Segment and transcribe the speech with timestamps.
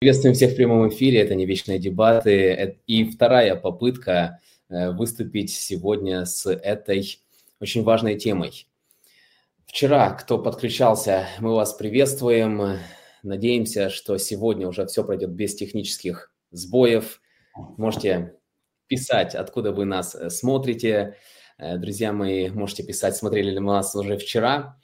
[0.00, 1.22] Приветствуем всех в прямом эфире.
[1.22, 2.78] Это не вечные дебаты.
[2.86, 7.18] И вторая попытка э, выступить сегодня с этой
[7.58, 8.68] очень важной темой.
[9.66, 12.78] Вчера, кто подключался, мы вас приветствуем.
[13.24, 17.20] Надеемся, что сегодня уже все пройдет без технических сбоев.
[17.76, 18.36] Можете
[18.86, 21.16] писать, откуда вы нас э, смотрите.
[21.58, 24.78] Э, друзья мои, можете писать, смотрели ли мы нас уже вчера.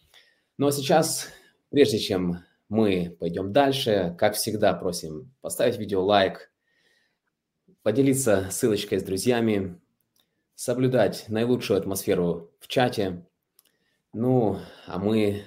[0.61, 1.29] А сейчас,
[1.71, 2.41] прежде чем
[2.75, 4.15] мы пойдем дальше.
[4.19, 6.53] Как всегда, просим поставить видео лайк,
[7.83, 9.81] поделиться ссылочкой с друзьями,
[10.55, 13.27] соблюдать наилучшую атмосферу в чате.
[14.13, 15.45] Ну, а мы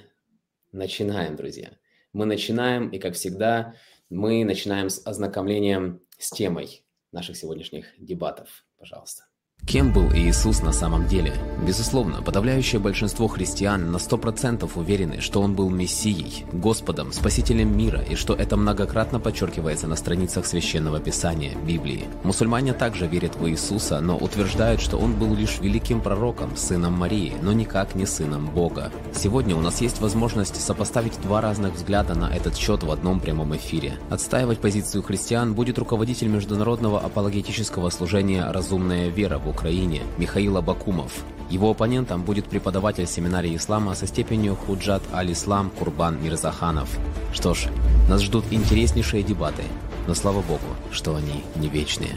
[0.71, 1.71] начинаем, друзья.
[2.13, 3.75] Мы начинаем, и как всегда,
[4.09, 8.65] мы начинаем с ознакомлением с темой наших сегодняшних дебатов.
[8.77, 9.26] Пожалуйста.
[9.67, 11.33] Кем был Иисус на самом деле?
[11.61, 18.15] Безусловно, подавляющее большинство христиан на 100% уверены, что Он был Мессией, Господом, Спасителем мира и
[18.15, 22.05] что это многократно подчеркивается на страницах Священного Писания, Библии.
[22.23, 27.33] Мусульмане также верят в Иисуса, но утверждают, что Он был лишь великим пророком, сыном Марии,
[27.41, 28.89] но никак не сыном Бога.
[29.13, 33.53] Сегодня у нас есть возможность сопоставить два разных взгляда на этот счет в одном прямом
[33.57, 33.99] эфире.
[34.09, 41.23] Отстаивать позицию христиан будет руководитель международного апологетического служения «Разумная вера» Украине Михаил Абакумов.
[41.49, 46.99] Его оппонентом будет преподаватель семинарии ислама со степенью Худжат Аль-Ислам Курбан Мирзаханов.
[47.33, 47.67] Что ж,
[48.09, 49.63] нас ждут интереснейшие дебаты,
[50.07, 52.15] но слава богу, что они не вечные.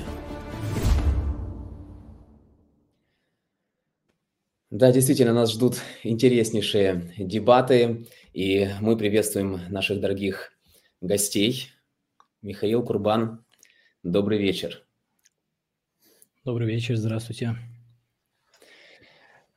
[4.71, 10.53] Да, действительно, нас ждут интереснейшие дебаты, и мы приветствуем наших дорогих
[11.01, 11.69] гостей.
[12.41, 13.45] Михаил Курбан,
[14.03, 14.85] добрый вечер.
[16.43, 17.55] Добрый вечер, здравствуйте.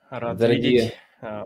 [0.10, 0.94] Рад дорогие, видеть.
[1.22, 1.46] А,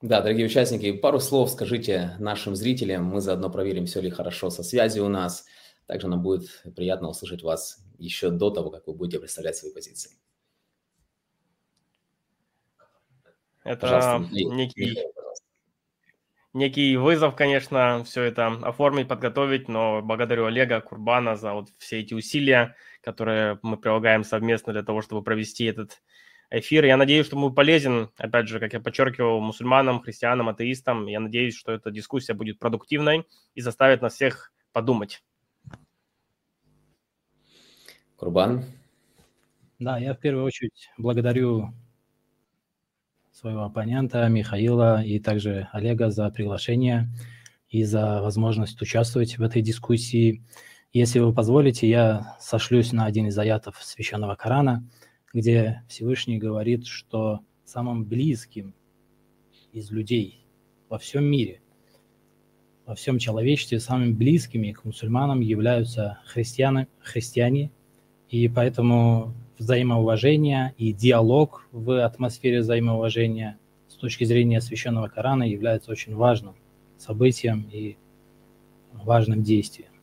[0.00, 3.06] да, дорогие участники, пару слов скажите нашим зрителям.
[3.06, 5.44] Мы заодно проверим, все ли хорошо со связью у нас.
[5.86, 10.12] Также нам будет приятно услышать вас еще до того, как вы будете представлять свои позиции.
[13.64, 14.96] Это некий,
[16.52, 22.14] некий вызов, конечно, все это оформить, подготовить, но благодарю Олега Курбана за вот все эти
[22.14, 26.02] усилия, которые мы прилагаем совместно для того, чтобы провести этот
[26.50, 26.84] эфир.
[26.84, 31.06] Я надеюсь, что мы полезен, опять же, как я подчеркивал, мусульманам, христианам, атеистам.
[31.06, 35.22] Я надеюсь, что эта дискуссия будет продуктивной и заставит нас всех подумать.
[38.16, 38.64] Курбан?
[39.78, 41.74] Да, я в первую очередь благодарю
[43.32, 47.08] своего оппонента Михаила и также Олега за приглашение
[47.68, 50.44] и за возможность участвовать в этой дискуссии.
[50.94, 54.88] Если вы позволите, я сошлюсь на один из аятов Священного Корана,
[55.32, 58.76] где Всевышний говорит, что самым близким
[59.72, 60.46] из людей
[60.88, 61.60] во всем мире,
[62.86, 67.72] во всем человечестве, самыми близкими к мусульманам являются христианы, христиане,
[68.28, 76.14] и поэтому взаимоуважение и диалог в атмосфере взаимоуважения с точки зрения Священного Корана является очень
[76.14, 76.54] важным
[76.98, 77.96] событием и
[78.92, 79.93] важным действием.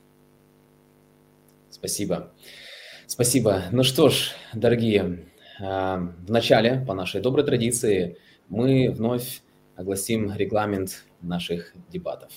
[1.81, 2.31] Спасибо.
[3.07, 3.63] Спасибо.
[3.71, 5.25] Ну что ж, дорогие,
[5.59, 8.17] а, в начале, по нашей доброй традиции,
[8.49, 9.41] мы вновь
[9.75, 12.31] огласим регламент наших дебатов.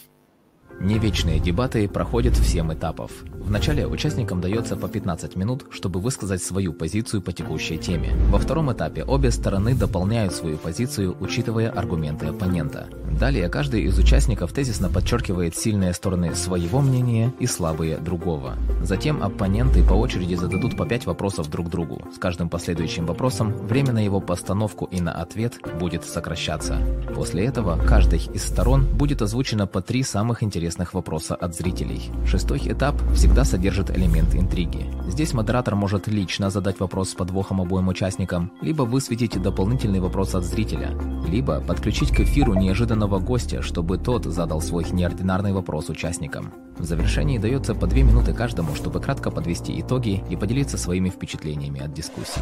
[0.80, 3.10] Невечные дебаты проходят в 7 этапов.
[3.34, 8.10] Вначале участникам дается по 15 минут, чтобы высказать свою позицию по текущей теме.
[8.30, 12.88] Во втором этапе обе стороны дополняют свою позицию, учитывая аргументы оппонента.
[13.18, 18.56] Далее каждый из участников тезисно подчеркивает сильные стороны своего мнения и слабые другого.
[18.82, 22.02] Затем оппоненты по очереди зададут по 5 вопросов друг другу.
[22.14, 26.78] С каждым последующим вопросом время на его постановку и на ответ будет сокращаться.
[27.14, 32.10] После этого каждой из сторон будет озвучено по три самых интересных интересных вопроса от зрителей.
[32.26, 34.86] Шестой этап всегда содержит элемент интриги.
[35.06, 40.44] Здесь модератор может лично задать вопрос с подвохом обоим участникам, либо высветить дополнительный вопрос от
[40.44, 40.98] зрителя,
[41.28, 46.54] либо подключить к эфиру неожиданного гостя, чтобы тот задал свой неординарный вопрос участникам.
[46.78, 51.82] В завершении дается по две минуты каждому, чтобы кратко подвести итоги и поделиться своими впечатлениями
[51.84, 52.40] от дискуссии.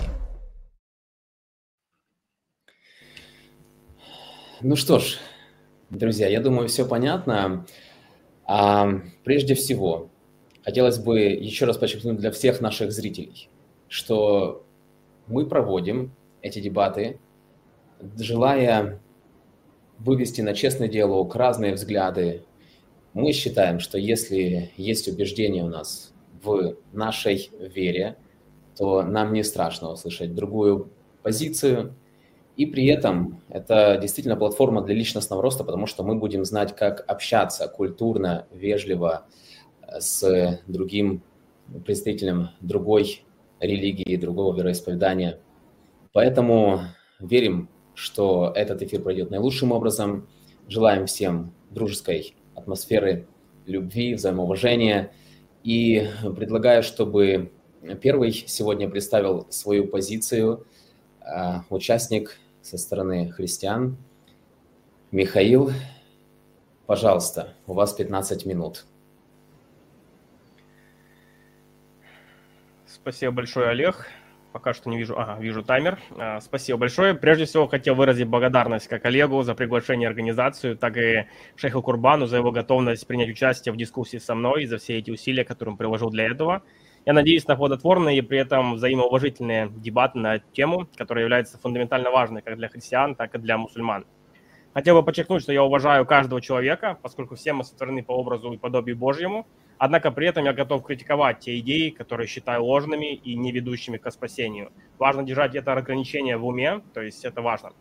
[4.60, 5.18] Ну что ж,
[5.90, 7.66] друзья, я думаю, все понятно.
[8.44, 10.10] А, прежде всего,
[10.64, 13.48] хотелось бы еще раз подчеркнуть для всех наших зрителей,
[13.88, 14.64] что
[15.26, 17.18] мы проводим эти дебаты,
[18.16, 19.00] желая
[19.98, 22.44] вывести на честный диалог разные взгляды.
[23.14, 26.12] Мы считаем, что если есть убеждение у нас
[26.42, 28.16] в нашей вере,
[28.76, 30.90] то нам не страшно услышать другую
[31.22, 31.94] позицию,
[32.56, 37.04] и при этом это действительно платформа для личностного роста, потому что мы будем знать, как
[37.08, 39.26] общаться культурно, вежливо,
[39.81, 41.22] э, с другим
[41.84, 43.25] представителем другой
[43.60, 45.38] религии, другого вероисповедания.
[46.12, 46.81] Поэтому
[47.20, 50.28] верим, что этот эфир пройдет наилучшим образом.
[50.69, 53.26] Желаем всем дружеской атмосферы,
[53.66, 55.12] любви, взаимоуважения.
[55.64, 57.52] И предлагаю, чтобы
[58.00, 60.66] первый сегодня представил свою позицию
[61.70, 63.96] участник со стороны христиан.
[65.10, 65.72] Михаил,
[66.86, 68.86] пожалуйста, у вас 15 минут.
[72.86, 74.06] Спасибо большое, Олег.
[74.52, 75.19] Пока что не вижу.
[75.19, 75.98] Ага, вижу таймер.
[76.10, 77.14] А, спасибо большое.
[77.14, 81.26] Прежде всего, хотел выразить благодарность как Олегу за приглашение организацию, так и
[81.56, 85.10] Шейху Курбану за его готовность принять участие в дискуссии со мной и за все эти
[85.10, 86.62] усилия, которые он приложил для этого.
[87.04, 92.43] Я надеюсь на плодотворные и при этом взаимоуважительные дебаты на тему, которая является фундаментально важной
[92.43, 94.06] как для христиан, так и для мусульман.
[94.72, 98.56] Хотел бы подчеркнуть, что я уважаю каждого человека, поскольку все мы сотворены по образу и
[98.56, 103.50] подобию Божьему, однако при этом я готов критиковать те идеи, которые считаю ложными и не
[103.50, 104.70] ведущими к спасению.
[104.99, 107.72] Важно держать это ограничение в уме, то есть это важно.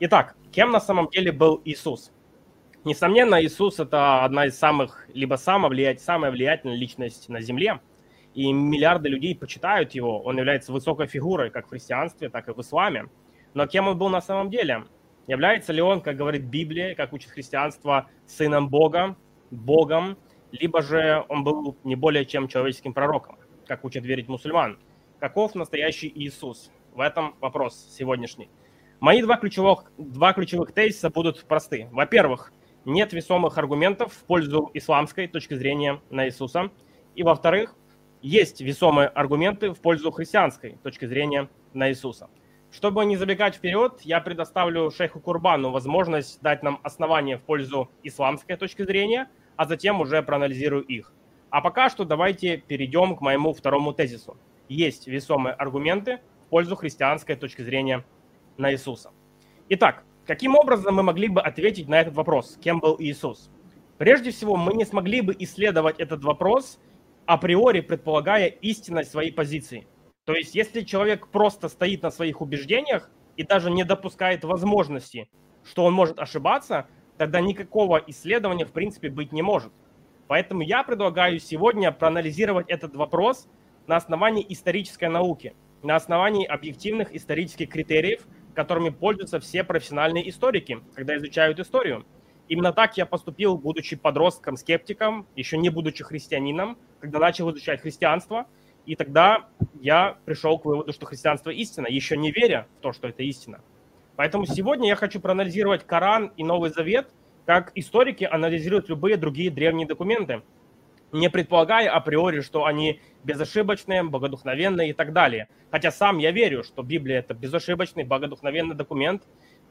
[0.00, 2.10] Итак, кем на самом деле был Иисус?
[2.84, 7.80] Несомненно, Иисус– это одна из самых, либо самая, влиять, самая влиятельная личность на Земле,
[8.34, 10.20] и миллиарды людей почитают его.
[10.22, 13.06] Он является высокой фигурой как в христианстве, так и в исламе.
[13.54, 14.84] Но кем он был на самом деле?
[15.26, 19.16] Является ли он, как говорит Библия, как учит христианство, сыном Бога,
[19.50, 20.18] Богом,
[20.52, 24.78] либо же он был не более чем человеческим пророком, как учат верить мусульман?
[25.20, 26.70] Каков настоящий Иисус?
[26.92, 28.48] В этом вопрос сегодняшний.
[29.00, 31.88] Мои два ключевых, два ключевых тезиса будут просты.
[31.92, 32.52] Во-первых,
[32.84, 36.70] нет весомых аргументов в пользу исламской точки зрения на Иисуса.
[37.14, 37.74] И во-вторых,
[38.24, 42.30] есть весомые аргументы в пользу христианской точки зрения на Иисуса.
[42.72, 48.56] Чтобы не забегать вперед, я предоставлю шейху Курбану возможность дать нам основания в пользу исламской
[48.56, 51.12] точки зрения, а затем уже проанализирую их.
[51.50, 54.38] А пока что давайте перейдем к моему второму тезису.
[54.70, 58.06] Есть весомые аргументы в пользу христианской точки зрения
[58.56, 59.10] на Иисуса.
[59.68, 62.58] Итак, каким образом мы могли бы ответить на этот вопрос?
[62.62, 63.50] Кем был Иисус?
[63.98, 66.80] Прежде всего, мы не смогли бы исследовать этот вопрос
[67.26, 69.86] априори предполагая истинность своей позиции.
[70.24, 75.28] То есть, если человек просто стоит на своих убеждениях и даже не допускает возможности,
[75.64, 76.86] что он может ошибаться,
[77.18, 79.72] тогда никакого исследования в принципе быть не может.
[80.26, 83.48] Поэтому я предлагаю сегодня проанализировать этот вопрос
[83.86, 91.16] на основании исторической науки, на основании объективных исторических критериев, которыми пользуются все профессиональные историки, когда
[91.16, 92.06] изучают историю.
[92.48, 98.46] Именно так я поступил, будучи подростком-скептиком, еще не будучи христианином, когда начал изучать христианство–
[98.86, 99.46] и тогда
[99.80, 103.60] я пришел к выводу, что христианство истина, еще не веря в то, что это истина.
[104.16, 107.08] Поэтому сегодня я хочу проанализировать Коран и Новый Завет,
[107.46, 110.42] как историки анализируют любые другие древние документы,
[111.12, 115.48] не предполагая априори, что они безошибочные, богодухновенные и так далее.
[115.70, 119.22] Хотя сам я верю, что Библия– это безошибочный, богодухновенный документ,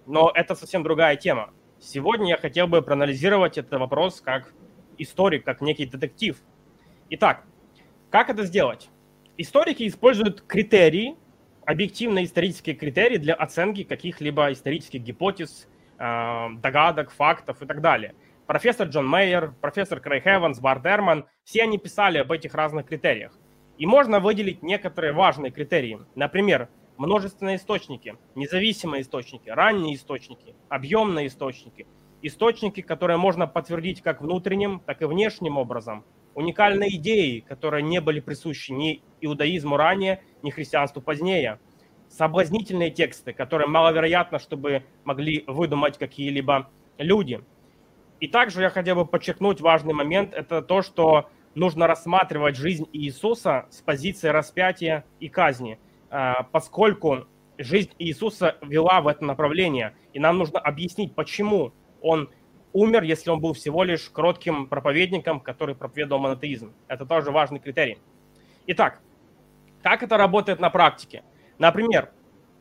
[0.06, 1.52] но это совсем другая тема.
[1.85, 4.53] Сегодня я хотел бы проанализировать этот вопрос как
[4.97, 6.41] историк, как некий детектив.
[7.09, 7.44] Итак,
[8.09, 8.89] как это сделать?
[9.35, 11.18] Историки используют критерии,
[11.65, 15.68] объективные исторические критерии для оценки каких-либо исторических гипотез,
[16.00, 18.15] э, догадок, фактов и так далее.
[18.47, 23.38] Профессор Джон Мейер, профессор Крейг Эванс, Барт Эрман, все они писали об этих разных критериях.
[23.77, 25.99] И можно выделить некоторые важные критерии.
[26.16, 31.88] Например, множественные источники, независимые источники, ранние источники, объемные источники,
[32.21, 36.04] источники, которые можно подтвердить как внутренним, так и внешним образом,
[36.35, 41.59] уникальные идеи, которые не были присущи ни иудаизму ранее, ни христианству позднее,
[42.09, 47.44] соблазнительные тексты, которые маловероятно, чтобы могли выдумать какие-либо люди.
[48.19, 53.68] И также я хотел бы подчеркнуть важный момент, это то, что нужно рассматривать жизнь Иисуса
[53.69, 55.80] с позиции распятия и казни,
[56.52, 57.26] поскольку
[57.58, 62.30] жизнь Иисуса вела в это направление, и нам нужно объяснить, почему он
[62.74, 66.74] умер, если он был всего лишь кротким проповедником, который проповедовал монотеизм.
[66.88, 67.98] Это тоже важный критерий.
[68.68, 69.02] Итак,
[69.82, 71.24] как это работает на практике?
[71.60, 72.12] Например,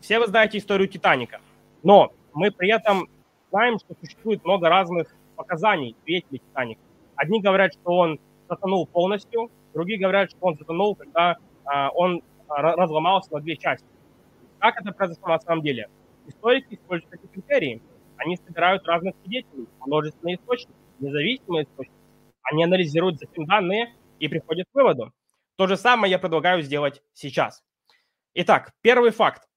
[0.00, 1.40] все вы знаете историю Титаника,
[1.82, 3.08] но мы при этом
[3.50, 6.80] знаем, что существует много разных показаний свидетелей Титаника.
[7.16, 12.22] Одни говорят, что он затонул полностью, другие говорят, что он затонул, когда а, он
[12.56, 13.86] разломался на две части.
[14.58, 15.88] Как это произошло на самом деле?
[16.26, 17.82] Историки используют эти критерии–
[18.24, 21.98] они собирают разных свидетелей, множественные источники, независимые источники.
[22.42, 25.12] Они анализируют затем данные и приходят к выводу.
[25.56, 27.62] То же самое я предлагаю сделать сейчас.
[28.34, 29.48] Итак, первый факт.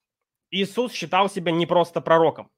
[0.50, 2.50] Иисус считал себя не просто пророком.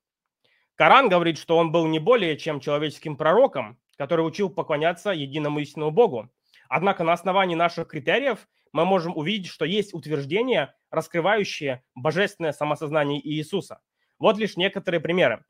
[0.76, 5.92] Коран говорит, что он был не более чем человеческим пророком, который учил поклоняться единому истинному
[5.92, 6.30] Богу.
[6.70, 13.80] Однако на основании наших критериев мы можем увидеть, что есть утверждения, раскрывающие божественное самосознание Иисуса.
[14.20, 15.44] Вот лишь некоторые примеры.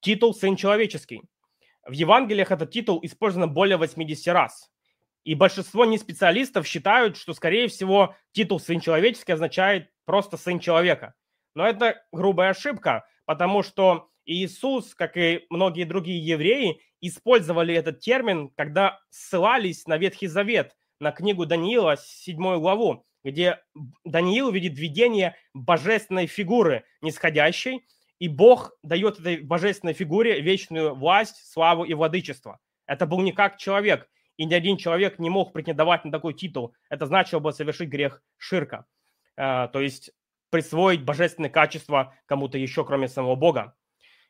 [0.00, 1.22] Титул «Сын человеческий».
[1.86, 4.70] В Евангелиях этот титул использован более 80 раз.
[5.24, 11.14] И большинство неспециалистов считают, что, скорее всего, титул «сын человеческий» означает просто «сын человека».
[11.54, 18.50] Но это грубая ошибка, потому что Иисус, как и многие другие евреи, использовали этот термин,
[18.56, 23.58] когда ссылались на Ветхий Завет, на книгу Даниила, 7 главу, где
[24.04, 27.86] Даниил видит видение божественной фигуры нисходящей,
[28.18, 32.60] и Бог дает этой божественной фигуре вечную власть, славу и владычество.
[32.86, 36.74] Это был не как человек, и ни один человек не мог претендовать на такой титул.
[36.90, 38.84] Это значило бы совершить грех ширка,
[39.36, 40.10] а, то есть
[40.50, 43.74] присвоить божественные качества кому-то еще, кроме самого Бога.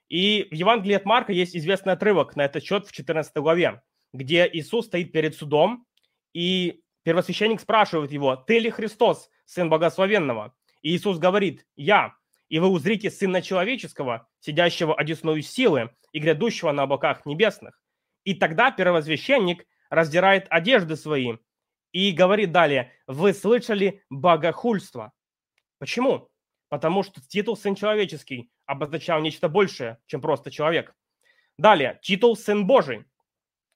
[0.08, 4.48] И в Евангелии от Марка есть известный отрывок на этот счет в 14 главе, где
[4.52, 5.86] Иисус стоит перед судом,
[6.32, 12.14] и первосвященник спрашивает его, «Ты ли Христос, Сын Богословенного?» И Иисус говорит, «Я»
[12.50, 17.80] и вы узрите Сына Человеческого, сидящего одесную силы и грядущего на облаках небесных.
[18.24, 21.36] И тогда первосвященник раздирает одежды свои
[21.92, 25.12] и говорит далее, вы слышали богохульство.
[25.78, 26.28] Почему?
[26.68, 30.94] Потому что титул «Сын человеческий» обозначал нечто большее, чем просто человек.
[31.56, 33.06] Далее, титул «Сын Божий».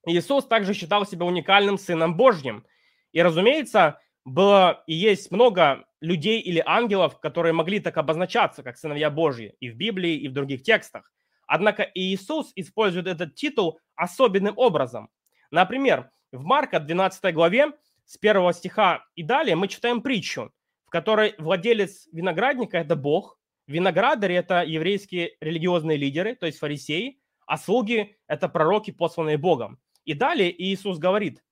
[0.07, 2.65] Иисус также считал себя уникальным Сыном Божьим.
[3.13, 9.11] И, разумеется, было и есть много людей или ангелов, которые могли так обозначаться, как сыновья
[9.11, 11.13] Божьи, и в Библии, и в других текстах.
[11.47, 15.11] Однако Иисус использует этот титул особенным образом.
[15.51, 17.73] Например, в Марка 12 главе
[18.07, 20.53] с 1 стиха и далее мы читаем притчу,
[20.87, 27.57] в которой владелец виноградника– это Бог, виноградари– это еврейские религиозные лидеры, то есть фарисеи, а
[27.57, 29.79] слуги– это пророки, посланные Богом.
[30.05, 31.43] И далее Иисус говорит,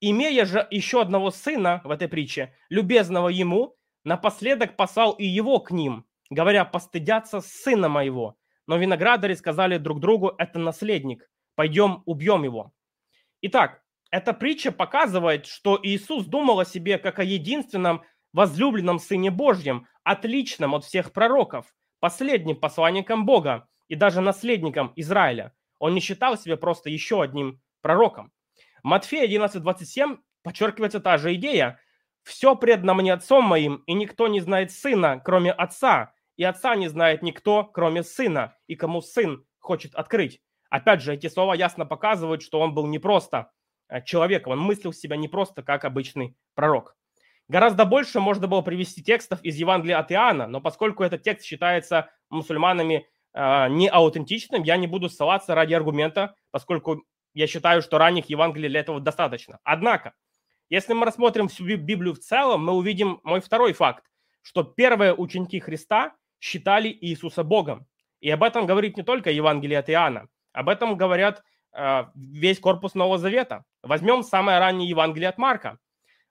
[0.00, 5.70] имея же еще одного сына в этой притче, любезного ему, напоследок послал и его к
[5.70, 8.36] ним, говоря, постыдятся сына моего.
[8.66, 12.72] Но виноградари сказали друг другу, это наследник, пойдем убьем его.
[13.42, 19.86] Итак, эта притча показывает, что Иисус думал о себе как о единственном возлюбленном Сыне Божьем,
[20.02, 25.52] отличном от всех пророков, последним посланником Бога и даже наследником Израиля.
[25.78, 28.32] Он не считал себя просто еще одним пророком.
[28.82, 31.78] Матфея 11.27 подчеркивается та же идея.
[32.22, 36.88] «Все предано мне отцом моим, и никто не знает сына, кроме отца, и отца не
[36.88, 40.40] знает никто, кроме сына, и кому сын хочет открыть».
[40.70, 43.52] Опять же, эти слова ясно показывают, что он был не просто
[43.88, 46.96] э, человеком, он мыслил себя не просто как обычный пророк.
[47.48, 52.10] Гораздо больше можно было привести текстов из Евангелия от Иоанна, но поскольку этот текст считается
[52.30, 58.68] мусульманами э, неаутентичным, я не буду ссылаться ради аргумента, поскольку я считаю, что ранних Евангелий
[58.68, 59.58] для этого достаточно.
[59.64, 60.14] Однако,
[60.70, 64.04] если мы рассмотрим всю Библию в целом, мы увидим мой второй факт,
[64.42, 67.86] что первые ученики Христа считали Иисуса Богом.
[68.20, 72.94] И об этом говорит не только Евангелие от Иоанна, об этом говорят э, весь корпус
[72.94, 73.64] Нового Завета.
[73.82, 75.78] Возьмем самое раннее Евангелие от Марка.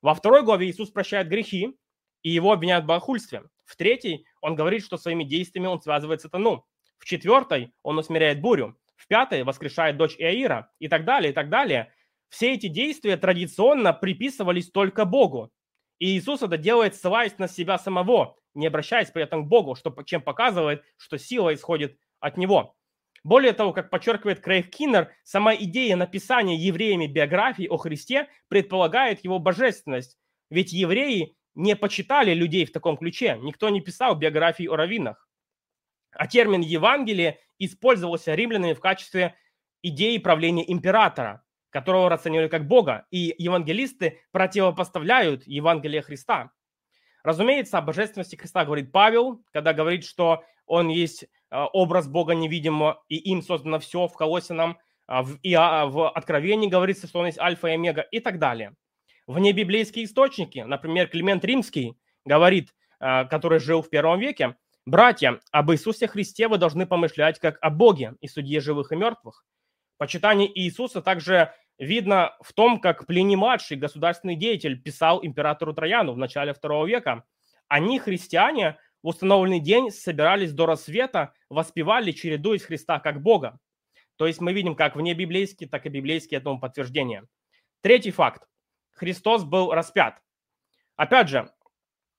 [0.01, 1.77] Во второй главе Иисус прощает грехи,
[2.23, 3.43] и его обвиняют в богохульстве.
[3.65, 6.65] В третьей он говорит, что своими действиями он связывает сатану.
[6.97, 11.49] В четвертой он усмиряет бурю в пятой воскрешает дочь Иаира и так далее, и так
[11.49, 11.93] далее.
[12.29, 15.51] Все эти действия традиционно приписывались только Богу.
[15.99, 19.93] И Иисус это делает, ссылаясь на себя самого, не обращаясь при этом к Богу, что,
[20.05, 22.75] чем показывает, что сила исходит от Него.
[23.23, 29.39] Более того, как подчеркивает Крейг Киннер, сама идея написания евреями биографии о Христе предполагает его
[29.39, 30.17] божественность.
[30.49, 33.37] Ведь евреи не почитали людей в таком ключе.
[33.41, 35.27] Никто не писал биографии о раввинах.
[36.15, 39.35] А термин «Евангелие» использовался римлянами в качестве
[39.81, 46.51] идеи правления императора, которого расценивали как Бога, и евангелисты противопоставляют Евангелие Христа.
[47.23, 53.03] Разумеется, о божественности Христа говорит Павел, когда говорит, что он есть э, образ Бога невидимого,
[53.07, 54.77] и им создано все в Колосинам,
[55.07, 58.75] а в, и в Откровении говорится, что он есть Альфа и Омега и так далее.
[59.25, 64.55] Вне библейские источники, например, Климент Римский говорит, э, который жил в первом веке,
[64.85, 69.45] Братья, об Иисусе Христе вы должны помышлять как о Боге и судье живых и мертвых.
[69.97, 76.51] Почитание Иисуса также видно в том, как Плиний-младший, государственный деятель, писал императору Трояну в начале
[76.51, 77.23] II века.
[77.69, 83.59] Они, христиане, в установленный день собирались до рассвета, воспевали, чередуясь Христа как Бога.
[84.17, 87.25] То есть мы видим как вне библейские, так и библейские этому подтверждения.
[87.79, 88.43] Третий факт.
[88.91, 90.21] Христос был распят.
[90.97, 91.49] Опять же,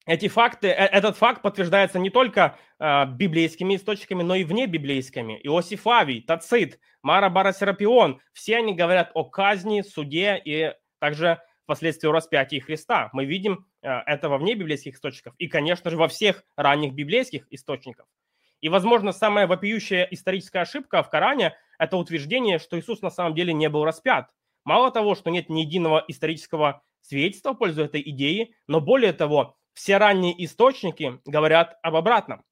[0.06, 5.40] эти факты, э, этот факт подтверждается не только э, библейскими источниками, но и вне библейскими.
[5.42, 12.58] Иосиф Авий, Тацит, Мара Барасерапион, все они говорят о казни, суде и также впоследствии распятии
[12.58, 13.10] Христа.
[13.12, 17.46] Мы видим э, это во вне библейских источников и, конечно же, во всех ранних библейских
[17.50, 18.06] источниках.
[18.60, 23.52] И, возможно, самая вопиющая историческая ошибка в Коране– это утверждение, что Иисус на самом деле
[23.52, 24.30] не был распят.
[24.64, 29.56] Мало того, что нет ни единого исторического свидетельства в пользу этой идеи, но более того,
[29.74, 32.44] все ранние источники говорят об обратном.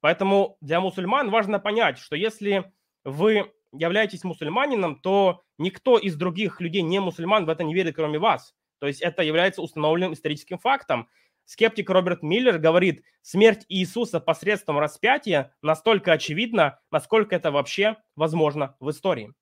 [0.00, 6.82] Поэтому для мусульман важно понять, что если вы являетесь мусульманином, то никто из других людей,
[6.82, 8.54] не мусульман, в это не верит, кроме вас.
[8.78, 11.08] То есть это является установленным историческим фактом.
[11.44, 18.90] Скептик Роберт Миллер говорит, смерть Иисуса посредством распятия настолько очевидна, насколько это вообще возможно в
[18.90, 19.32] истории.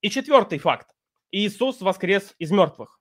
[0.00, 0.88] И четвертый факт.
[1.30, 3.00] Иисус воскрес из мертвых.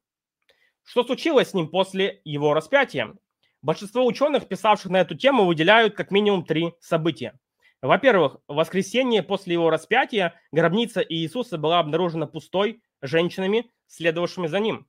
[0.84, 3.13] Что случилось с ним после его распятия?
[3.62, 7.38] Большинство ученых, писавших на эту тему, выделяют как минимум три события.
[7.82, 14.88] Во-первых, в воскресенье после его распятия гробница Иисуса была обнаружена пустой женщинами, следовавшими за ним.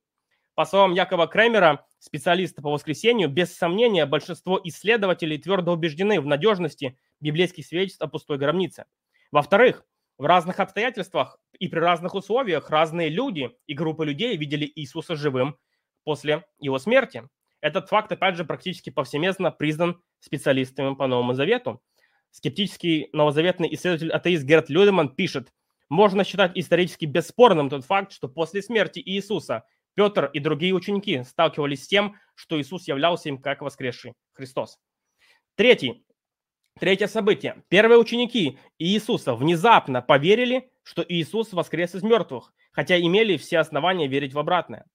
[0.55, 6.99] По словам Якова Кремера, специалиста по воскресению, без сомнения большинство исследователей твердо убеждены в надежности
[7.21, 8.85] библейских свидетельств о пустой гробнице.
[9.31, 9.85] Во-вторых,
[10.19, 15.57] в разных обстоятельствах и при разных условиях разные люди и группы людей видели Иисуса живым
[16.05, 17.29] после его смерти.
[17.63, 21.81] Этот факт, опять же, практически повсеместно признан специалистами по Новому Завету.
[22.33, 25.53] Скептический новозаветный исследователь-атеист Герт Людеман пишет,
[25.89, 29.65] можно считать исторически бесспорным тот факт, что после смерти Иисуса
[29.95, 34.79] Петр и другие ученики сталкивались с тем, что Иисус являлся им как воскресший Христос.
[35.55, 36.05] Третий,
[36.81, 37.63] третье событие.
[37.69, 44.33] Первые ученики Иисуса внезапно поверили, что Иисус воскрес из мертвых, хотя имели все основания верить
[44.33, 44.87] в обратное.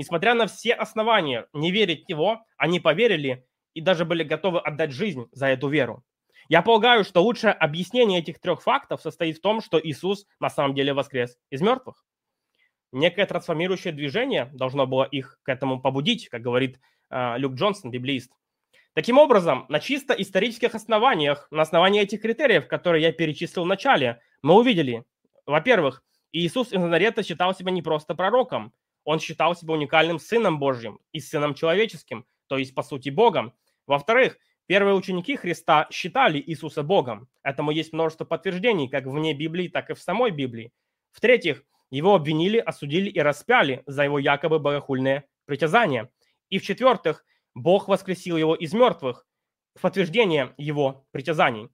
[0.00, 4.92] Несмотря на все основания не верить в Него, они поверили и даже были готовы отдать
[4.92, 6.02] жизнь за эту веру.
[6.48, 10.74] Я полагаю, что лучшее объяснение этих трех фактов состоит в том, что Иисус на самом
[10.74, 12.02] деле воскрес из мертвых.
[12.92, 16.80] Некое трансформирующее движение должно было их к этому побудить, как говорит
[17.10, 18.32] э, Люк Джонсон, библиист.
[18.94, 24.22] Таким образом, на чисто исторических основаниях, на основании этих критериев, которые я перечислил в начале,
[24.40, 25.04] мы увидели,
[25.44, 28.72] во-первых, Иисус из Назарета считал себя не просто пророком,
[29.04, 33.52] он считал себя уникальным сыном Божьим и сыном человеческим, то есть, по сути, Богом.
[33.86, 34.38] Во-вторых,
[34.70, 37.28] Первые ученики Христа считали Иисуса Богом.
[37.42, 40.70] Этому есть множество подтверждений, как вне Библии, так и в самой Библии.
[41.10, 46.08] В-третьих, его обвинили, осудили и распяли за его якобы богохульное притязание.
[46.50, 49.26] И в-четвертых, Бог воскресил его из мертвых
[49.74, 51.68] в подтверждение его притязаний.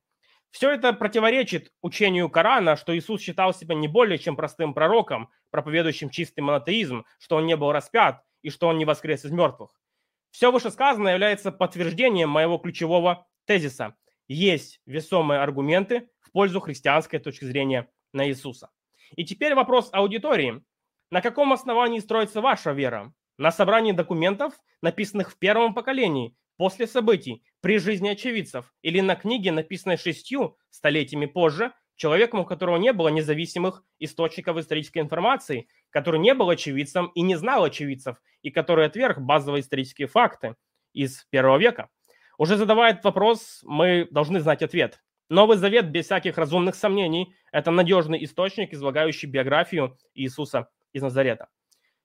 [0.57, 6.09] Все это противоречит учению Корана, что Иисус считал себя не более чем простым пророком, проповедующим
[6.09, 9.79] чистый монотеизм, что он не был распят и что он не воскрес из мертвых.
[10.31, 13.97] Все вышесказанное является подтверждением моего ключевого тезиса.
[14.29, 18.71] Есть весомые аргументы в пользу христианской точки зрения на Иисуса.
[19.15, 20.65] И теперь вопрос аудитории.
[21.11, 23.13] На каком основании строится ваша вера?
[23.37, 29.53] На собрании документов, написанных в первом поколении, после событий, при жизни очевидцев, или на книге,
[29.53, 36.35] написанной шестью столетиями позже, человеком, у которого не было независимых источников исторической информации, который не
[36.35, 40.57] был очевидцем и не знал очевидцев, и который отверг базовые исторические факты
[40.93, 41.89] из первого века.
[42.39, 45.03] Уже задавая вопрос, мы должны знать ответ.
[45.29, 51.49] Новый Завет, без всяких разумных сомнений, это надежный источник, излагающий биографию Иисуса из Назарета.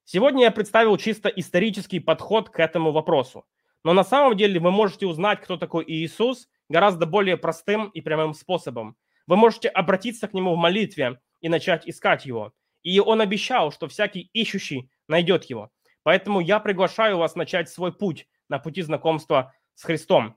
[0.05, 3.45] Сегодня я представил чисто исторический подход к этому вопросу.
[3.83, 8.33] Но на самом деле вы можете узнать, кто такой Иисус, гораздо более простым и прямым
[8.33, 8.95] способом–
[9.27, 12.53] вы можете обратиться к нему в молитве и начать искать его.
[12.83, 15.71] И он обещал, что всякий ищущий найдет его.
[16.03, 20.35] Поэтому я приглашаю вас начать свой путь на пути знакомства с Христом.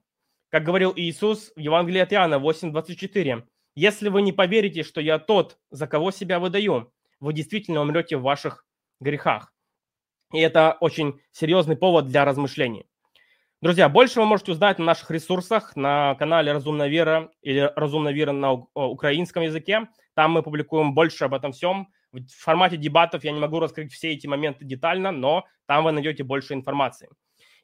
[0.51, 5.59] Как говорил Иисус в Евангелии от Иоанна 8.24, «Если вы не поверите, что я тот,
[5.71, 8.65] за кого себя выдаю, вы действительно умрете в ваших
[9.01, 9.53] грехах».
[10.33, 12.87] И это очень серьезный повод для размышлений.
[13.65, 18.33] Друзья, больше вы можете узнать на наших ресурсах, на канале «Разумная вера» или «Разумная вера»
[18.33, 19.89] на украинском языке.
[20.13, 21.89] Там мы публикуем больше об этом всем.
[22.13, 26.25] В формате дебатов я не могу раскрыть все эти моменты детально, но там вы найдете
[26.25, 27.09] больше информации.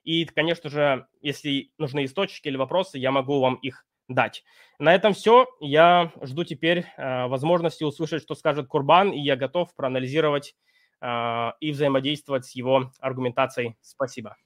[0.02, 4.42] И, конечно же, если нужны источники или вопросы, я могу вам их дать.
[4.78, 5.48] На этом все.
[5.60, 10.54] Я жду теперь э, возможности услышать, что скажет Курбан, и я готов проанализировать
[11.02, 13.76] э, и взаимодействовать с его аргументацией.
[13.82, 14.38] Спасибо.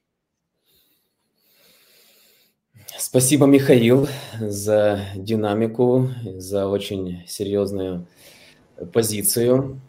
[2.86, 8.06] Спасибо, Михаил, за динамику, за очень серьезную
[8.92, 9.80] позицию.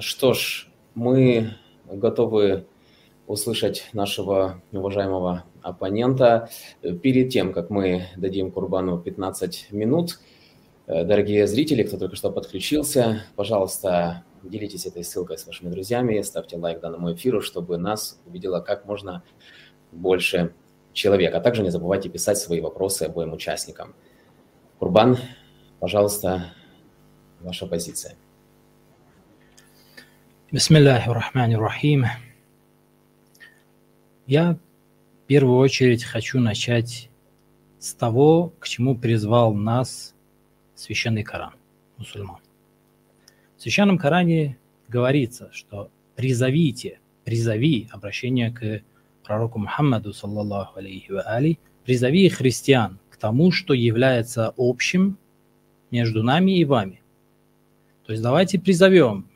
[0.00, 1.54] Что ж, мы
[1.86, 2.66] готовы
[3.26, 6.50] услышать нашего уважаемого оппонента.
[7.02, 10.20] Перед тем, как мы дадим Курбану 15 минут,
[10.86, 16.80] дорогие зрители, кто только что подключился, пожалуйста, делитесь этой ссылкой с вашими друзьями, ставьте лайк
[16.80, 19.22] данному эфиру, чтобы нас увидело как можно
[19.92, 20.54] больше
[20.92, 21.34] человек.
[21.34, 23.94] А также не забывайте писать свои вопросы обоим участникам.
[24.78, 25.18] Курбан,
[25.80, 26.52] пожалуйста,
[27.40, 28.16] ваша позиция.
[30.50, 32.06] Бисмиллахи рахмани рахим.
[34.26, 37.08] Я в первую очередь хочу начать
[37.78, 40.14] с того, к чему призвал нас
[40.74, 41.54] священный Коран,
[41.96, 42.40] мусульман.
[43.56, 48.82] В священном Коране говорится, что призовите, призови обращение к
[49.24, 55.18] пророку Мухаммаду, саллаллаху алейхи ва али, призови христиан к тому, что является общим
[55.90, 57.02] между нами и вами.
[58.04, 59.28] То есть давайте призовем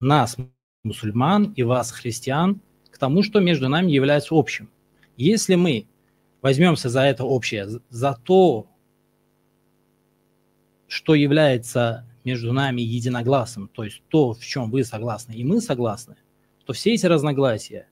[0.00, 0.36] нас,
[0.82, 4.70] мусульман, и вас, христиан, к тому, что между нами является общим.
[5.16, 5.86] Если мы
[6.42, 8.66] возьмемся за это общее, за то,
[10.86, 16.16] что является между нами единогласным, то есть то, в чем вы согласны и мы согласны,
[16.66, 17.88] то все эти разногласия,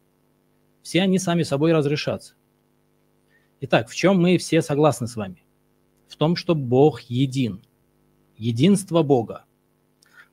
[0.83, 2.35] все они сами собой разрешатся.
[3.61, 5.45] Итак, в чем мы все согласны с вами?
[6.09, 7.63] В том, что Бог един,
[8.37, 9.45] единство Бога,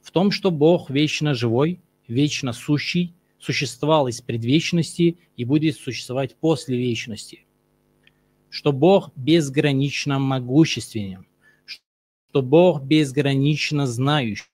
[0.01, 6.77] в том, что Бог вечно живой, вечно сущий, существовал из предвечности и будет существовать после
[6.77, 7.45] вечности,
[8.49, 11.27] что Бог безгранично могущественен,
[11.65, 14.45] что Бог безгранично знающий,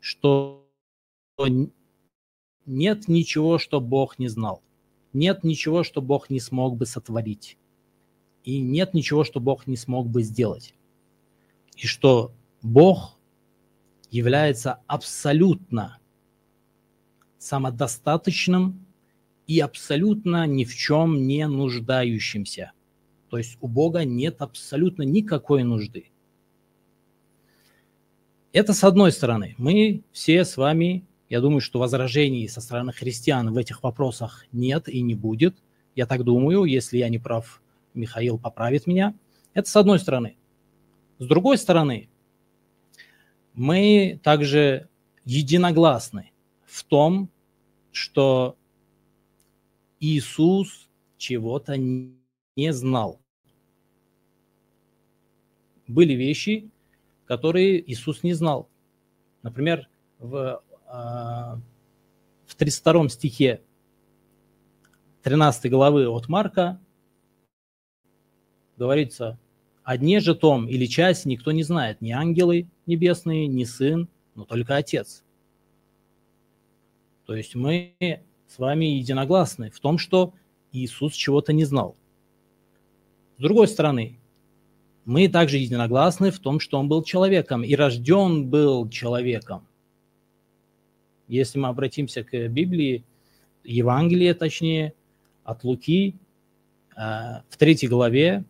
[0.00, 0.66] что
[2.66, 4.62] нет ничего, что Бог не знал.
[5.12, 7.56] Нет ничего, что Бог не смог бы сотворить.
[8.44, 10.74] И нет ничего, что Бог не смог бы сделать.
[11.76, 13.18] И что Бог
[14.10, 15.98] является абсолютно
[17.38, 18.84] самодостаточным
[19.46, 22.72] и абсолютно ни в чем не нуждающимся.
[23.30, 26.10] То есть у Бога нет абсолютно никакой нужды.
[28.52, 29.54] Это с одной стороны.
[29.58, 34.88] Мы все с вами, я думаю, что возражений со стороны христиан в этих вопросах нет
[34.88, 35.56] и не будет.
[35.94, 37.62] Я так думаю, если я не прав,
[37.94, 39.14] Михаил поправит меня.
[39.54, 40.36] Это с одной стороны.
[41.20, 42.08] С другой стороны,
[43.54, 44.88] мы также
[45.24, 46.32] единогласны
[46.64, 47.30] в том,
[47.92, 48.56] что
[50.00, 53.20] Иисус чего-то не знал.
[55.86, 56.70] Были вещи,
[57.26, 58.68] которые Иисус не знал.
[59.42, 59.88] Например,
[60.18, 63.62] в, в 32 стихе
[65.22, 66.80] 13 главы от Марка
[68.76, 69.38] говорится,
[69.84, 74.76] о же том или часть никто не знает, ни ангелы небесные, ни сын, но только
[74.76, 75.22] Отец.
[77.26, 77.94] То есть мы
[78.48, 80.34] с вами единогласны в том, что
[80.72, 81.96] Иисус чего-то не знал.
[83.38, 84.18] С другой стороны,
[85.04, 89.66] мы также единогласны в том, что он был человеком и рожден был человеком.
[91.30, 93.04] Если мы обратимся к Библии,
[93.62, 94.94] Евангелие, точнее,
[95.44, 96.16] от Луки,
[96.96, 97.00] э,
[97.48, 98.44] в третьей главе,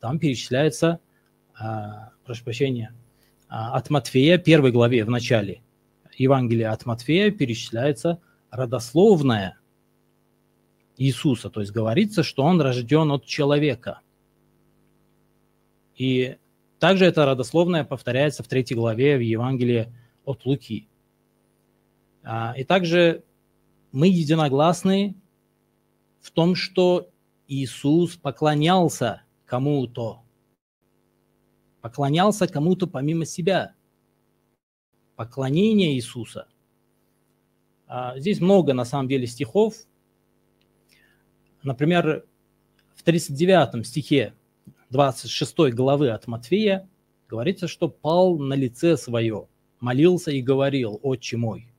[0.00, 0.98] там перечисляется,
[1.60, 1.64] э,
[2.24, 2.92] прошу прощения,
[3.42, 5.62] э, от Матфея, первой главе в начале,
[6.16, 9.56] Евангелия от Матфея перечисляется родословная
[10.96, 14.00] Иисуса, то есть говорится, что он рожден от человека.
[15.96, 16.36] И
[16.80, 19.92] также это родословное повторяется в третьей главе в Евангелии
[20.24, 20.88] от Луки.
[22.24, 23.22] А, и также
[23.92, 25.14] мы единогласны
[26.20, 27.10] в том, что
[27.46, 30.22] Иисус поклонялся кому-то.
[31.82, 33.74] Поклонялся кому-то помимо себя.
[35.16, 36.48] Поклонение Иисуса.
[37.86, 39.74] А, здесь много, на самом деле, стихов.
[41.62, 42.24] Например,
[42.94, 44.34] в 39 стихе
[44.88, 46.88] 26 главы от Матфея
[47.28, 49.46] говорится, что пал на лице свое,
[49.80, 51.73] молился и говорил, «Отче мой».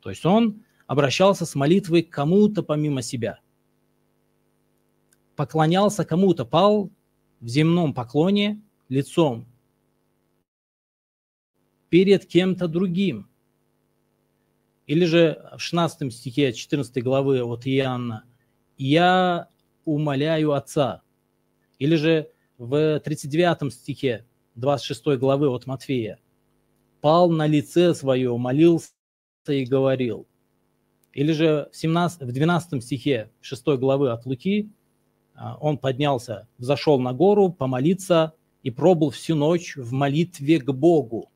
[0.00, 3.40] То есть он обращался с молитвой к кому-то помимо себя.
[5.34, 6.90] Поклонялся кому-то, пал
[7.40, 9.46] в земном поклоне лицом
[11.88, 13.28] перед кем-то другим.
[14.86, 18.24] Или же в 16 стихе 14 главы от Иоанна
[18.78, 19.48] «Я
[19.84, 21.02] умоляю Отца,
[21.78, 26.18] или же в 39 стихе 26 главы от Матфея.
[27.00, 28.90] «Пал на лице свое, молился
[29.52, 30.26] и говорил».
[31.16, 34.70] Или же в, 17, в 12 стихе 6 главы от Луки
[35.34, 41.30] а, он поднялся, взошел на гору помолиться и пробыл всю ночь в молитве к Богу.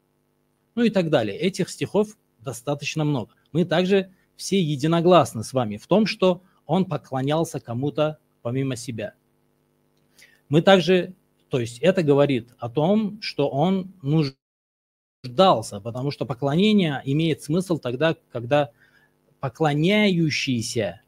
[0.74, 1.38] Ну и так далее.
[1.38, 3.34] Этих стихов достаточно много.
[3.52, 9.14] Мы также все единогласны с вами в том, что он поклонялся кому-то помимо себя.
[10.50, 11.14] Мы также,
[11.48, 13.92] то есть это говорит о том, что он
[15.22, 18.70] нуждался, потому что поклонение имеет смысл тогда, когда
[19.40, 21.00] поклоняющийся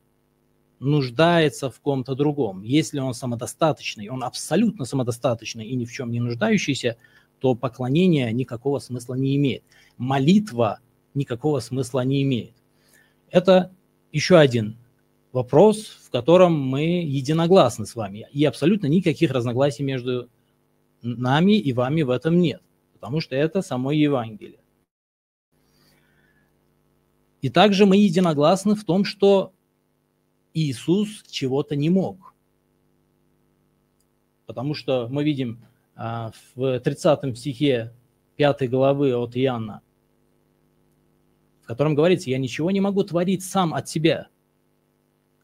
[0.81, 2.63] нуждается в ком-то другом.
[2.63, 6.97] Если он самодостаточный, он абсолютно самодостаточный и ни в чем не нуждающийся,
[7.39, 9.63] то поклонение никакого смысла не имеет.
[9.97, 10.81] Молитва
[11.15, 12.55] никакого смысла не имеет.
[13.31, 13.73] Это
[14.13, 14.77] еще один
[15.33, 18.27] вопрос, в котором мы единогласны с вами.
[18.33, 20.29] И абсолютно никаких разногласий между
[21.03, 22.61] нами и вами в этом нет,
[23.03, 24.61] потому что это само Евангелие.
[27.41, 29.53] И также мы единогласны в том, что
[30.55, 32.33] Иисус чего-то не мог.
[34.47, 35.65] Потому что мы видим
[35.97, 37.93] а, в 30 стихе
[38.37, 39.83] 5 главы от Иоанна,
[41.63, 44.29] в котором говорится, «Я ничего не могу творить сам от себя.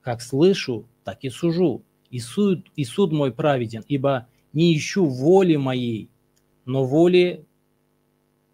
[0.01, 1.83] Как слышу, так и сужу.
[2.09, 6.09] И суд, и суд мой праведен, ибо не ищу воли моей,
[6.65, 7.48] но воли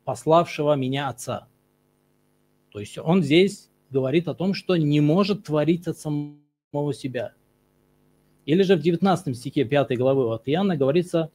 [0.04, 1.48] пославшего меня Отца».
[2.70, 7.32] То есть он здесь говорит о том, что не может творить от самого себя.
[8.46, 11.30] Или же в 19 стихе 5 главы от Иоанна говорится,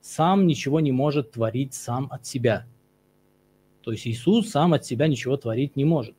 [0.00, 2.66] сам ничего не может творить сам от себя.
[3.80, 6.14] То есть Иисус сам от себя ничего творить не может.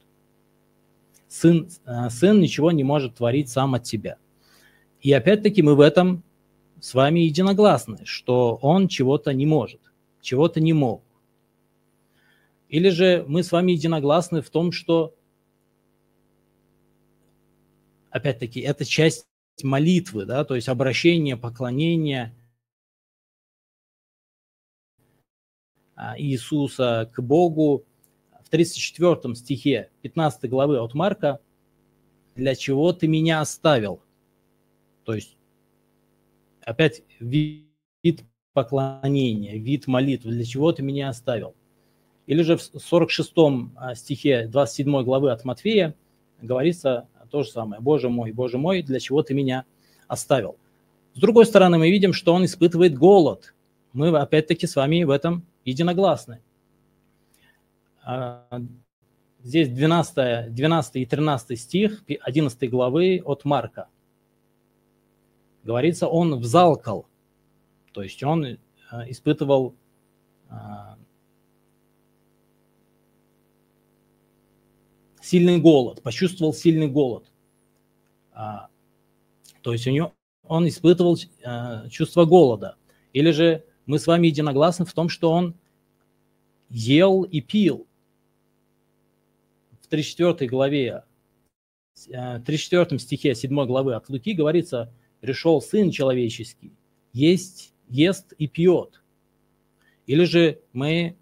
[1.27, 4.17] Сын, э, сын ничего не может творить сам от себя.
[5.01, 6.23] И опять-таки мы в этом
[6.79, 9.81] с вами единогласны, что он чего-то не может,
[10.21, 11.04] чего-то не мог.
[12.75, 15.15] Или же мы с вами единогласны в том, что
[18.09, 19.25] опять-таки, это часть
[19.63, 22.35] молитвы, да, то есть обращение, поклонение
[25.95, 27.85] а, Иисуса к Богу.
[28.43, 31.39] В 34 стихе 15 главы от Марка
[32.35, 34.01] «Для чего ты меня оставил?»
[35.05, 35.38] То есть
[36.59, 37.69] опять вид
[38.51, 41.55] поклонения, вид молитвы, для чего ты меня оставил?
[42.27, 43.33] Или же в 46
[43.75, 45.95] а, стихе 27 главы от Матфея
[46.41, 47.81] говорится то же самое.
[47.81, 49.65] Боже мой, Боже мой, для чего ты меня
[50.07, 50.57] оставил?
[51.13, 53.53] С другой стороны, мы видим, что он испытывает голод.
[53.93, 56.41] Мы опять-таки с вами в этом единогласны.
[58.03, 58.45] А,
[59.43, 63.88] здесь 12, 12 и 13 стих 11 главы от Марка.
[65.63, 67.07] Говорится, он взалкал,
[67.91, 68.59] то есть он
[68.91, 69.75] а, испытывал
[75.25, 77.31] сильный голод, почувствовал сильный голод.
[78.31, 78.67] А,
[79.61, 82.75] то есть у него, он испытывал а, чувство голода.
[83.11, 85.55] Или же мы с вами единогласны в том, что он
[86.69, 87.88] ел и пил.
[89.81, 91.03] В 34 главе,
[91.95, 96.71] 34 а, стихе 7 главы от Луки говорится, пришел Сын Человеческий,
[97.13, 99.01] есть, ест и пьет.
[100.05, 101.17] Или же мы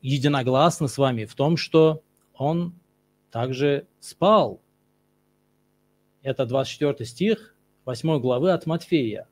[0.00, 2.02] единогласны с вами в том, что
[2.34, 2.74] он
[3.30, 4.60] также спал.
[6.22, 9.28] Это 24 стих 8 главы от Матфея.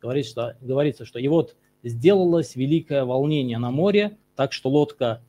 [0.00, 5.22] Говорит, что, говорится, что и вот сделалось великое волнение на море, так что лодка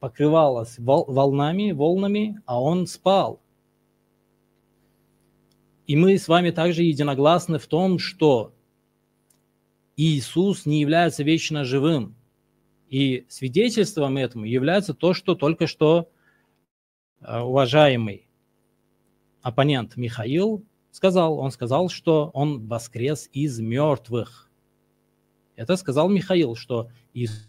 [0.00, 3.40] покрывалась волнами, волнами, а он спал.
[5.86, 8.52] И мы с вами также единогласны в том, что
[9.96, 12.16] Иисус не является вечно живым–
[12.90, 16.10] и свидетельством этому является то, что только что
[17.20, 18.28] э, уважаемый
[19.42, 21.38] оппонент Михаил сказал.
[21.38, 24.50] Он сказал, что он воскрес из мертвых.
[25.54, 27.48] Это сказал Михаил, что Иисус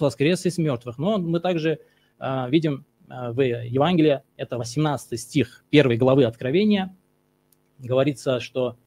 [0.00, 0.98] воскрес из мертвых.
[0.98, 1.80] Но мы также
[2.20, 6.96] э, видим э, в Евангелии, это 18 стих первой главы Откровения,
[7.78, 8.78] говорится, что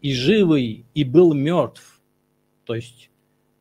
[0.00, 2.00] и живый, и был мертв.
[2.64, 3.10] То есть,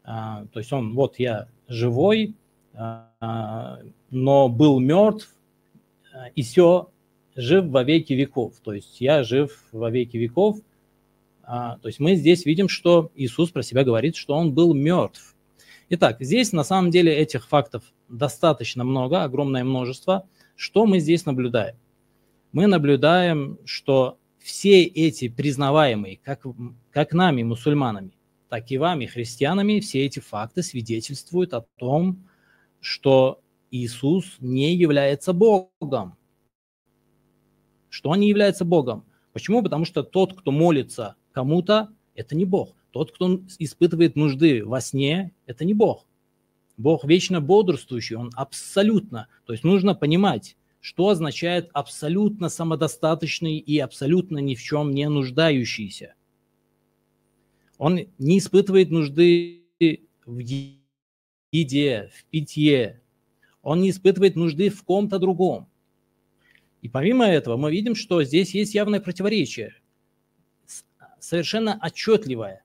[0.03, 2.35] а, то есть он, вот я живой,
[2.73, 5.33] а, но был мертв,
[6.35, 6.89] и все
[7.35, 8.55] жив во веки веков.
[8.63, 10.57] То есть я жив во веки веков.
[11.43, 15.35] А, то есть мы здесь видим, что Иисус про себя говорит, что он был мертв.
[15.89, 20.27] Итак, здесь на самом деле этих фактов достаточно много, огромное множество.
[20.55, 21.75] Что мы здесь наблюдаем?
[22.51, 24.17] Мы наблюдаем, что
[24.47, 26.45] все эти признаваемые, как,
[26.91, 28.13] как нами, мусульманами,
[28.47, 32.25] так и вами, христианами, все эти факты свидетельствуют о том,
[32.79, 36.15] что Иисус не является Богом.
[37.89, 39.03] Что Он не является Богом.
[39.33, 39.61] Почему?
[39.61, 42.73] Потому что тот, кто молится кому-то, это не Бог.
[42.91, 46.05] Тот, кто испытывает нужды во сне, это не Бог.
[46.77, 49.27] Бог вечно бодрствующий, Он абсолютно.
[49.45, 50.55] То есть нужно понимать,
[50.87, 56.15] что означает абсолютно самодостаточный и абсолютно ни в чем не нуждающийся.
[57.77, 59.65] Он не испытывает нужды
[60.25, 63.01] в еде, в питье.
[63.61, 65.67] Он не испытывает нужды в ком-то другом.
[66.81, 69.75] И помимо этого мы видим, что здесь есть явное противоречие,
[71.19, 72.63] совершенно отчетливое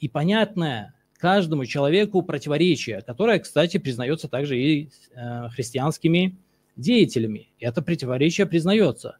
[0.00, 6.36] и понятное каждому человеку противоречие, которое, кстати, признается также и э, христианскими
[6.80, 7.52] деятелями.
[7.58, 9.18] Это противоречие признается.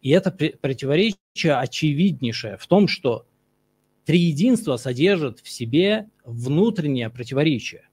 [0.00, 3.26] И это противоречие очевиднейшее в том, что
[4.04, 7.88] триединство содержит в себе внутреннее противоречие.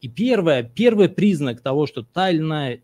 [0.00, 2.82] И первое, первый признак того, что та или иная,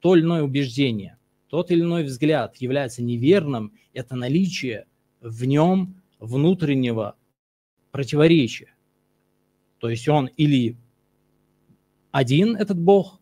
[0.00, 1.18] то или иное убеждение,
[1.48, 4.86] тот или иной взгляд является неверным, это наличие
[5.20, 7.16] в нем внутреннего
[7.90, 8.74] противоречия.
[9.78, 10.76] То есть он или
[12.10, 13.20] один, этот Бог,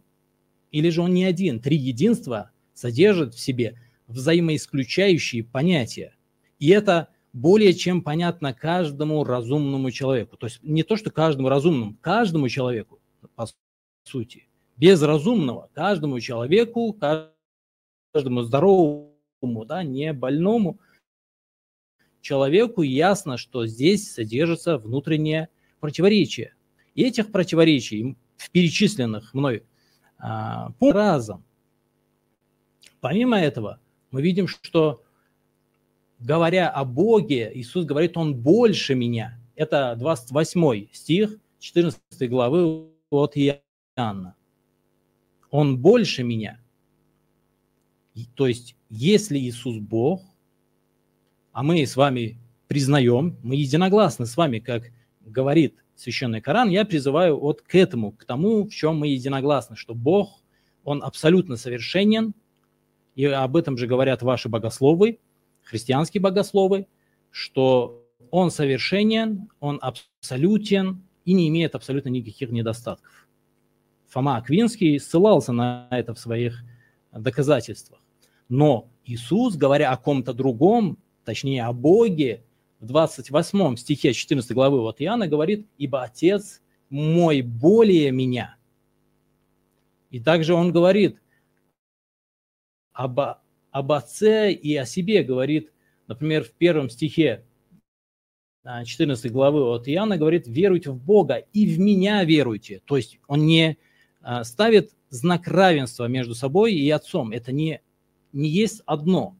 [0.72, 1.60] или же он не один.
[1.60, 6.16] Три единства содержат в себе взаимоисключающие понятия.
[6.58, 10.36] И это более чем понятно каждому разумному человеку.
[10.36, 13.00] То есть не то, что каждому разумному, каждому человеку,
[13.34, 13.48] по
[14.04, 14.48] сути.
[14.76, 16.98] Без разумного, каждому человеку,
[18.12, 20.80] каждому здоровому, да, не больному
[22.20, 25.48] человеку ясно, что здесь содержится внутреннее
[25.80, 26.54] противоречие.
[26.94, 29.64] И этих противоречий в перечисленных мной
[30.22, 31.44] а, разом.
[33.00, 33.80] Помимо этого,
[34.12, 35.02] мы видим, что
[36.20, 39.40] говоря о Боге, Иисус говорит, Он больше меня.
[39.56, 44.36] Это 28 стих 14 главы от Иоанна.
[45.50, 46.60] Он больше меня.
[48.36, 50.22] То есть, если Иисус Бог,
[51.50, 54.84] а мы с вами признаем, мы единогласны с вами, как
[55.20, 59.94] говорит Священный Коран, я призываю вот к этому, к тому, в чем мы единогласны, что
[59.94, 60.40] Бог,
[60.84, 62.34] Он абсолютно совершенен,
[63.14, 65.18] и об этом же говорят ваши богословы,
[65.62, 66.86] христианские богословы,
[67.30, 73.28] что Он совершенен, Он абсолютен и не имеет абсолютно никаких недостатков.
[74.08, 76.62] Фома Аквинский ссылался на это в своих
[77.12, 78.00] доказательствах.
[78.48, 82.44] Но Иисус, говоря о ком-то другом, точнее о Боге,
[82.82, 88.56] в 28 стихе 14 главы вот Иоанна говорит, «Ибо Отец мой более меня».
[90.10, 91.16] И также он говорит
[92.92, 93.20] об,
[93.70, 95.72] об Отце и о себе, говорит,
[96.08, 97.44] например, в первом стихе
[98.64, 102.82] 14 главы от Иоанна говорит, веруйте в Бога и в меня веруйте.
[102.84, 103.78] То есть он не
[104.22, 107.30] а, ставит знак равенства между собой и Отцом.
[107.30, 107.80] Это не,
[108.32, 109.36] не есть одно.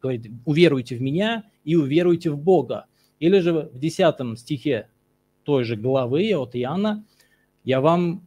[0.00, 2.86] Говорит, уверуйте в меня и уверуйте в Бога.
[3.18, 4.88] Или же в 10 стихе
[5.42, 7.04] той же главы от Иоанна,
[7.64, 8.26] я вам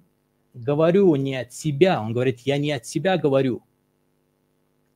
[0.53, 3.63] говорю не от себя, он говорит, я не от себя говорю.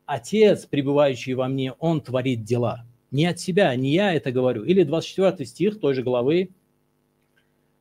[0.05, 2.85] Отец, пребывающий во мне, он творит дела.
[3.11, 4.63] Не от себя, не я это говорю.
[4.63, 6.49] Или 24 стих той же главы,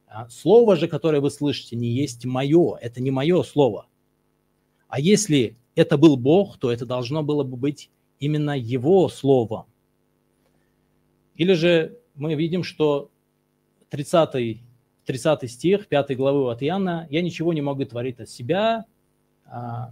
[0.07, 3.87] «А, Слово же, которое вы слышите, не есть мое, это не мое слово.
[4.87, 9.72] А если это был Бог, то это должно было бы быть именно Его словом.
[11.37, 13.11] Или же мы видим, что
[13.91, 14.61] 30,
[15.05, 18.85] 30 стих 5 главы от Иоанна, «Я ничего не могу творить от себя».
[19.47, 19.91] А,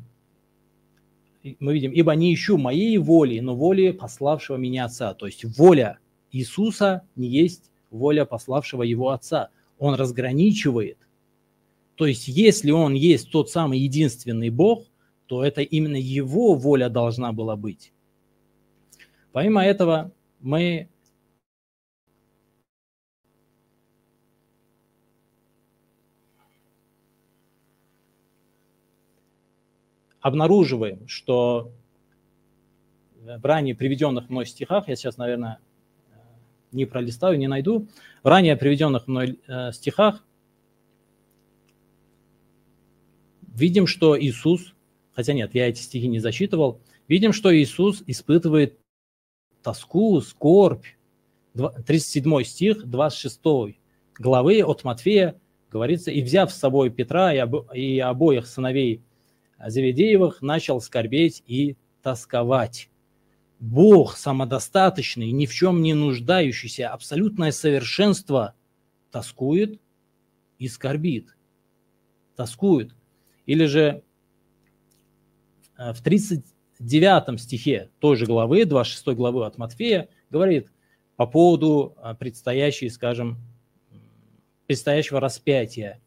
[1.58, 5.14] мы видим, «Ибо не ищу моей воли, но воли пославшего меня Отца».
[5.14, 5.98] То есть воля
[6.32, 9.50] Иисуса не есть воля пославшего его Отца.
[9.78, 10.98] Он разграничивает.
[11.96, 14.86] То есть если он есть тот самый единственный Бог,
[15.26, 17.92] то это именно его воля должна была быть.
[19.32, 20.88] Помимо этого, мы
[30.20, 31.72] обнаруживаем, что
[33.20, 35.58] в ранее приведенных мной стихах, я сейчас, наверное,
[36.72, 37.88] не пролистаю, не найду,
[38.22, 40.24] в ранее приведенных мной э, стихах
[43.42, 44.74] видим, что Иисус,
[45.12, 48.78] хотя нет, я эти стихи не засчитывал, видим, что Иисус испытывает
[49.62, 50.84] тоску, скорбь.
[51.54, 53.40] 37 стих 26
[54.14, 55.40] главы от Матфея
[55.70, 59.02] говорится, «И взяв с собой Петра и обоих сыновей
[59.66, 62.88] Заведеевых начал скорбеть и тосковать.
[63.58, 68.54] Бог самодостаточный, ни в чем не нуждающийся, абсолютное совершенство
[69.10, 69.80] тоскует
[70.58, 71.36] и скорбит.
[72.36, 72.94] Тоскует.
[73.44, 74.02] Или же
[75.76, 80.72] э, в 39 стихе той же главы, 26 главы от Матфея, говорит
[81.16, 83.36] по поводу э, предстоящей, скажем,
[84.66, 86.00] предстоящего распятия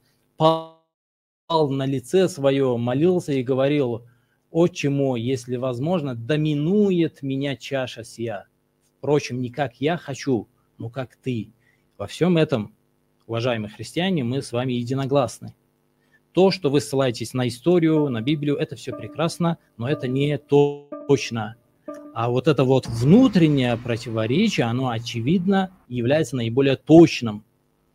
[1.50, 4.06] на лице свое, молился и говорил,
[4.52, 8.48] «Отче мой, если возможно, доминует меня чаша сия.
[8.98, 11.52] Впрочем, не как я хочу, но как ты».
[11.98, 12.74] Во всем этом,
[13.28, 15.56] уважаемые христиане, мы с вами единогласны.
[16.34, 21.56] То, что вы ссылаетесь на историю, на Библию, это все прекрасно, но это не точно.
[22.16, 27.44] А вот это вот внутреннее противоречие, оно очевидно является наиболее точным,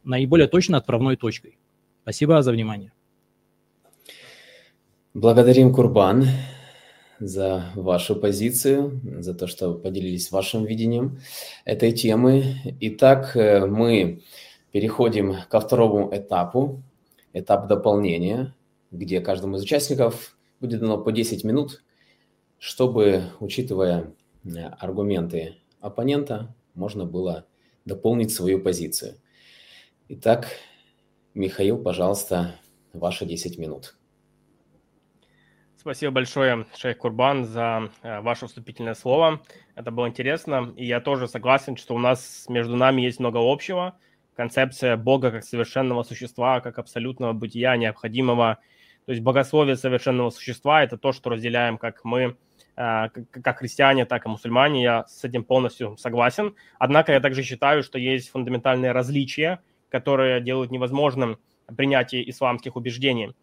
[0.04, 1.56] наиболее точно отправной точкой.
[2.02, 2.92] Спасибо за внимание.
[5.20, 6.26] Благодарим, Курбан,
[7.18, 11.18] за вашу позицию, за то, что поделились вашим видением
[11.64, 12.54] этой темы.
[12.78, 14.22] Итак, э, мы
[14.70, 16.84] переходим ко второму этапу,
[17.32, 18.54] этап дополнения,
[18.92, 21.82] где каждому из участников будет дано по 10 минут
[22.60, 24.14] чтобы, учитывая
[24.44, 27.44] э, аргументы оппонента, можно было
[27.84, 29.16] дополнить свою позицию.
[30.08, 30.46] Итак,
[31.34, 32.54] Михаил, пожалуйста,
[32.92, 33.97] ваши 10 минут.
[35.78, 39.40] Спасибо большое, шейх Курбан, за э, ваше вступительное слово.
[39.74, 40.74] Это было интересно.
[40.76, 43.96] И я тоже согласен, что у нас между нами есть много общего.
[44.34, 48.58] Концепция Бога как совершенного существа, как абсолютного бытия, необходимого.
[49.06, 52.36] То есть богословие совершенного существа– это то, что разделяем как мы
[52.78, 53.08] Э,
[53.42, 56.54] как христиане, так и мусульмане, я с этим полностью согласен.
[56.78, 61.38] Однако я также считаю, что есть фундаментальные различия, которые делают невозможным
[61.76, 63.34] принятие исламских убеждений.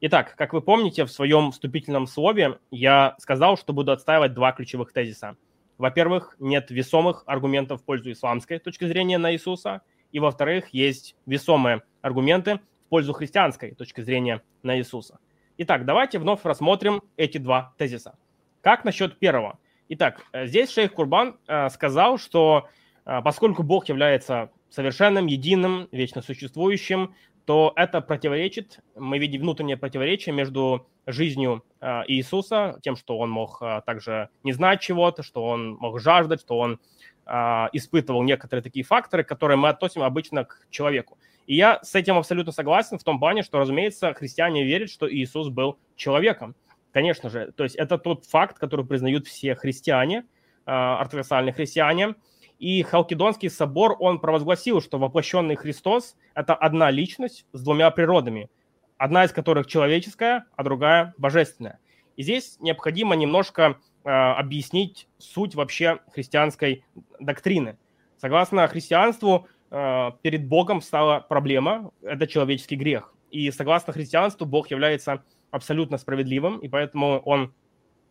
[0.00, 4.92] Итак, как вы помните, в своем вступительном слове я сказал, что буду отстаивать два ключевых
[4.92, 5.36] тезиса.
[5.76, 9.82] Во-первых, нет весомых аргументов в пользу исламской точки зрения на Иисуса,
[10.12, 15.18] и во-вторых, есть весомые аргументы в пользу христианской точки зрения на Иисуса.
[15.56, 18.16] Итак, давайте вновь рассмотрим эти два тезиса.
[18.60, 19.58] Как насчет первого?
[19.88, 22.68] Итак, э, здесь шейх Курбан э, сказал, что
[23.04, 27.16] э, поскольку Бог является совершенным, единым, вечно существующим,
[27.48, 33.62] то это противоречит, мы видим внутреннее противоречие между жизнью э, Иисуса, тем, что он мог
[33.62, 36.78] э, также не знать чего-то, что он мог жаждать, что он
[37.24, 37.32] э,
[37.72, 41.16] испытывал некоторые такие факторы, которые мы относим обычно к человеку.
[41.46, 45.48] И я с этим абсолютно согласен в том плане, что, разумеется, христиане верят, что Иисус
[45.48, 46.54] был человеком.
[46.92, 50.26] Конечно же, то есть это тот факт, который признают все христиане,
[50.66, 52.14] а, ортодоксальные христиане.
[52.58, 58.50] И Халкидонский собор, он провозгласил, что воплощенный Христос– это одна личность с двумя природами,
[58.96, 61.78] одна из которых человеческая, а другая божественная.
[62.16, 66.84] И здесь необходимо немножко э, объяснить суть вообще христианской
[67.20, 67.78] доктрины.
[68.16, 73.14] Согласно христианству, э, перед Богом стала проблема– это человеческий грех.
[73.30, 77.54] И согласно христианству, Бог является абсолютно справедливым, и поэтому он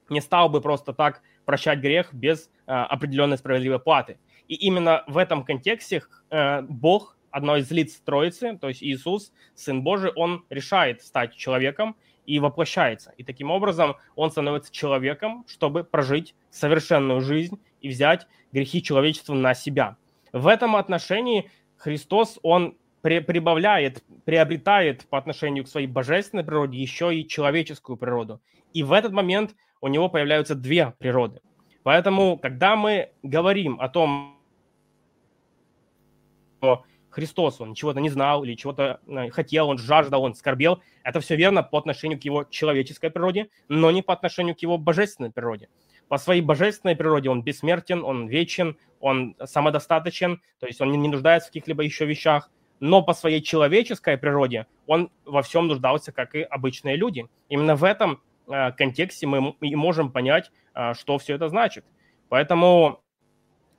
[0.09, 4.19] не стал бы просто так прощать грех без э, определенной справедливой платы.
[4.47, 9.81] И именно в этом контексте э, Бог, одно из лиц Троицы, то есть Иисус, Сын
[9.81, 11.95] Божий, он решает стать человеком
[12.25, 13.13] и воплощается.
[13.17, 19.53] И таким образом он становится человеком, чтобы прожить совершенную жизнь и взять грехи человечества на
[19.53, 19.97] себя.
[20.33, 27.27] В этом отношении Христос, он прибавляет, приобретает по отношению к своей божественной природе еще и
[27.27, 28.41] человеческую природу.
[28.73, 31.39] И в этот момент у него появляются две природы.
[31.83, 34.36] Поэтому, когда мы говорим о том,
[36.67, 41.19] что Христос, он чего-то не знал или чего-то э, хотел, он жаждал, он скорбел, это
[41.21, 45.31] все верно по отношению к его человеческой природе, но не по отношению к его божественной
[45.31, 45.69] природе.
[46.09, 51.47] По своей божественной природе он бессмертен, он вечен, он самодостаточен, то есть он не нуждается
[51.47, 52.49] в каких-либо еще вещах
[52.79, 57.25] но по своей человеческой природе он во всем нуждался, как и обычные люди.
[57.49, 61.85] Именно в этом э, контексте мы и можем понять, э, что все это значит.
[62.29, 63.01] Поэтому,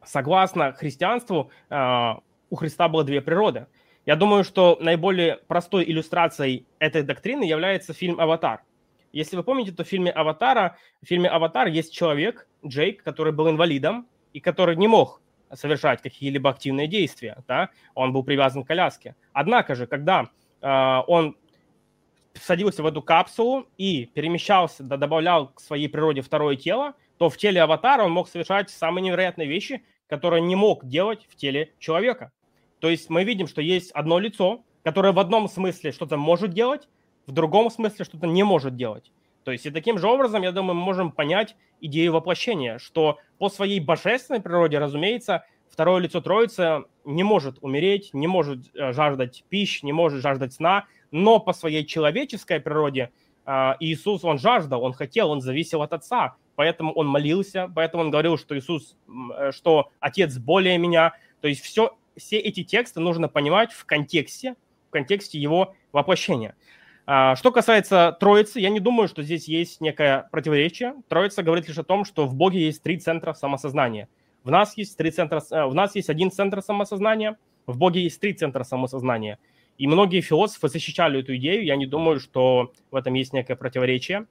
[0.04, 1.52] согласно христианству,
[2.50, 3.66] у Христа было две природы.
[4.06, 8.62] Я думаю, что наиболее простой иллюстрацией этой доктрины является фильм «Аватар».
[9.12, 13.48] Если вы помните, то в фильме «Аватара», в фильме «Аватар» есть человек, Джейк, который был
[13.48, 15.20] инвалидом и который не мог
[15.52, 19.14] совершать какие-либо активные действия, да, он был привязан к коляске.
[19.32, 20.28] Однако же, когда
[20.60, 21.36] э, он
[22.34, 27.36] садился в эту капсулу и перемещался, да, добавлял к своей природе второе тело, то в
[27.36, 32.32] теле аватара он мог совершать самые невероятные вещи, которые не мог делать в теле человека.
[32.80, 36.88] То есть мы видим, что есть одно лицо, которое в одном смысле что-то может делать,
[37.26, 39.12] в другом смысле что-то не может делать.
[39.44, 43.48] То есть и таким же образом, я думаю, мы можем понять идею воплощения, что по
[43.48, 49.84] своей божественной природе, разумеется, второе лицо Троицы не может умереть, не может э, жаждать пищи,
[49.84, 53.10] не может жаждать сна, но по своей человеческой природе
[53.46, 58.10] э, Иисус, он жаждал, он хотел, он зависел от Отца, поэтому он молился, поэтому он
[58.10, 61.14] говорил, что Иисус, э, что Отец более меня.
[61.40, 64.54] То есть все, все эти тексты нужно понимать в контексте,
[64.88, 66.54] в контексте его воплощения.
[67.06, 70.94] А, что касается Троицы, я не думаю, что здесь есть некое противоречие.
[71.08, 74.08] Троица говорит лишь о том, что в Боге есть три центра самосознания.
[74.44, 78.20] В нас есть, три центра, э, в нас есть один центр самосознания, В Боге есть
[78.20, 79.38] три центра самосознания.
[79.78, 81.64] И многие философы защищали эту идею.
[81.64, 84.26] Я не думаю, что в этом есть некое противоречие.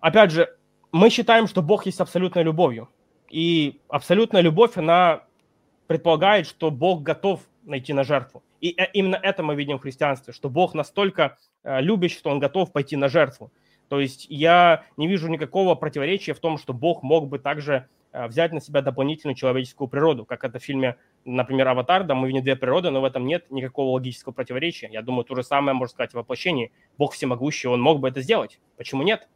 [0.00, 0.54] Опять же,
[0.92, 2.88] мы считаем, что Бог есть абсолютной любовью.
[3.30, 5.22] И абсолютная любовь, она
[5.90, 8.44] предполагает, что Бог готов найти на жертву.
[8.60, 12.38] И э, именно это мы видим в христианстве, что Бог настолько э, любящий, что Он
[12.38, 13.50] готов пойти на жертву.
[13.88, 18.28] То есть я не вижу никакого противоречия в том, что Бог мог бы также э,
[18.28, 22.44] взять на себя дополнительную человеческую природу, как это в фильме, например, «Аватар», да, мы видим
[22.44, 24.88] две природы, но в этом нет никакого логического противоречия.
[24.92, 26.70] Я думаю, то же самое можно сказать в воплощении.
[26.98, 28.60] Бог всемогущий, Он мог бы это сделать.
[28.76, 29.26] Почему нет?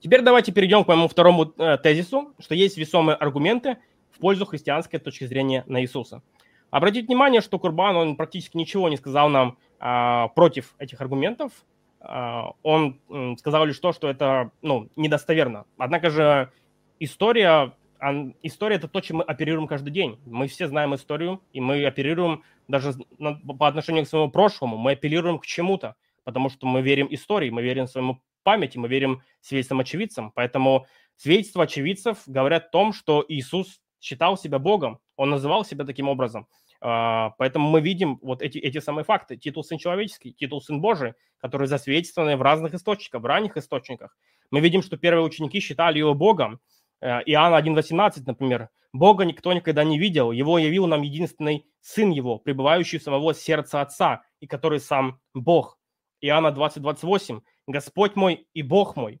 [0.00, 1.44] Теперь давайте перейдем к моему второму
[1.82, 3.76] тезису, что есть весомые аргументы
[4.14, 6.22] в пользу христианской точки зрения на Иисуса.
[6.70, 11.52] Обратите внимание, что Курбан, он практически ничего не сказал нам а, против этих аргументов.
[12.00, 15.66] А, он м, сказал лишь то, что это ну, недостоверно.
[15.78, 16.50] Однако же
[16.98, 20.18] история, он, история– это то, чем мы оперируем каждый день.
[20.26, 24.76] Мы все знаем историю, и мы оперируем даже на, по отношению к своему прошлому.
[24.76, 25.94] Мы апеллируем к чему-то,
[26.24, 30.32] потому что мы верим истории, мы верим своему памяти, мы верим свидетельствам очевидцам.
[30.34, 30.86] Поэтому
[31.16, 36.46] свидетельства очевидцев говорят о том, что Иисус считал себя Богом, он называл себя таким образом.
[36.80, 39.38] А, поэтому мы видим вот эти, эти самые факты.
[39.38, 44.14] Титул Сын Человеческий, титул Сын Божий, которые засвидетельствованы в разных источниках, в ранних источниках.
[44.50, 46.60] Мы видим, что первые ученики считали его Богом.
[47.00, 48.68] Э, Иоанна 1.18, например.
[48.92, 53.80] «Бога никто никогда не видел, его явил нам единственный Сын его, пребывающий в самого сердца
[53.80, 55.78] Отца, и который сам Бог».
[56.20, 57.40] Иоанна 20.28.
[57.66, 59.20] Господь мой и Бог мой.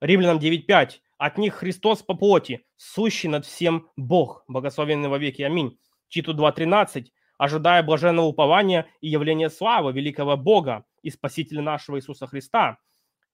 [0.00, 1.00] Римлянам 9.5.
[1.22, 5.42] От них Христос по плоти, сущий над всем Бог, благословенный во веки.
[5.42, 5.78] Аминь.
[6.08, 7.04] Титу 2.13.
[7.38, 12.78] Ожидая блаженного упования и явления славы великого Бога и Спасителя нашего Иисуса Христа.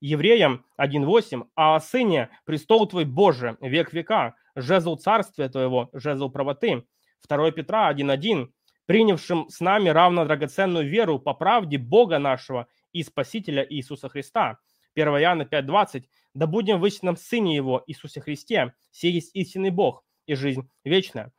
[0.00, 1.44] Евреям 1.8.
[1.56, 6.84] А о Сыне престол Твой Боже, век века, жезл царствия Твоего, жезл правоты.
[7.26, 8.50] 2 Петра 1.1.
[8.84, 14.58] Принявшим с нами равно драгоценную веру по правде Бога нашего и Спасителя Иисуса Христа.
[14.98, 16.04] 1 Иоанна 5.20.
[16.34, 21.32] «Да будем в истинном Сыне Его, Иисусе Христе, сей есть истинный Бог и жизнь вечная».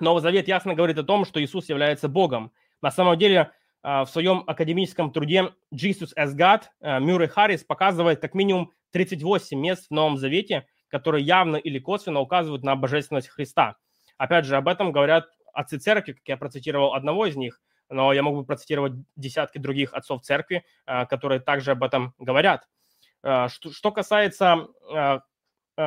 [0.00, 2.52] Новый Завет ясно говорит о том, что Иисус является Богом.
[2.80, 3.50] На самом деле,
[3.82, 9.58] а, в своем академическом труде «Jesus as God» а, Мюррей Харрис показывает как минимум 38
[9.58, 13.76] мест в Новом Завете, которые явно или косвенно указывают на божественность Христа.
[14.16, 17.60] Опять же, об этом говорят отцы церкви, как я процитировал одного из них,
[17.90, 22.66] но я могу процитировать десятки других отцов церкви, а, которые также об этом говорят.
[23.22, 25.20] А, что, что касается а,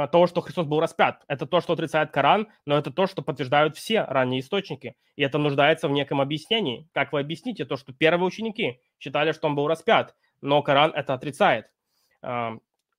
[0.07, 1.23] того, что Христос был распят.
[1.27, 4.95] Это то, что отрицает Коран, но это то, что подтверждают все ранние источники.
[5.15, 6.87] И это нуждается в неком объяснении.
[6.93, 11.13] Как вы объясните то, что первые ученики считали, что он был распят, но Коран это
[11.13, 11.67] отрицает?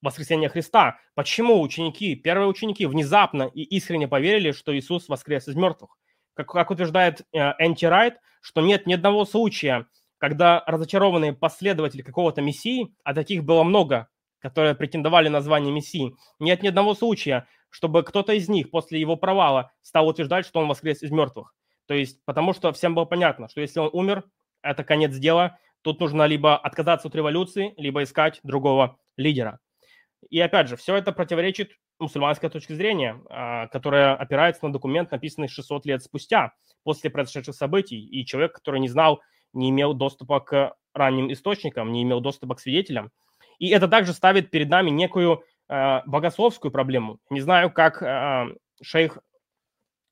[0.03, 0.99] Воскресение Христа.
[1.15, 5.97] Почему ученики, первые ученики внезапно и искренне поверили, что Иисус воскрес из мертвых?
[6.35, 9.87] как, как утверждает э, Энти Райт, что нет ни одного случая,
[10.19, 14.09] когда разочарованные последователи какого-то мессии, а таких было много,
[14.43, 19.17] которые претендовали на звание мессии, нет ни одного случая, чтобы кто-то из них после его
[19.17, 21.55] провала стал утверждать, что он воскрес из мертвых.
[21.87, 24.25] То есть, потому что всем было понятно, что если он умер,
[24.63, 29.61] это конец дела, тут нужно либо отказаться от революции, либо искать другого лидера.
[30.29, 35.49] И опять же, все это противоречит мусульманской точки зрения, а, которая опирается на документ, написанный
[35.49, 37.99] 600 лет спустя, после произошедших событий.
[37.99, 39.21] И человек, который не знал,
[39.53, 43.11] не имел доступа к ранним источникам, не имел доступа к свидетелям.
[43.63, 47.21] И это также ставит перед нами некую а, богословскую проблему.
[47.31, 48.49] Не знаю, как а,
[48.83, 49.19] шейх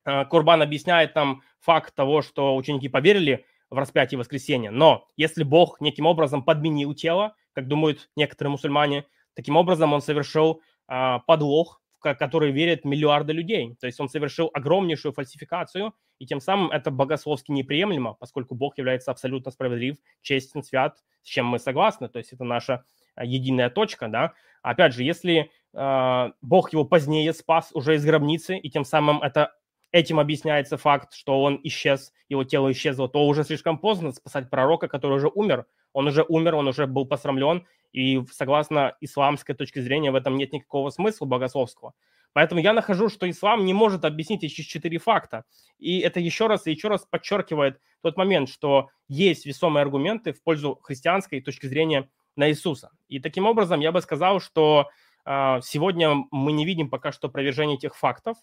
[0.05, 4.71] Курбан объясняет нам факт того, что ученики поверили в распятие воскресения.
[4.71, 10.63] Но если Бог неким образом подменил тело, как думают некоторые мусульмане, таким образом он совершил
[10.87, 13.77] подлог, в который верят миллиарды людей.
[13.81, 19.11] То есть он совершил огромнейшую фальсификацию, и тем самым это богословски неприемлемо, поскольку Бог является
[19.11, 22.09] абсолютно справедлив, честен, свят, с чем мы согласны.
[22.09, 22.85] То есть это наша
[23.25, 24.33] единая точка, да.
[24.63, 29.53] Опять же, если э, Бог его позднее спас уже из гробницы, и тем самым это
[29.93, 34.89] этим объясняется факт, что он исчез, его тело исчезло, то уже слишком поздно спасать пророка,
[34.89, 35.67] который уже умер.
[35.93, 40.53] Он уже умер, он уже был посрамлен, и согласно исламской точке зрения в этом нет
[40.53, 41.95] никакого смысла богословского.
[42.33, 45.45] Поэтому я нахожу, что ислам не может объяснить эти четыре факта.
[45.79, 50.43] И это еще раз и еще раз подчеркивает тот момент, что есть весомые аргументы в
[50.43, 52.91] пользу христианской точки зрения на Иисуса.
[53.09, 54.89] И таким образом я бы сказал, что
[55.25, 58.37] э, сегодня мы не видим пока что опровержения этих фактов.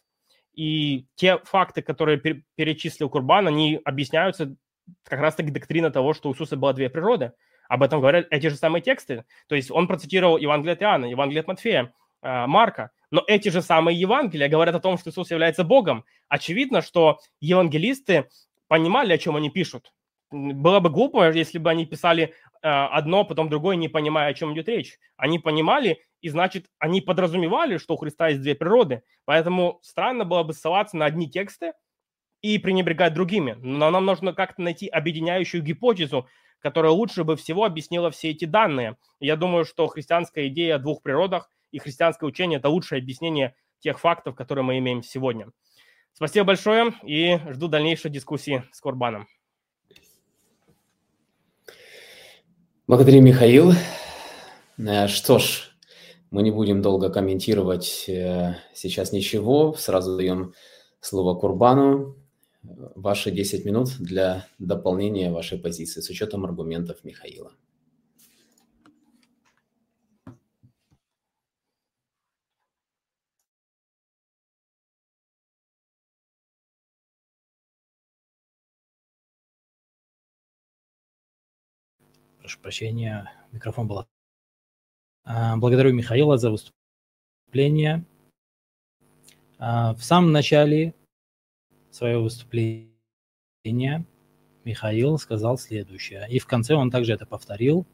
[0.54, 4.56] И те факты, которые перечислил Курбан, они объясняются
[5.04, 7.34] как раз-таки доктрина того, что у Иисуса было две природы.
[7.70, 9.26] Об этом говорят эти же самые тексты.
[9.48, 12.92] То есть он процитировал Евангелие от Иоанна, Евангелие от Матфея, а, Марка.
[13.12, 16.06] Но эти же самые Евангелия говорят о том, что Иисус является Богом.
[16.28, 18.30] Очевидно, что евангелисты
[18.68, 19.94] понимали, о чем они пишут.
[20.30, 24.68] Было бы глупо, если бы они писали одно, потом другое, не понимая, о чем идет
[24.68, 24.98] речь.
[25.16, 29.04] Они понимали, и значит, они подразумевали, что у Христа есть две природы.
[29.26, 31.74] Поэтому странно было бы ссылаться на одни тексты
[32.42, 33.58] и пренебрегать другими.
[33.60, 36.28] Но нам нужно как-то найти объединяющую гипотезу,
[36.60, 38.98] которая лучше бы всего объяснила все эти данные.
[39.20, 44.00] Я думаю, что христианская идея о двух природах и христианское учение– это лучшее объяснение тех
[44.00, 45.52] фактов, которые мы имеем сегодня.
[46.14, 49.28] Спасибо большое и жду дальнейшей дискуссии с Курбаном.
[52.88, 53.74] Благодарю, Михаил.
[54.78, 55.72] Э, что ж,
[56.32, 59.74] мы не будем долго комментировать э, сейчас ничего.
[59.74, 60.54] Сразу даем
[61.02, 62.16] слово Курбану.
[62.64, 67.52] Ваши 10 минут для дополнения вашей позиции с учетом аргументов Михаила.
[82.48, 84.06] Прошу прощения, микрофон был.
[85.26, 88.06] А, благодарю Михаила за выступление.
[89.60, 90.94] А, в самом начале
[91.92, 94.06] своего выступления
[94.64, 97.86] Михаил сказал следующее, и в конце он также это повторил,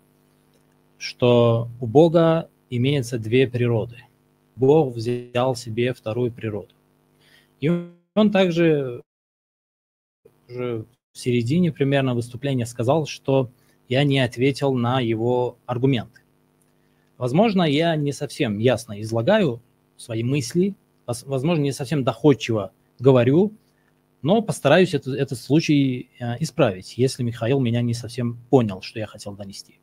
[1.00, 4.04] что у Бога имеется две природы.
[4.56, 6.76] Бог взял себе вторую природу.
[7.60, 7.70] И
[8.14, 9.02] он также
[10.48, 13.50] уже в середине примерно выступления сказал, что
[13.94, 16.22] я не ответил на его аргументы.
[17.18, 19.62] Возможно, я не совсем ясно излагаю
[19.98, 20.76] свои мысли,
[21.06, 23.54] возможно, не совсем доходчиво говорю,
[24.24, 29.06] но постараюсь этот, этот случай э, исправить, если Михаил меня не совсем понял, что я
[29.06, 29.80] хотел донести.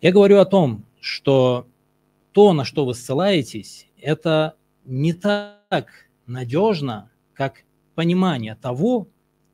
[0.00, 1.68] Я говорю о том, что
[2.32, 5.86] то, на что вы ссылаетесь, это не так
[6.26, 7.62] надежно, как
[7.94, 9.06] понимание того,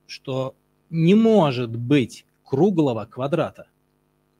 [0.06, 0.54] что
[0.88, 3.68] не может быть круглого квадрата.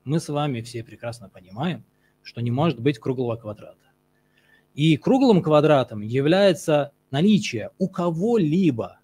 [0.03, 1.85] Мы с вами все прекрасно понимаем,
[2.25, 3.77] что не может быть круглого квадрата.
[4.75, 8.99] И круглым квадратом является наличие у кого-либо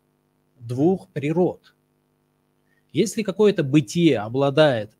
[0.59, 1.77] двух природ.
[2.93, 4.91] Если какое-то бытие обладает,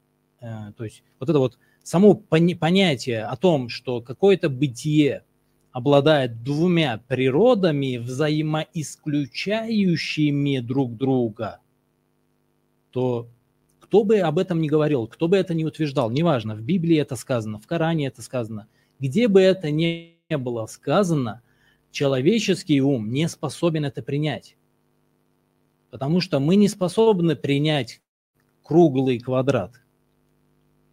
[0.41, 5.25] э, то есть вот это вот само понятие о том, что какое-то бытие
[5.73, 11.59] обладает двумя природами, взаимоисключающими друг друга,
[12.93, 13.29] то
[13.87, 17.15] кто бы об этом не говорил, кто бы это не утверждал, неважно, в Библии это
[17.15, 18.67] сказано, в Коране это сказано,
[18.99, 21.41] где бы это ни было сказано,
[21.93, 24.57] человеческий ум не способен это принять.
[25.91, 28.03] Потому что мы не способны принять
[28.65, 29.81] круглый квадрат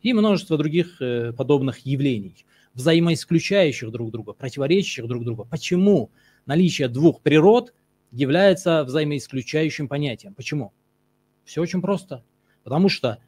[0.03, 5.47] и множество других э, подобных явлений, взаимоисключающих друг друга, противоречащих друг другу.
[5.49, 6.11] Почему
[6.45, 7.73] наличие двух природ
[8.11, 10.35] является взаимоисключающим понятием?
[10.35, 10.73] Почему?
[11.43, 12.23] Все очень просто.
[12.63, 13.19] Потому что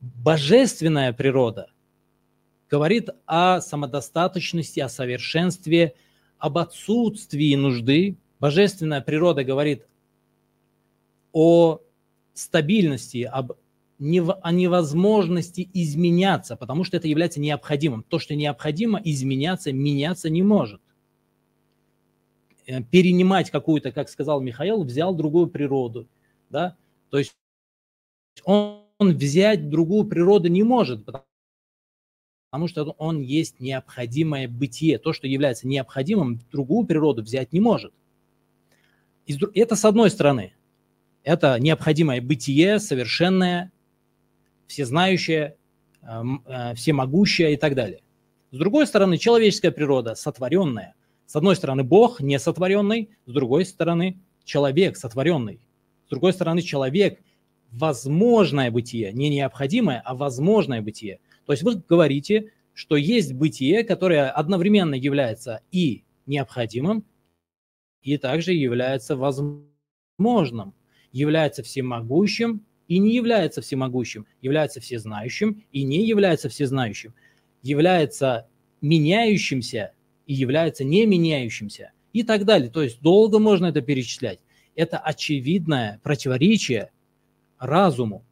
[0.00, 1.70] божественная природа
[2.70, 5.94] говорит о самодостаточности, о совершенстве,
[6.38, 8.16] об отсутствии нужды.
[8.40, 9.86] Божественная природа говорит
[11.32, 11.80] о
[12.34, 13.52] стабильности, об
[14.00, 18.02] о невозможности изменяться, потому что это является необходимым.
[18.02, 20.80] То, что необходимо изменяться, меняться не может.
[22.66, 26.08] Э, перенимать какую-то, как сказал Михаил, взял другую природу.
[26.50, 26.76] Да?
[27.10, 27.36] То есть
[28.44, 34.98] он он взять другую природу не может, потому что он есть необходимое бытие.
[34.98, 37.92] То, что является необходимым, другую природу взять не может.
[39.54, 40.54] Это с одной стороны.
[41.24, 43.72] Это необходимое бытие, совершенное,
[44.68, 45.56] всезнающее,
[46.02, 48.02] эм, э, всемогущее и так далее.
[48.52, 50.94] С другой стороны, человеческая природа сотворенная.
[51.26, 55.60] С одной стороны, Бог не сотворенный, с другой стороны, человек сотворенный.
[56.06, 57.20] С другой стороны, человек–
[57.72, 61.20] возможное бытие, не необходимое, а возможное бытие.
[61.46, 67.04] То есть вы говорите, что есть бытие, которое одновременно является и необходимым,
[68.02, 70.74] и также является возможным,
[71.12, 77.14] является всемогущим и не является всемогущим, является всезнающим и не является всезнающим,
[77.62, 78.48] является
[78.80, 79.92] меняющимся
[80.26, 82.70] и является не меняющимся и так далее.
[82.70, 84.40] То есть долго можно это перечислять.
[84.74, 86.90] Это очевидное противоречие
[87.62, 88.24] разуму.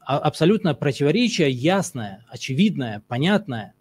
[0.00, 3.74] А, абсолютно противоречие ясное, очевидное, понятное,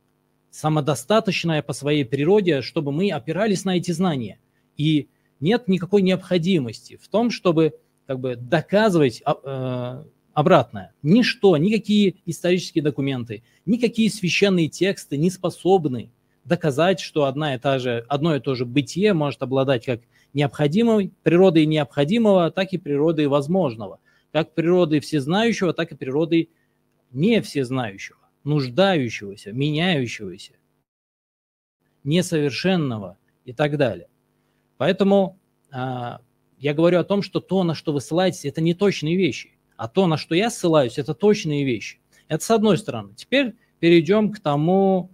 [0.49, 4.39] самодостаточное по своей природе, чтобы мы опирались на эти знания.
[4.77, 5.07] И
[5.39, 7.75] нет никакой необходимости в том, чтобы
[8.07, 10.93] как бы доказывать э, обратное.
[11.01, 16.11] Ничто, никакие исторические документы, никакие священные тексты не способны
[16.43, 20.01] доказать, что одна и та же, одно и то же бытие может обладать как
[20.33, 23.99] необходимой, природой необходимого, так и природой возможного.
[24.31, 26.49] Как природой всезнающего, так и природой
[27.11, 30.53] не всезнающего, нуждающегося, меняющегося,
[32.03, 34.07] несовершенного и так далее.
[34.77, 35.39] Поэтому
[35.71, 36.21] а,
[36.57, 39.87] я говорю о том, что то, на что вы ссылаетесь, это не точные вещи, а
[39.87, 41.99] то, на что я ссылаюсь, это точные вещи.
[42.27, 43.13] Это с одной стороны.
[43.15, 45.11] Теперь перейдем к тому,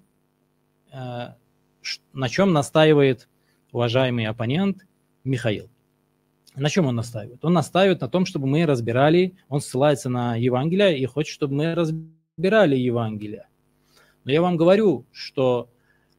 [0.92, 1.34] э,
[2.14, 3.28] на чем настаивает
[3.72, 4.86] уважаемый оппонент
[5.24, 5.70] Михаил.
[6.58, 7.46] На чем он настаивает?
[7.46, 11.76] Он настаивает на том, чтобы мы разбирали, он ссылается на Евангелие и хочет, чтобы мы
[11.76, 13.48] разбирали Евангелие.
[14.24, 15.70] Но я вам говорю, что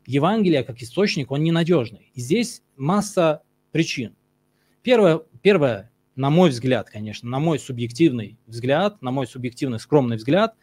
[0.07, 2.13] Евангелие как источник, он ненадежный.
[2.15, 4.15] И здесь масса причин.
[4.83, 10.55] Первое, первое, на мой взгляд, конечно, на мой субъективный взгляд, на мой субъективный скромный взгляд,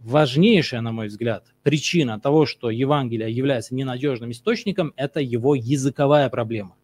[0.00, 6.74] важнейшая, на мой взгляд, причина того, что Евангелие является ненадежным источником, это его языковая проблема.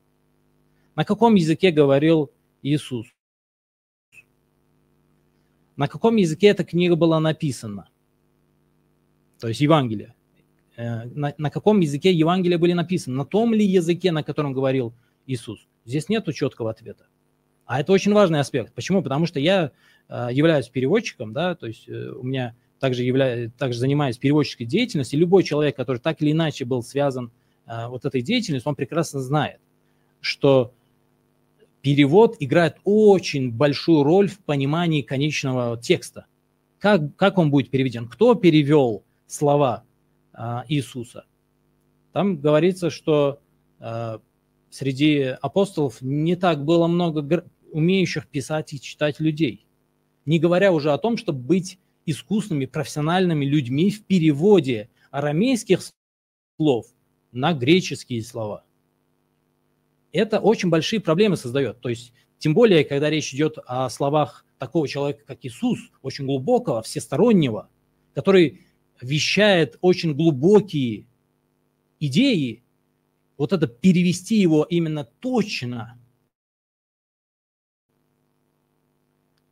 [0.99, 3.07] На каком языке говорил Иисус?
[5.77, 7.89] На каком языке эта книга была написана?
[9.39, 10.17] То есть Евангелие.
[10.77, 13.15] Э, на, на каком языке Евангелия были написаны?
[13.17, 14.93] На том ли языке, на котором говорил
[15.29, 15.69] Иисус?
[15.85, 17.07] Здесь нет четкого ответа.
[17.65, 18.75] А это очень важный аспект.
[18.75, 19.01] Почему?
[19.01, 19.71] Потому что я
[20.09, 25.21] э, являюсь переводчиком, да, то есть э, у меня также, являюсь, также занимаюсь переводческой деятельностью.
[25.21, 27.31] Любой человек, который так или иначе был связан
[27.67, 29.61] вот этой деятельностью, он прекрасно знает,
[30.21, 30.73] что
[31.83, 36.27] перевод играет очень большую роль в понимании конечного текста.
[36.79, 38.09] Как, как он будет переведен?
[38.09, 39.85] Кто перевел слова
[40.33, 41.25] а, Иисуса?
[42.13, 43.41] Там говорится, что
[43.81, 44.21] а,
[44.71, 49.67] среди апостолов не так было много умеющих писать и читать людей.
[50.25, 55.81] Не говоря уже о том, чтобы быть искусными, профессиональными людьми в переводе арамейских
[56.57, 56.87] слов
[57.33, 58.65] на греческие слова
[60.13, 61.81] это очень большие проблемы создает.
[61.81, 66.83] То есть, тем более, когда речь идет о словах такого человека, как Иисус, очень глубокого,
[66.83, 67.69] всестороннего,
[68.15, 68.67] который
[69.01, 71.07] вещает очень глубокие
[72.01, 72.65] идеи,
[73.37, 75.99] вот это перевести его именно точно,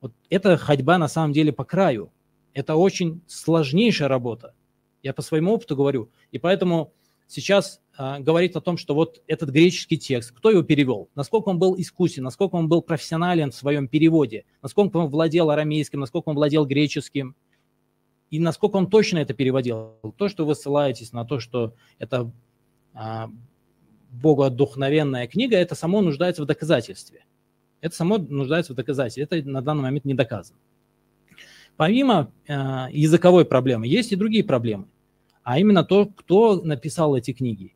[0.00, 2.12] вот это ходьба на самом деле по краю.
[2.52, 4.54] Это очень сложнейшая работа.
[5.02, 6.10] Я по своему опыту говорю.
[6.32, 6.92] И поэтому
[7.26, 11.78] сейчас говорит о том, что вот этот греческий текст, кто его перевел, насколько он был
[11.78, 16.66] искусен, насколько он был профессионален в своем переводе, насколько он владел арамейским, насколько он владел
[16.66, 17.34] греческим,
[18.30, 19.94] и насколько он точно это переводил.
[20.16, 22.30] То, что вы ссылаетесь на то, что это
[22.92, 23.30] а,
[24.10, 27.24] богодухновенная книга, это само нуждается в доказательстве.
[27.80, 29.22] Это само нуждается в доказательстве.
[29.22, 30.58] Это на данный момент не доказано.
[31.76, 34.88] Помимо а, языковой проблемы, есть и другие проблемы
[35.46, 37.75] а именно то, кто написал эти книги.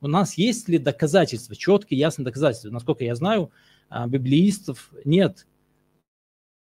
[0.00, 2.70] У нас есть ли доказательства, четкие, ясные доказательства?
[2.70, 3.50] Насколько я знаю,
[3.88, 5.46] а, библеистов нет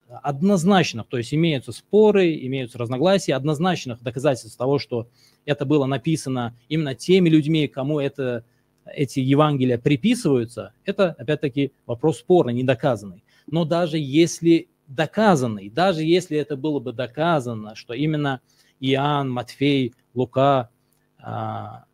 [0.08, 5.08] однозначных, то есть имеются споры, имеются разногласия, однозначных доказательств того, что
[5.44, 8.44] это было написано именно теми людьми, кому это,
[8.84, 13.24] эти Евангелия приписываются, это, опять-таки, вопрос спорный, недоказанный.
[13.48, 18.40] Но даже если доказанный, даже если это было бы доказано, что именно
[18.78, 20.70] Иоанн, Матфей, Лука,
[21.18, 21.86] а,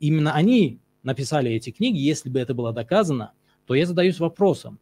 [0.00, 3.32] именно они написали эти книги, если бы это было доказано,
[3.66, 4.78] то я задаюсь вопросом,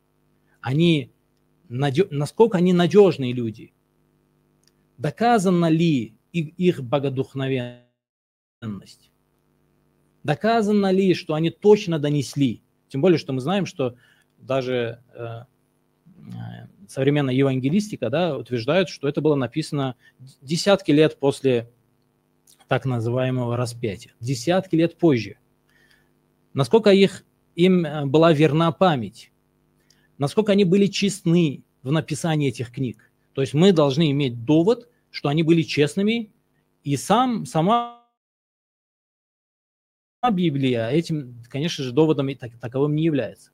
[0.60, 1.12] они,
[1.68, 3.72] насколько они надежные люди?
[4.96, 7.84] Доказана ли их богодухновенность?
[10.22, 12.62] Доказано ли, что они точно донесли?
[12.88, 13.96] Тем более, что мы знаем, что
[14.38, 15.44] даже э,
[16.18, 19.96] э современная евангелистика да, утверждает, что это было написано
[20.40, 21.70] десятки лет после
[22.68, 25.36] так называемого распятия, десятки лет позже.
[26.52, 29.32] Насколько их, им э, была верна память,
[30.18, 33.10] насколько они были честны в написании этих книг.
[33.32, 36.32] То есть мы должны иметь довод, что они были честными,
[36.82, 38.04] и сам, сама
[40.30, 43.50] Библия этим, конечно же, доводом так, таковым не является.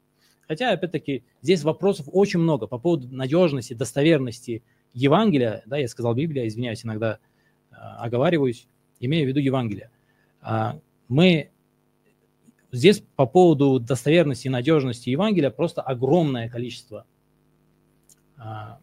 [0.47, 5.63] Хотя, опять-таки, здесь вопросов очень много по поводу надежности, достоверности Евангелия.
[5.67, 7.19] Да, я сказал Библия, извиняюсь, иногда
[7.71, 8.69] э, оговариваюсь
[9.01, 9.91] имея в виду Евангелие.
[10.41, 10.79] А,
[11.09, 11.51] мы
[12.71, 17.05] здесь по поводу достоверности и надежности Евангелия просто огромное количество,
[18.37, 18.79] а,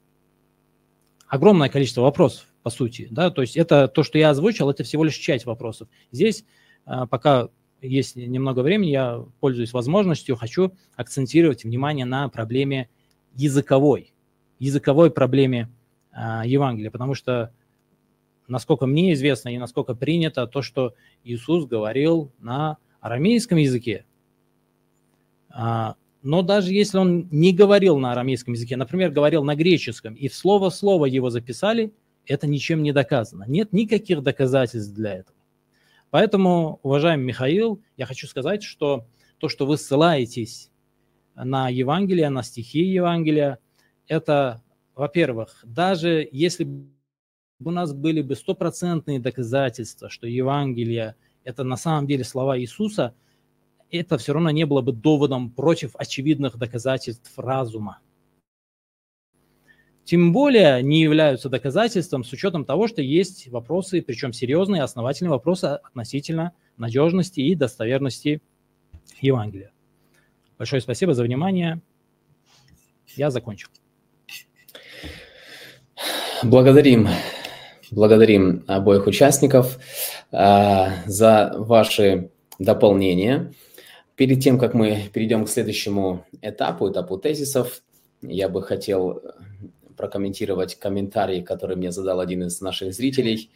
[1.28, 3.08] огромное количество вопросов, по сути.
[3.12, 3.32] Да?
[3.32, 5.88] То есть это то, что я озвучил, это всего лишь часть вопросов.
[6.12, 6.44] Здесь
[6.86, 7.50] а, пока
[7.82, 12.90] есть немного времени, я пользуюсь возможностью, хочу акцентировать внимание на проблеме
[13.36, 14.14] языковой,
[14.58, 15.70] языковой проблеме
[16.12, 17.54] Евангелия, потому что
[18.48, 20.94] насколько мне известно и насколько принято, то, что
[21.24, 24.06] Иисус говорил на арамейском языке.
[25.50, 30.28] А, Но даже если он не говорил на арамейском языке, например, говорил на греческом, и
[30.28, 31.94] в слово слово его записали,
[32.26, 33.46] это ничем не доказано.
[33.48, 35.38] Нет никаких доказательств для этого.
[36.10, 39.06] Поэтому, уважаемый Михаил, я хочу сказать, что
[39.40, 40.72] то, что вы ссылаетесь
[41.36, 43.60] на Евангелие, на стихи Евангелия,
[44.08, 44.64] это,
[44.96, 46.88] во-первых, даже если
[47.64, 53.16] у нас были бы стопроцентные доказательства, что Евангелие– это на самом деле слова Иисуса,
[53.90, 58.00] это все равно не было бы доводом против очевидных доказательств разума.
[60.04, 65.66] Тем более не являются доказательством с учетом того, что есть вопросы, причем серьезные, основательные вопросы
[65.66, 68.42] относительно надежности и достоверности
[69.20, 69.72] Евангелия.
[70.58, 71.82] Большое спасибо за внимание.
[73.16, 73.70] Я закончил.
[76.44, 77.08] Благодарим,
[77.92, 79.80] благодарим обоих участников
[80.32, 82.30] э, за ваши
[82.60, 83.54] дополнения.
[84.16, 87.82] Перед тем, как мы перейдем к следующему этапу, этапу тезисов,
[88.22, 89.22] я бы хотел
[89.96, 93.52] прокомментировать комментарий, который мне задал один из наших зрителей.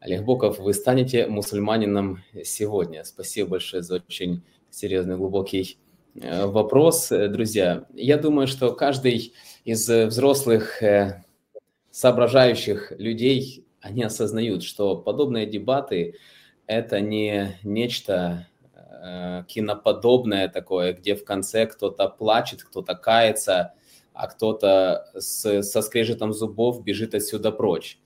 [0.00, 3.04] Олег Боков, вы станете мусульманином сегодня.
[3.04, 5.78] Спасибо большое за очень серьезный, глубокий
[6.14, 7.08] э, вопрос.
[7.08, 9.32] Друзья, я думаю, что каждый
[9.64, 11.24] из взрослых э,
[11.90, 16.14] соображающих людей, они осознают, что подобные дебаты–
[16.66, 23.72] это не нечто э, киноподобное такое, где в конце кто-то плачет, кто-то кается,
[24.12, 27.98] а кто-то с, со скрежетом зубов бежит отсюда прочь.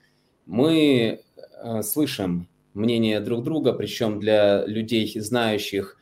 [0.46, 1.22] Мы
[1.62, 5.98] э, слышим мнение друг друга, причем для людей, знающих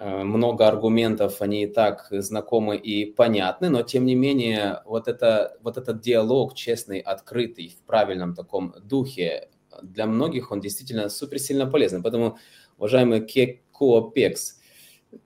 [0.00, 5.76] много аргументов, они и так знакомы и понятны, но тем не менее вот, это, вот
[5.76, 9.48] этот диалог честный, открытый, в правильном таком духе,
[9.82, 12.02] для многих он действительно супер сильно полезен.
[12.02, 12.38] Поэтому,
[12.76, 14.60] уважаемый Кеко Пекс,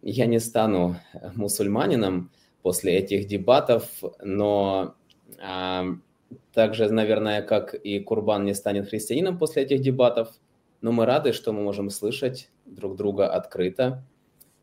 [0.01, 0.97] я не стану
[1.35, 2.31] мусульманином,
[2.63, 3.89] после этих дебатов,
[4.23, 4.95] но
[5.41, 5.85] а,
[6.53, 10.29] также, наверное, как и Курбан не станет христианином после этих дебатов,
[10.81, 14.05] но мы рады, что мы можем слышать друг друга открыто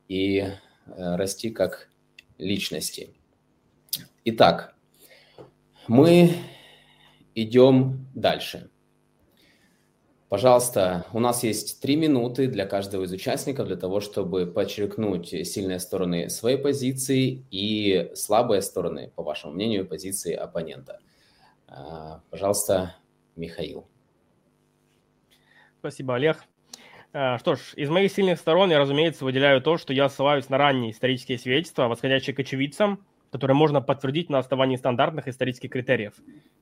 [0.09, 0.43] и
[0.85, 1.89] а, расти как
[2.37, 3.11] личности.
[4.25, 4.75] Итак,
[5.87, 6.31] мы
[7.35, 8.69] идем дальше.
[10.27, 15.79] Пожалуйста, у нас есть три минуты для каждого из участников для того, чтобы подчеркнуть сильные
[15.79, 20.99] стороны своей позиции и слабые стороны, по вашему мнению, позиции оппонента.
[21.67, 22.95] А, пожалуйста,
[23.35, 23.87] Михаил.
[25.79, 26.43] Спасибо, Олег.
[27.13, 30.57] А, что ж, из моих сильных сторон я, разумеется, выделяю то, что я ссылаюсь на
[30.57, 36.13] ранние исторические свидетельства, восходящие к очевидцам, которые можно подтвердить на основании стандартных исторических критериев.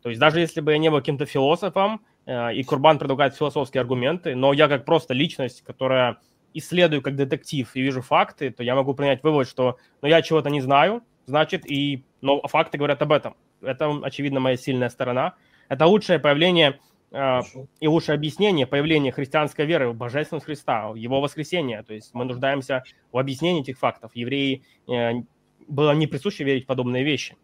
[0.01, 3.81] То есть даже если бы я не был каким-то философом, Э, и Курбан предлагает философские
[3.81, 6.17] аргументы, но я как просто личность, которая
[6.53, 10.49] исследую как детектив и вижу факты, то я могу принять вывод, что ну, я чего-то
[10.49, 13.35] не знаю, значит, и, но факты говорят об этом.
[13.61, 15.35] Это, очевидно, моя сильная сторона.
[15.69, 16.79] Это лучшее появление
[17.11, 17.41] э,
[17.79, 21.83] и лучшее объяснение появления христианской веры в божественность Христа, его воскресение.
[21.83, 24.11] То есть мы нуждаемся в объяснении этих фактов.
[24.15, 25.21] Евреи э,
[25.67, 27.35] было не присуще верить в подобные вещи.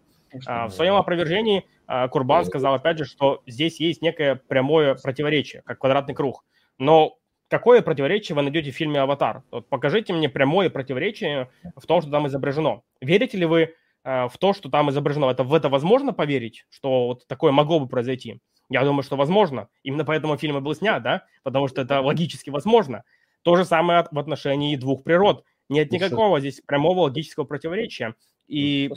[0.45, 5.61] А, в своем опровержении а, Курбан сказал, опять же, что здесь есть некое прямое противоречие,
[5.63, 6.43] как квадратный круг.
[6.77, 7.17] Но
[7.49, 9.43] какое противоречие вы найдете в фильме «Аватар»?
[9.51, 12.81] Вот покажите мне прямое противоречие в том, что там изображено.
[13.01, 15.29] Верите ли вы а, в то, что там изображено?
[15.29, 18.39] Это, в это возможно поверить, что вот такое могло бы произойти?
[18.69, 19.69] Я думаю, что возможно.
[19.83, 21.25] Именно поэтому фильм и был снят, да?
[21.43, 23.03] Потому что это логически возможно.
[23.43, 25.43] То же самое в отношении двух природ.
[25.69, 28.15] Нет никакого здесь прямого логического противоречия.
[28.47, 28.91] И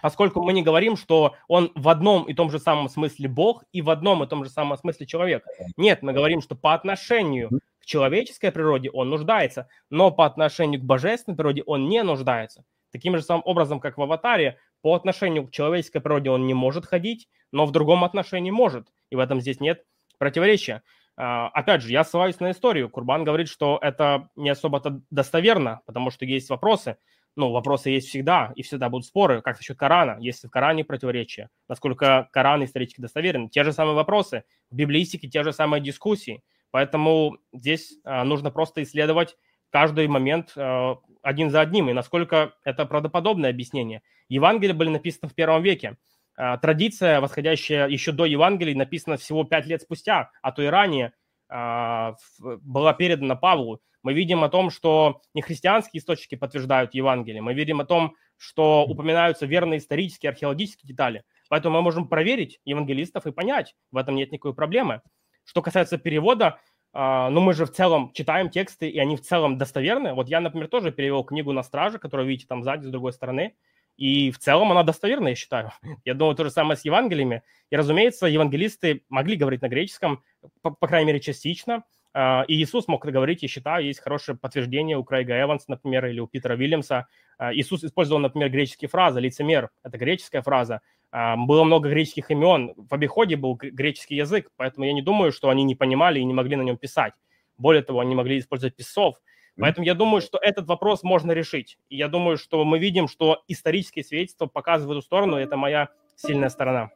[0.00, 3.82] поскольку мы не говорим, что он в одном и том же самом смысле Бог и
[3.82, 5.44] в одном и том же самом смысле человек.
[5.76, 10.84] Нет, мы говорим, что по отношению к человеческой природе он нуждается, но по отношению к
[10.84, 12.64] божественной природе он не нуждается.
[12.92, 16.86] Таким же самым образом, как в аватаре, по отношению к человеческой природе он не может
[16.86, 18.88] ходить, но в другом отношении может.
[19.10, 19.84] И в этом здесь нет
[20.18, 20.82] противоречия.
[21.16, 22.88] А, опять же, я ссылаюсь на историю.
[22.88, 26.96] Курбан говорит, что это не особо-то достоверно, потому что есть вопросы
[27.36, 31.48] ну, вопросы есть всегда, и всегда будут споры, как насчет Корана, если в Коране противоречия,
[31.68, 33.48] насколько Коран исторически достоверен.
[33.48, 36.42] Те же самые вопросы, в библистике те же самые дискуссии.
[36.70, 39.36] Поэтому здесь а, нужно просто исследовать
[39.70, 44.02] каждый момент а, один за одним, и насколько это правдоподобное объяснение.
[44.28, 45.96] Евангелия были написаны в первом веке.
[46.36, 51.12] А, традиция, восходящая еще до Евангелия, написана всего пять лет спустя, а то и ранее,
[51.48, 57.54] а, была передана Павлу мы видим о том, что не христианские источники подтверждают Евангелие, мы
[57.54, 61.24] видим о том, что упоминаются верные исторические, археологические детали.
[61.48, 65.02] Поэтому мы можем проверить евангелистов и понять, в этом нет никакой проблемы.
[65.44, 66.60] Что касается перевода,
[66.92, 70.12] но мы же в целом читаем тексты, и они в целом достоверны.
[70.12, 73.54] Вот я, например, тоже перевел книгу «На страже», которую видите там сзади, с другой стороны,
[73.96, 75.72] и в целом она достоверна, я считаю.
[76.04, 77.42] Я думаю, то же самое с Евангелиями.
[77.70, 80.24] И, разумеется, евангелисты могли говорить на греческом,
[80.62, 81.84] по, по крайней мере, частично.
[82.12, 86.20] А, и Иисус мог говорить, я считаю, есть хорошее подтверждение у Крейга Эванса, например, или
[86.20, 87.06] у Питера Вильямса.
[87.38, 89.20] А, Иисус использовал, например, греческие фразы.
[89.20, 90.80] Лицемер– это греческая фраза.
[91.12, 92.72] Было много греческих имен.
[92.76, 96.32] В обиходе был греческий язык, поэтому я не думаю, что они не понимали и не
[96.32, 97.14] могли на нем писать.
[97.58, 99.16] Более того, они могли использовать писцов.
[99.58, 101.78] Поэтому я думаю, что этот вопрос можно решить.
[101.88, 105.88] И я думаю, что мы видим, что исторические свидетельства показывают эту сторону, и это моя
[106.14, 106.90] сильная сторона.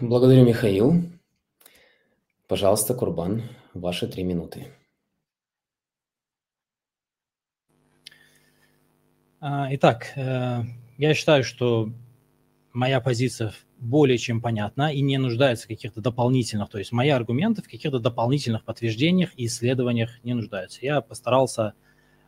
[0.00, 1.02] Благодарю, Михаил.
[2.48, 3.42] Пожалуйста, Курбан,
[3.74, 4.68] ваши три минуты.
[9.40, 10.62] А, итак, э,
[10.96, 11.92] я считаю, что
[12.72, 17.60] моя позиция более чем понятна и не нуждается в каких-то дополнительных, то есть мои аргументы
[17.60, 20.78] в каких-то дополнительных подтверждениях и исследованиях не нуждаются.
[20.80, 21.74] Я постарался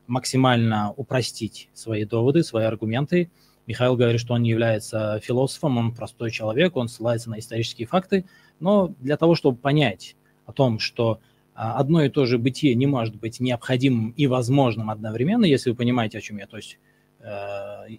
[0.07, 3.31] максимально упростить свои доводы, свои аргументы.
[3.67, 8.25] Михаил говорит, что он не является философом, он простой человек, он ссылается на исторические факты,
[8.61, 11.21] но для того, чтобы понять о том, что
[11.55, 15.77] а, одно и то же бытие не может быть необходимым и возможным одновременно, если вы
[15.77, 16.79] понимаете, о чем я, то есть
[17.21, 17.99] э,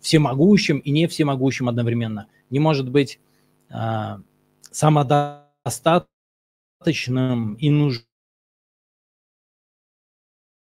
[0.00, 3.20] всемогущим и не всемогущим одновременно– не может быть
[3.70, 4.20] а,
[4.70, 7.70] самодостаточным и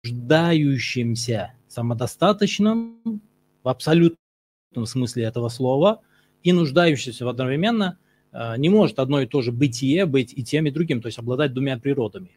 [0.03, 3.21] нуждающимся, самодостаточным
[3.63, 6.01] в абсолютном смысле этого слова
[6.43, 7.97] и нуждающимся одновременно
[8.31, 11.19] а, не может одно и то же бытие быть и тем, и другим, то есть
[11.19, 12.31] обладать двумя природами,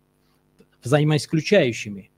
[0.83, 2.11] взаимоисключающими.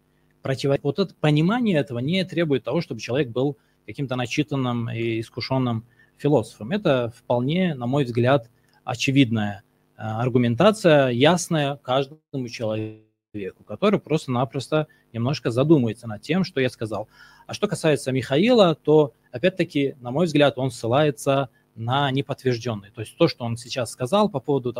[0.42, 0.72] Против...
[0.82, 5.84] Вот это понимание этого не требует того, чтобы человек был каким-то начитанным и искушенным
[6.16, 6.72] философом.
[6.72, 8.50] Это вполне, на мой взгляд,
[8.84, 9.62] очевидная
[9.96, 17.09] э, аргументация, ясная каждому человеку, который просто-напросто немножко задумается над тем, что я сказал.
[17.47, 22.90] А что касается Михаила, то, опять-таки, на мой взгляд, он ссылается на неподтвержденный.
[22.90, 24.74] То есть то, что он сейчас сказал по поводу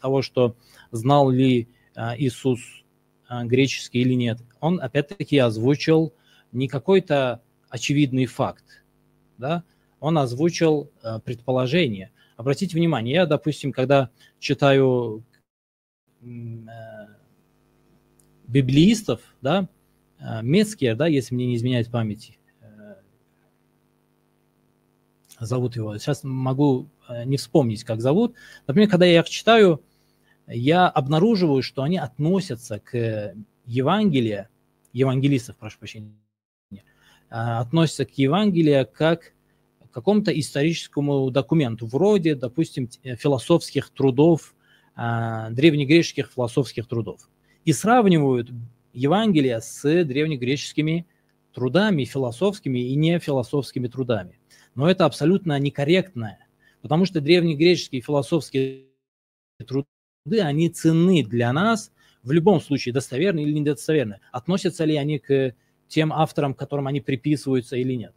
[0.00, 0.56] того, что
[0.90, 2.60] знал ли э, Иисус
[3.30, 6.12] э, греческий или нет, он опять-таки озвучил
[6.52, 8.84] не какой-то очевидный факт,
[9.38, 9.64] да,
[10.00, 12.10] он озвучил э, предположение.
[12.36, 15.24] Обратите внимание, я, допустим, когда читаю
[18.48, 19.68] библиистов, да,
[20.42, 22.94] Мецкер, да, если мне не изменяет память, э,
[25.38, 28.34] зовут его, сейчас могу э, не вспомнить, как зовут.
[28.66, 29.82] Например, когда я их читаю,
[30.46, 33.34] я обнаруживаю, что они относятся к
[33.66, 34.48] Евангелию,
[34.92, 36.14] евангелистов, прошу прощения,
[36.70, 36.78] э,
[37.28, 39.34] относятся к Евангелию как
[39.90, 44.54] какому-то историческому документу, вроде, допустим, э, философских трудов,
[44.96, 47.28] древнегреческих философских трудов.
[47.64, 48.52] И сравнивают
[48.94, 51.06] Евангелие с древнегреческими
[51.52, 54.38] трудами, философскими и нефилософскими трудами.
[54.74, 56.38] Но это абсолютно некорректно,
[56.80, 58.86] потому что древнегреческие философские
[59.66, 59.86] труды,
[60.40, 61.92] они ценны для нас
[62.22, 64.20] в любом случае, достоверны или недостоверны.
[64.32, 65.54] Относятся ли они к
[65.88, 68.14] тем авторам, которым они приписываются или нет.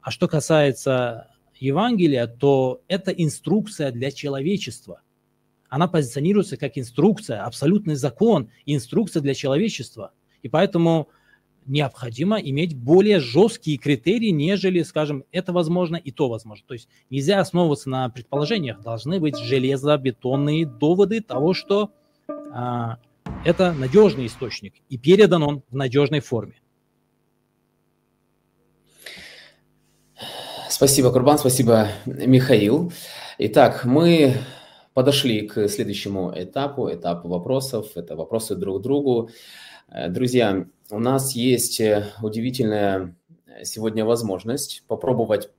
[0.00, 5.00] А что касается Евангелия, то это инструкция для человечества.
[5.68, 10.12] Она позиционируется как инструкция, абсолютный закон, инструкция для человечества.
[10.42, 11.08] И поэтому
[11.66, 16.64] необходимо иметь более жесткие критерии, нежели, скажем, это возможно и то возможно.
[16.66, 21.90] То есть нельзя основываться на предположениях, должны быть железобетонные доводы того, что
[22.52, 22.98] а,
[23.44, 26.60] это надежный источник и передан он в надежной форме.
[30.68, 32.92] Спасибо, Курбан, спасибо, Михаил.
[33.38, 34.34] Итак, мы
[34.94, 37.88] подошли к следующему этапу, этапу вопросов.
[37.96, 39.28] Это вопросы друг к другу.
[39.88, 43.16] Э, друзья, у нас есть э, удивительная
[43.64, 45.50] сегодня возможность попробовать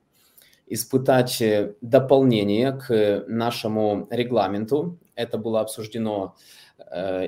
[0.68, 4.98] испытать э, дополнение к нашему регламенту.
[5.16, 6.36] Это было обсуждено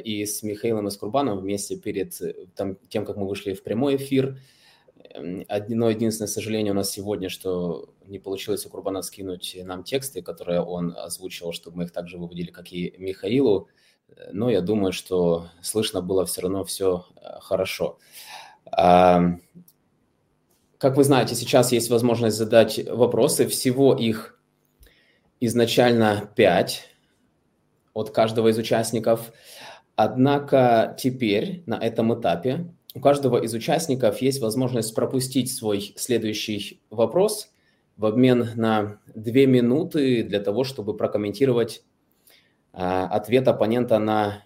[0.03, 2.13] и с Михаилом и с Курбаном вместе перед
[2.89, 4.39] тем, как мы вышли в прямой эфир–
[5.47, 10.61] Одно единственное сожаление у нас сегодня, что не получилось у Курбана скинуть нам тексты, которые
[10.61, 13.69] он озвучивал, чтобы мы их также выводили, как и Михаилу.
[14.31, 17.99] Но я думаю, что слышно было все равно все э, хорошо.
[20.77, 23.47] Как вы знаете, сейчас есть возможность задать вопросы.
[23.47, 24.39] Всего их
[25.39, 26.83] изначально пять
[27.93, 29.31] от каждого из участников.
[29.95, 37.51] Однако теперь на этом этапе у каждого из участников есть возможность пропустить свой следующий вопрос
[37.97, 41.83] в обмен на две минуты для того, чтобы прокомментировать
[42.71, 44.45] а, ответ оппонента на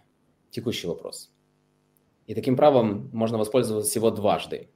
[0.50, 1.32] текущий вопрос.
[2.28, 4.70] И таким правом можно воспользоваться всего дважды.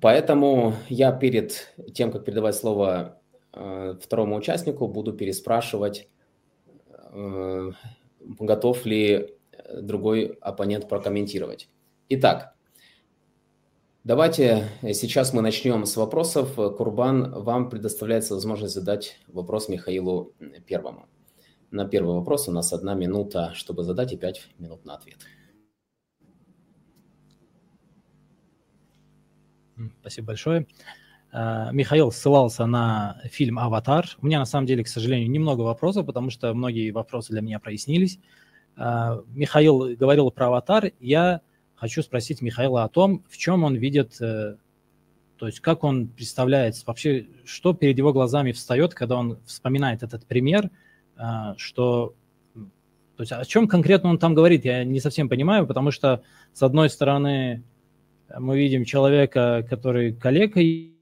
[0.00, 3.20] Поэтому я перед тем, как передавать слово
[3.52, 6.08] э, второму участнику, буду переспрашивать,
[7.12, 7.70] э,
[8.20, 9.36] готов ли
[9.72, 11.68] другой оппонент прокомментировать.
[12.10, 12.54] Итак,
[14.04, 16.54] давайте сейчас мы начнем с вопросов.
[16.54, 20.34] Курбан, вам предоставляется возможность задать вопрос Михаилу
[20.66, 21.08] Первому.
[21.70, 25.16] На первый вопрос у нас одна минута, чтобы задать, и пять минут на ответ.
[30.00, 30.66] Спасибо большое.
[31.32, 34.06] А, Михаил ссылался на фильм «Аватар».
[34.20, 37.60] У меня, на самом деле, к сожалению, немного вопросов, потому что многие вопросы для меня
[37.60, 38.20] прояснились.
[38.76, 40.92] А, Михаил говорил про «Аватар».
[41.00, 41.40] Я
[41.84, 44.56] хочу спросить Михаила о том, в чем он видит, э,
[45.36, 50.24] то есть как он представляет, вообще, что перед его глазами встает, когда он вспоминает этот
[50.24, 50.70] пример,
[51.14, 52.14] а, что
[52.54, 56.22] то есть о чем конкретно он там говорит, я не совсем понимаю, потому что,
[56.54, 57.62] с одной стороны,
[58.34, 60.96] мы видим человека, который коллегой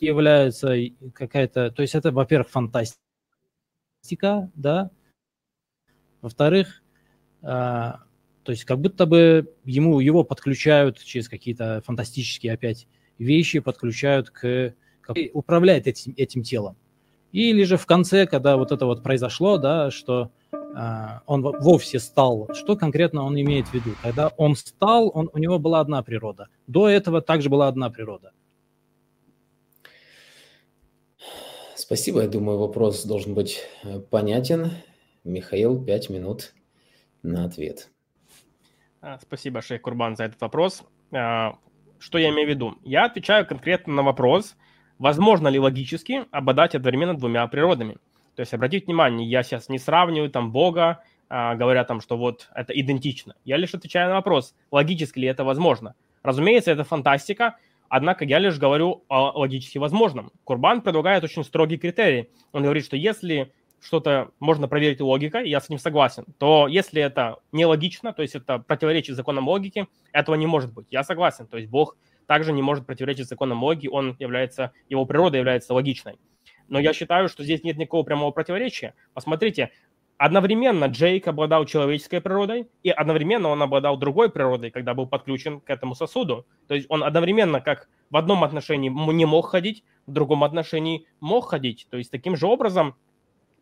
[0.00, 0.74] является,
[1.12, 1.70] какая-то...
[1.70, 2.96] То есть это, во-первых, фантастика,
[4.54, 4.90] да,
[6.22, 6.82] во-вторых,
[7.42, 8.04] а,
[8.42, 12.86] то есть как будто бы ему, его подключают через какие-то фантастические опять
[13.18, 14.74] вещи, подключают к...
[15.00, 16.76] Как, управляет этим, этим телом.
[17.32, 20.58] Или же в конце, когда вот это вот произошло, да, что э,
[21.26, 23.90] он вовсе стал, что конкретно он имеет в виду?
[24.02, 26.48] Когда он стал, он, у него была одна природа.
[26.66, 28.32] До этого также была одна природа.
[31.74, 34.70] Спасибо, я думаю, вопрос должен быть э, понятен.
[35.24, 36.54] Михаил, пять минут
[37.22, 37.91] на ответ.
[39.04, 40.84] А, спасибо, Шейх Курбан, за этот вопрос.
[41.12, 41.56] А,
[41.98, 42.78] что я имею в виду?
[42.84, 44.56] Я отвечаю конкретно на вопрос,
[44.98, 47.96] возможно ли логически обладать одновременно двумя природами.
[48.36, 52.48] То есть, обратите внимание, я сейчас не сравниваю там Бога, а, говоря там, что вот
[52.54, 53.34] это идентично.
[53.44, 55.96] Я лишь отвечаю на вопрос, логически ли это возможно.
[56.22, 57.56] Разумеется, это фантастика,
[57.88, 60.30] однако я лишь говорю о логически возможном.
[60.44, 62.30] Курбан предлагает очень строгий критерий.
[62.52, 67.36] Он говорит, что если что-то можно проверить логикой, я с ним согласен, то если это
[67.50, 70.86] нелогично, то есть это противоречит законам логики, этого не может быть.
[70.90, 75.36] Я согласен, то есть Бог также не может противоречить законам логики, он является, его природа
[75.36, 76.18] является логичной.
[76.68, 78.94] Но я считаю, что здесь нет никакого прямого противоречия.
[79.14, 79.72] Посмотрите,
[80.16, 85.68] одновременно Джейк обладал человеческой природой, и одновременно он обладал другой природой, когда был подключен к
[85.68, 86.46] этому сосуду.
[86.68, 91.48] То есть он одновременно как в одном отношении не мог ходить, в другом отношении мог
[91.48, 91.88] ходить.
[91.90, 92.94] То есть таким же образом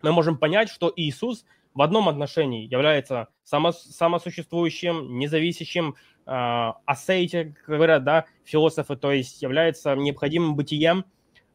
[0.02, 1.44] мы можем понять, что Иисус
[1.74, 5.94] в одном отношении является само, самосуществующим, независящим,
[6.26, 11.04] э, асейте, говорят, да, философы, то есть является необходимым бытием.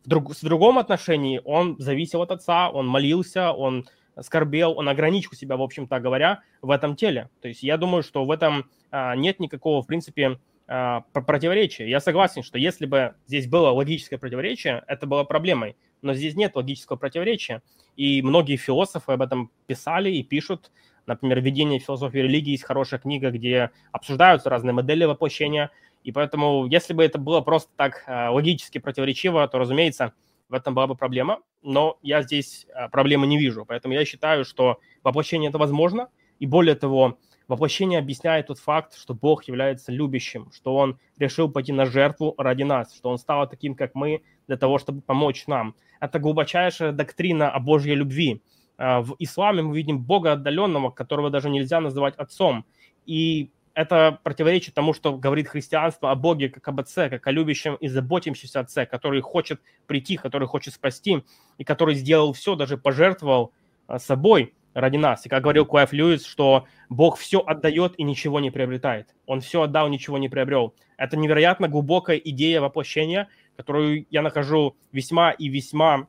[0.04, 3.88] В, друг, в другом отношении он зависел от Отца, он молился, он
[4.22, 7.30] скорбел, он ограничил себя, в общем-то говоря, в этом теле.
[7.41, 11.89] То есть я думаю, что в этом э, нет никакого, в принципе, э, противоречия.
[11.89, 16.55] Я согласен, что если бы здесь было логическое противоречие, это было проблемой но здесь нет
[16.55, 17.61] логического противоречия.
[17.95, 20.72] И многие философы об этом писали и пишут.
[21.07, 25.72] Например, «Введение философии религии» есть хорошая книга, где обсуждаются разные модели воплощения.
[26.03, 30.13] И поэтому, если бы это было просто так э, логически противоречиво, то, разумеется,
[30.49, 31.39] в этом была бы проблема.
[31.63, 33.66] Но я здесь э, проблемы не вижу.
[33.66, 36.09] Поэтому я считаю, что воплощение это возможно.
[36.39, 37.17] И более того,
[37.47, 42.63] Воплощение объясняет тот факт, что Бог является любящим, что Он решил пойти на жертву ради
[42.63, 45.76] нас, что Он стал таким, как мы, для того, чтобы помочь нам.
[46.00, 48.42] Это глубочайшая доктрина о Божьей любви.
[48.78, 52.66] А, в исламе мы видим Бога отдаленного, которого даже нельзя называть отцом.
[53.05, 57.76] И это противоречит тому, что говорит христианство о Боге как об Отце, как о любящем
[57.76, 61.24] и заботящемся Отце, который хочет прийти, который хочет спасти,
[61.58, 63.51] и который сделал все, даже пожертвовал
[63.88, 65.26] а, собой ради нас.
[65.26, 69.16] И как говорил Куэф Льюис, что Бог все отдает и ничего не приобретает.
[69.26, 70.76] Он все отдал, ничего не приобрел.
[70.97, 76.08] Это невероятно глубокая идея воплощения, которую я нахожу весьма и весьма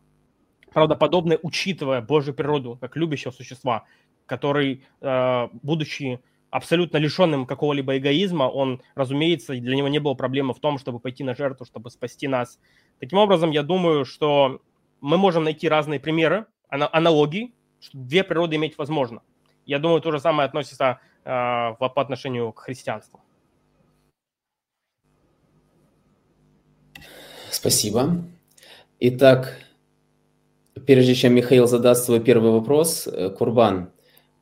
[0.72, 3.84] правдоподобной, учитывая Божью природу как любящего существа,
[4.26, 6.20] который, э, будучи
[6.50, 11.22] абсолютно лишенным какого-либо эгоизма, он, разумеется, для него не было проблемы в том, чтобы пойти
[11.22, 12.58] на жертву, чтобы спасти нас.
[12.98, 14.60] Таким образом, я думаю, что
[15.00, 17.54] мы можем найти разные примеры, аналогии
[17.86, 19.22] что две природы иметь возможно.
[19.64, 21.28] Я думаю, то же самое относится э,
[21.78, 23.20] по отношению к христианству.
[27.50, 28.24] Спасибо.
[29.00, 29.56] Итак,
[30.86, 33.90] прежде чем Михаил задаст свой первый вопрос, э, Курбан,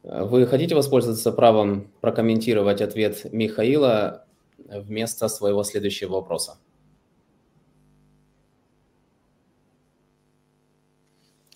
[0.02, 4.26] вы хотите воспользоваться правом прокомментировать ответ Михаила
[4.58, 6.58] вместо своего следующего вопроса?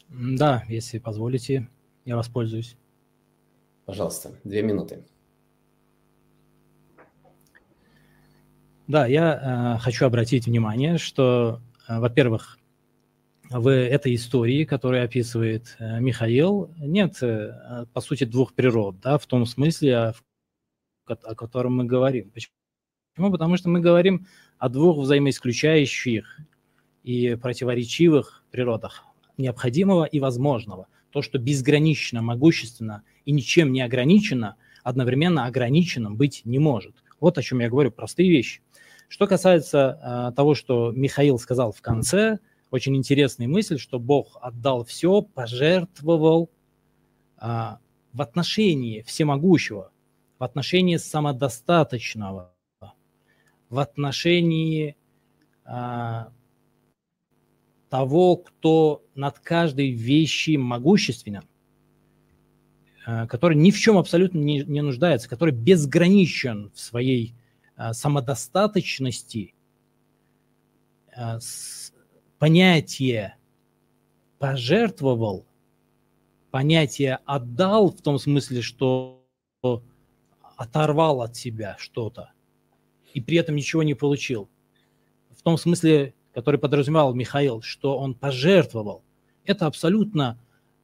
[0.08, 1.68] Да, если позволите,
[2.08, 2.74] я воспользуюсь.
[3.84, 5.04] Пожалуйста, две минуты.
[8.86, 12.58] Да, я э, хочу обратить внимание, что, э, во-первых,
[13.50, 19.26] в этой истории, которую описывает э, Михаил, нет, э, по сути, двух природ, да, в
[19.26, 20.14] том смысле, о,
[21.06, 22.30] о котором мы говорим.
[22.30, 23.30] Почему?
[23.30, 24.26] Потому что мы говорим
[24.56, 26.40] о двух взаимоисключающих
[27.02, 29.04] и противоречивых природах,
[29.36, 30.86] необходимого и возможного.
[31.18, 34.54] То, что безгранично, могущественно и ничем не ограничено,
[34.84, 36.94] одновременно ограниченным быть не может.
[37.18, 38.62] Вот о чем я говорю, простые вещи.
[39.08, 42.38] Что касается э, того, что Михаил сказал в конце,
[42.70, 46.50] очень интересная мысль, что Бог отдал все, пожертвовал
[47.42, 47.46] э,
[48.12, 49.90] в отношении всемогущего,
[50.38, 52.54] в отношении самодостаточного,
[53.68, 54.96] в отношении
[55.64, 56.24] э,
[57.88, 61.44] того, кто над каждой вещью могущественен,
[63.04, 67.34] который ни в чем абсолютно не, не нуждается, который безграничен в своей
[67.78, 69.54] Э, самодостаточности,
[71.16, 71.38] э,
[72.40, 73.36] понятие
[74.40, 75.46] пожертвовал,
[76.50, 79.24] понятие отдал в том смысле, что
[80.56, 82.32] оторвал от себя что-то
[83.14, 84.48] и при этом ничего не получил.
[85.30, 89.02] В том смысле, который подразумевал Михаил, что он пожертвовал.
[89.44, 90.38] Это абсолютно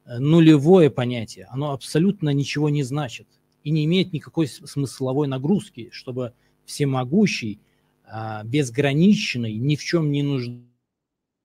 [0.05, 1.47] э, нулевое понятие.
[1.49, 3.25] Оно абсолютно ничего не значит
[3.63, 6.33] и не имеет никакой смысловой нагрузки, чтобы
[6.65, 7.61] всемогущий,
[8.03, 10.23] а, безграничный, ни в чем не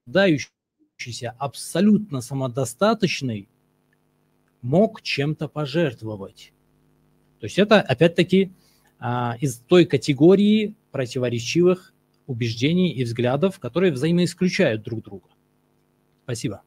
[0.06, 3.48] нуждающийся, абсолютно самодостаточный,
[4.60, 6.52] мог чем-то пожертвовать.
[7.38, 8.50] То есть это, опять-таки,
[8.98, 11.94] а, из той категории противоречивых
[12.30, 15.28] убеждений и взглядов, которые взаимоисключают друг друга.
[16.22, 16.62] Спасибо.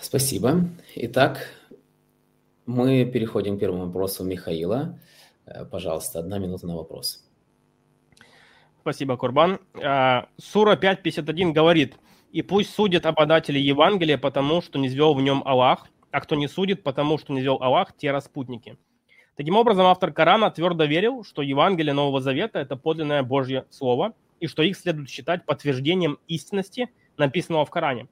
[0.00, 0.68] Спасибо.
[0.96, 1.46] Итак,
[2.66, 4.98] мы переходим к первому вопросу Михаила.
[5.46, 7.24] Э, пожалуйста, одна минута на вопрос.
[8.80, 9.60] Спасибо, Курбан.
[9.80, 11.94] А, Сура 5.51 говорит,
[12.32, 16.48] «И пусть судят обладатели Евангелия, потому что не звел в нем Аллах, а кто не
[16.48, 18.76] судит, потому что не звел Аллах, те распутники».
[19.40, 24.46] Таким образом, автор Корана твердо верил, что Евангелие Нового Завета– это подлинное Божье Слово, и
[24.46, 28.08] что их следует считать подтверждением истинности, написанного в Коране.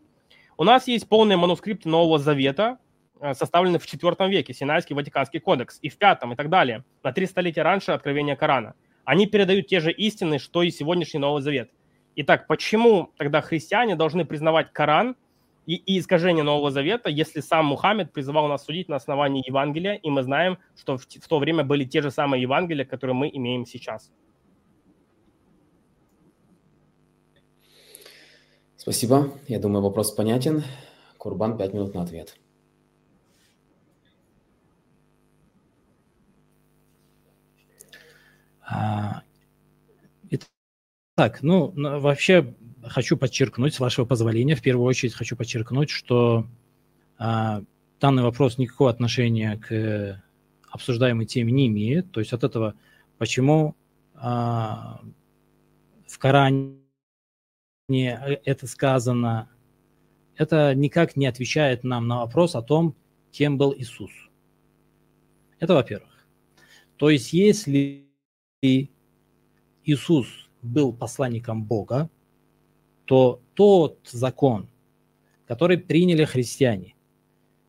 [0.56, 2.78] У нас есть полные манускрипты Нового Завета,
[3.20, 7.12] Э, составлены в IV веке, Синайский Ватиканский кодекс, и в V и так далее, на
[7.12, 8.74] три столетия раньше откровения Корана.
[9.04, 11.70] Они передают те же истины, что и сегодняшний Новый Завет.
[12.14, 15.16] Итак, почему тогда христиане должны признавать Коран
[15.68, 20.08] и, и искажение Нового Завета, если сам Мухаммед призывал нас судить на основании Евангелия, и
[20.08, 23.66] мы знаем, что в, в то время были те же самые Евангелия, которые мы имеем
[23.66, 24.10] сейчас?
[28.78, 29.30] Спасибо.
[29.46, 30.64] Я думаю, вопрос понятен.
[31.18, 32.34] Курбан, пять минут на ответ.
[38.62, 39.22] А,
[41.18, 42.54] Итак, ну, вообще
[42.88, 46.46] хочу подчеркнуть, с вашего позволения, в первую очередь хочу подчеркнуть, что
[47.18, 47.62] а,
[48.00, 50.22] данный вопрос никакого отношения к
[50.70, 52.10] обсуждаемой теме не имеет.
[52.12, 52.74] То есть от этого,
[53.18, 53.76] почему
[54.14, 55.00] а,
[56.06, 56.78] в Коране
[57.88, 59.48] это сказано,
[60.36, 62.94] это никак не отвечает нам на вопрос о том,
[63.32, 64.10] кем был Иисус.
[65.58, 66.26] Это во-первых.
[66.96, 68.06] То есть если
[69.84, 72.10] Иисус был посланником Бога,
[73.08, 74.68] то тот закон,
[75.46, 76.94] который приняли христиане,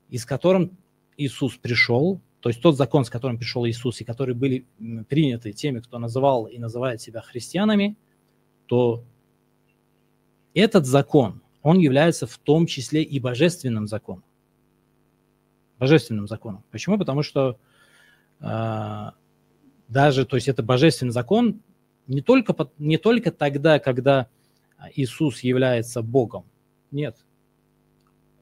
[0.09, 0.77] и с которым
[1.15, 4.65] Иисус пришел, то есть тот закон, с которым пришел Иисус, и которые были
[5.07, 7.95] приняты теми, кто называл и называет себя христианами,
[8.65, 9.05] то
[10.53, 14.25] этот закон, он является в том числе и божественным законом.
[15.77, 16.65] Божественным законом.
[16.69, 16.97] Почему?
[16.97, 17.57] Потому что
[18.41, 19.11] э,
[19.87, 21.61] даже, то есть это божественный закон
[22.07, 24.27] не только, не только тогда, когда
[24.95, 26.45] Иисус является Богом.
[26.91, 27.17] Нет.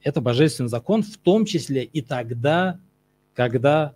[0.01, 2.79] Это божественный закон в том числе и тогда,
[3.33, 3.95] когда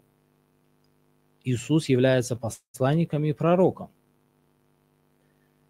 [1.44, 3.90] Иисус является посланником и пророком.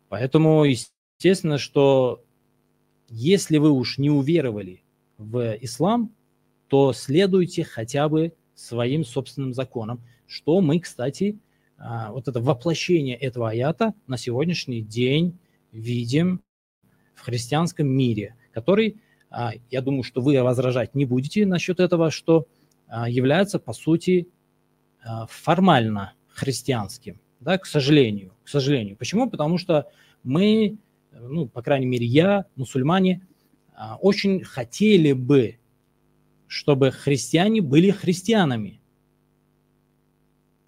[0.09, 2.23] Поэтому, естественно, что
[3.07, 4.83] если вы уж не уверовали
[5.17, 6.13] в ислам,
[6.67, 11.37] то следуйте хотя бы своим собственным законам, что мы, кстати,
[11.77, 15.37] а, вот это воплощение этого аята на сегодняшний день
[15.71, 16.41] видим
[17.21, 18.97] в христианском мире, который,
[19.29, 22.47] а, я думаю, что вы возражать не будете насчет этого, что
[22.87, 24.27] а, является, по сути,
[25.29, 28.95] формально христианским, да, к сожалению, к сожалению.
[28.97, 29.27] Почему?
[29.27, 29.87] Потому что
[30.21, 30.77] мы
[31.11, 33.25] ну, по крайней мере, я, мусульмане,
[33.73, 35.57] а, очень хотели бы,
[36.47, 38.81] чтобы христиане были христианами.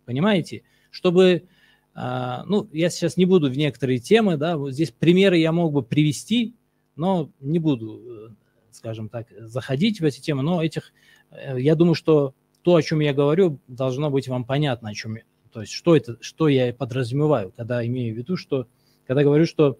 [0.05, 0.63] Понимаете?
[0.91, 1.52] Чтобы, а,
[1.95, 5.83] ну, я сейчас не буду в некоторые темы, да, вот здесь примеры я мог бы
[5.83, 6.55] привести,
[6.95, 8.29] но не буду, э,
[8.71, 10.91] скажем так, заходить в эти темы, но этих,
[11.29, 12.33] э, я думаю, что
[12.63, 15.17] то, о чем я говорю, должно быть вам понятно, о чем,
[15.51, 18.67] то есть что это, что я подразумеваю, когда имею в виду, что,
[19.05, 19.79] когда говорю, что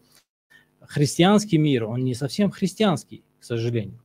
[0.81, 3.99] христианский мир, он не совсем христианский, к сожалению.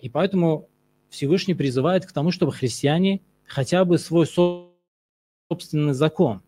[0.00, 0.68] И поэтому
[1.10, 6.42] Всевышний призывает к тому, чтобы христиане хотя бы свой собственный закон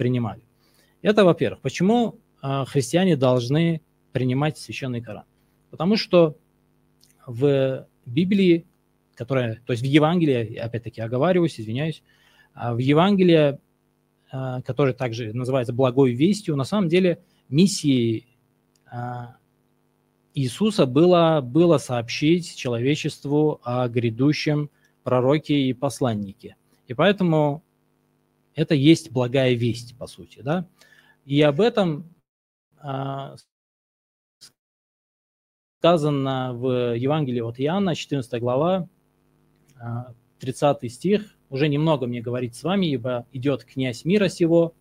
[0.00, 0.40] принимали.
[1.02, 1.60] Это, во-первых.
[1.60, 3.82] Почему а, христиане должны
[4.12, 5.24] принимать священный Коран?
[5.70, 6.38] Потому что
[7.26, 8.66] в Библии,
[9.14, 12.02] которая, то есть в Евангелии, опять-таки оговариваюсь, извиняюсь,
[12.54, 13.58] а в Евангелии,
[14.32, 18.26] а, которое также называется благой вестью, на самом деле миссией
[20.34, 24.70] Иисуса было, было сообщить человечеству о грядущем
[25.02, 26.56] пророке и посланнике.
[26.88, 27.62] И поэтому
[28.54, 30.40] это есть благая весть, по сути.
[30.40, 30.66] Да?
[31.24, 32.12] И об этом
[32.78, 33.36] а,
[35.78, 38.88] сказано в Евангелии от Иоанна, 14 глава,
[40.40, 41.36] 30 а, стих.
[41.48, 44.72] «Уже немного мне говорить с вами, ибо идет князь мира сего,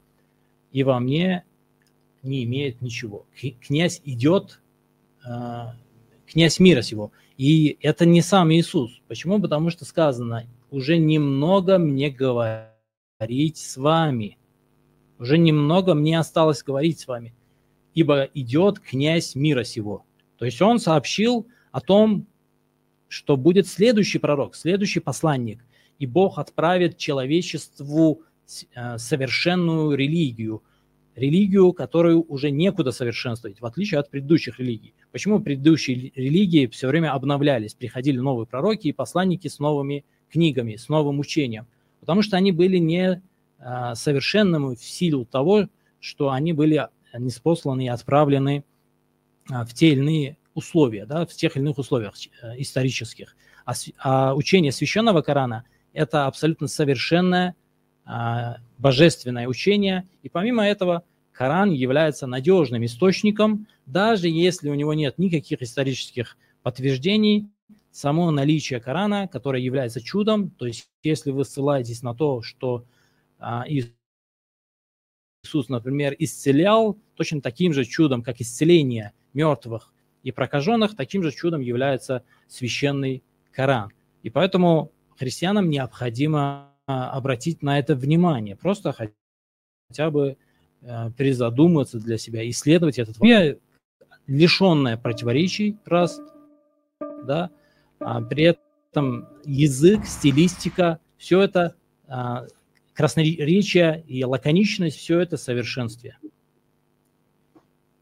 [0.72, 1.44] и во мне
[2.22, 3.26] не имеет ничего».
[3.62, 4.62] Князь идет,
[5.26, 5.76] а,
[6.28, 7.12] князь мира сего.
[7.38, 9.02] И это не сам Иисус.
[9.08, 9.42] Почему?
[9.42, 12.79] Потому что сказано, уже немного мне говорить
[13.20, 14.38] говорить с вами.
[15.20, 17.34] Уже немного мне осталось говорить с вами,
[17.94, 20.06] ибо идет князь мира сего.
[20.38, 22.28] То есть он сообщил о том,
[23.10, 25.66] что будет следующий пророк, следующий посланник,
[25.98, 28.22] и Бог отправит человечеству
[28.74, 30.64] э, совершенную религию,
[31.16, 34.94] религию, которую уже некуда совершенствовать, в отличие от предыдущих религий.
[35.12, 40.88] Почему предыдущие религии все время обновлялись, приходили новые пророки и посланники с новыми книгами, с
[40.88, 41.68] новым учением–
[42.00, 43.22] потому что они были не
[43.60, 45.68] а, совершенными в силу того,
[46.00, 48.64] что они были неспосланы и отправлены
[49.50, 53.36] а, в те или иные условия, да, в тех или иных условиях э, исторических.
[53.66, 57.56] А, а учение священного Корана– это абсолютно совершенное
[58.80, 65.62] божественное учение, и помимо этого Коран является надежным источником, даже если у него нет никаких
[65.62, 67.48] исторических подтверждений,
[67.92, 72.86] само наличие Корана, которое является чудом, то есть если вы ссылаетесь на то, что
[73.40, 73.94] а, Иисус,
[75.70, 79.94] например, исцелял точно таким же чудом, как исцеление мертвых
[80.24, 83.92] и прокаженных, таким же чудом является священный Коран.
[84.22, 90.38] И поэтому христианам необходимо а, обратить на это внимание, просто хотя бы
[90.82, 93.58] а, перезадуматься для себя, исследовать этот вопрос,
[94.28, 96.22] лишенное противоречий, раз,
[97.24, 97.50] да,
[98.00, 98.56] а, при
[98.92, 101.76] этом язык, стилистика, все это
[102.08, 102.46] а,
[102.94, 106.18] красноречие и лаконичность, все это совершенствие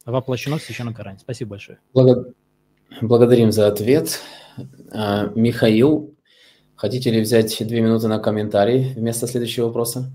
[0.08, 1.20] воплощено в Священном Коране.
[1.20, 1.80] Спасибо большое.
[1.94, 2.34] Благо...
[3.02, 4.22] Благодарим за ответ.
[4.92, 6.16] А, Михаил,
[6.76, 10.10] хотите ли взять две минуты на комментарий вместо следующего вопроса?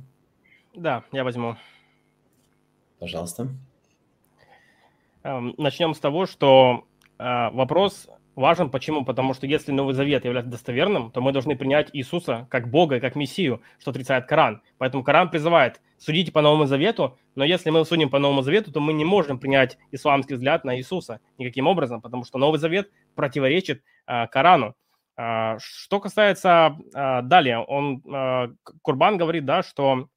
[0.75, 1.57] Да, я возьму.
[2.99, 3.49] Пожалуйста.
[5.23, 6.85] Эм, начнем с того, что
[7.19, 8.71] вопрос важен.
[8.71, 9.05] Почему?
[9.05, 13.01] Потому что если Новый Завет является достоверным, то мы должны принять Иисуса как Бога и
[13.01, 14.63] как Мессию, что отрицает Коран.
[14.79, 18.81] Поэтому Коран призывает судите по Новому Завету, но если мы судим по Новому Завету, то
[18.81, 23.83] мы не можем принять исламский взгляд на Иисуса никаким образом, потому что Новый Завет противоречит
[24.07, 24.75] э, Корану.
[25.17, 28.49] Э, что касается э, далее, он, э,
[28.83, 30.09] Курбан говорит, да, что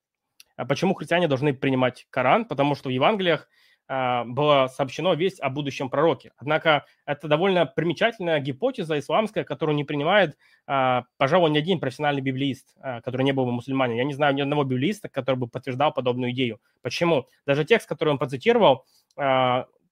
[0.67, 3.47] почему христиане должны принимать Коран, потому что в Евангелиях
[3.87, 6.31] было сообщено весть о будущем пророке.
[6.37, 12.75] Однако это довольно примечательная гипотеза исламская, которую не принимает, а, пожалуй, ни один профессиональный библиист,
[12.79, 13.97] а, который не был бы мусульманин.
[13.97, 16.59] Я не знаю ни одного библииста, который бы подтверждал подобную идею.
[16.81, 17.27] Почему?
[17.45, 18.85] Даже текст, который он процитировал,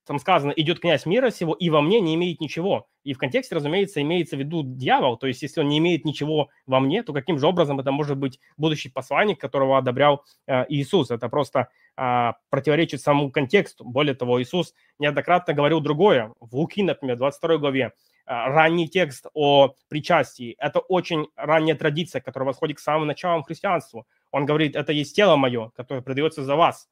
[0.06, 2.86] там сказано, идет князь мира сего, и во мне не имеет ничего.
[3.04, 5.16] И в контексте, разумеется, имеется в виду дьявол.
[5.16, 8.16] То есть, если он не имеет ничего во мне, то каким же образом это может
[8.16, 11.10] быть будущий посланник, которого одобрял э, Иисус?
[11.10, 13.84] Это просто э, противоречит самому контексту.
[13.84, 16.32] Более того, Иисус неоднократно говорил другое.
[16.40, 17.90] В Луки, например, 22 главе, э,
[18.26, 20.54] ранний текст о причастии.
[20.58, 24.04] Это очень ранняя традиция, которая восходит к самым началам христианства.
[24.30, 26.88] Он говорит, это есть тело мое, которое продается за вас.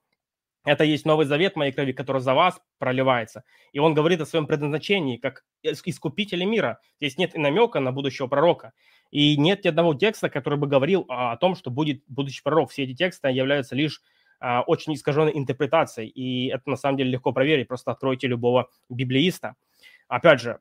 [0.64, 3.43] Это есть новый завет моей крови, который за вас проливается.
[3.72, 6.78] И он говорит о своем предназначении, как искупителя мира.
[7.01, 8.72] Здесь нет и намека на будущего пророка.
[9.10, 12.70] И нет ни одного текста, который бы говорил о том, что будет будущий пророк.
[12.70, 14.01] Все эти тексты являются лишь
[14.44, 19.55] а, очень искаженной интерпретацией, и это на самом деле легко проверить, просто откройте любого библеиста.
[20.09, 20.59] Опять же,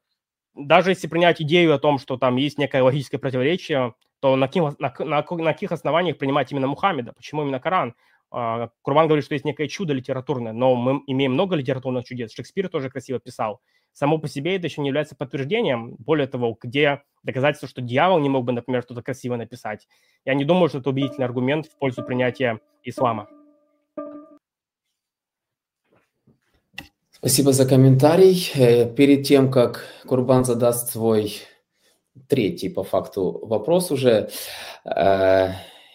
[0.53, 4.77] даже если принять идею о том, что там есть некое логическое противоречие, то на каких,
[4.77, 7.13] на, на, на каких основаниях принимать именно Мухаммеда?
[7.13, 7.95] Почему именно Коран?
[8.31, 12.31] А, Курбан говорит, что есть некое чудо литературное, но мы имеем много литературных чудес.
[12.33, 13.61] Шекспир тоже красиво писал.
[13.93, 15.95] Само по себе это еще не является подтверждением.
[15.99, 19.87] Более того, где доказательство, что дьявол не мог бы, например, что-то красиво написать.
[20.25, 23.27] Я не думаю, что это убедительный аргумент в пользу принятия ислама.
[27.11, 28.49] Спасибо за комментарий.
[28.55, 31.33] Э, перед тем, как Курбан задаст свой
[32.27, 34.29] третий по факту вопрос уже,
[34.85, 35.49] э,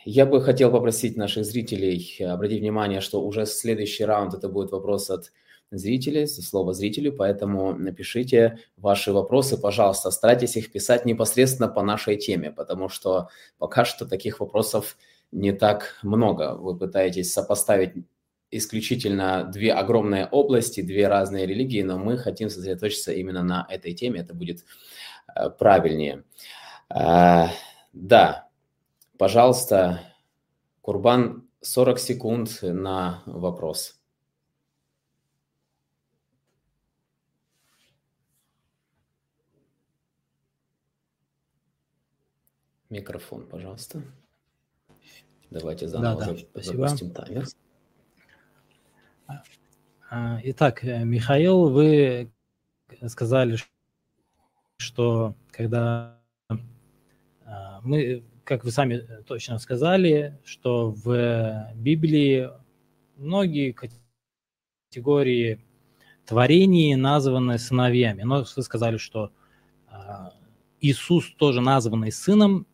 [0.06, 5.10] я бы хотел попросить наших зрителей обратить внимание, что уже следующий раунд это будет вопрос
[5.10, 5.32] от
[5.72, 12.52] зрителей, слово зрителю, поэтому напишите ваши вопросы, пожалуйста, старайтесь их писать непосредственно по нашей теме,
[12.52, 14.96] потому что пока что таких вопросов
[15.32, 16.54] не так много.
[16.54, 17.94] Вы пытаетесь сопоставить
[18.52, 24.20] исключительно две огромные области, две разные религии, но мы хотим сосредоточиться именно на этой теме,
[24.20, 24.64] это будет
[25.34, 26.22] э, правильнее.
[26.94, 27.46] Э,
[27.92, 28.45] да,
[29.18, 30.00] пожалуйста,
[30.82, 34.00] Курбан, 40 секунд на вопрос.
[42.88, 44.02] Микрофон, пожалуйста.
[45.50, 47.46] Давайте заново да, да, запустим таймер.
[50.08, 52.30] А, итак, э, Михаил, вы
[53.08, 53.58] сказали,
[54.76, 56.20] что когда
[57.44, 62.48] а, мы, как вы сами точно сказали, что в Библии
[63.16, 63.76] многие
[64.92, 65.60] категории
[66.24, 68.22] творений названы сыновьями.
[68.22, 69.32] Но вы сказали, что
[69.88, 70.32] а,
[70.80, 72.66] Иисус тоже названный сыном,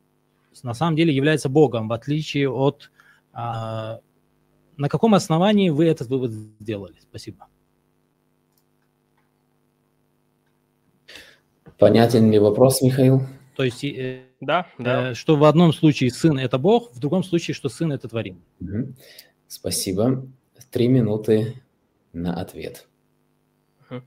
[0.63, 2.91] на самом деле является Богом, в отличие от
[3.35, 6.97] на каком основании вы этот вывод сделали?
[7.01, 7.47] Спасибо.
[11.79, 13.23] Понятен ли вопрос, Михаил?
[13.63, 15.11] То есть, э, да, да.
[15.11, 18.43] Э, что в одном случае сын– это Бог, в другом случае, что сын– это творим.
[18.59, 18.95] Угу.
[19.47, 20.27] Спасибо.
[20.73, 21.63] Три минуты
[22.13, 22.89] на ответ.
[23.89, 24.03] Угу.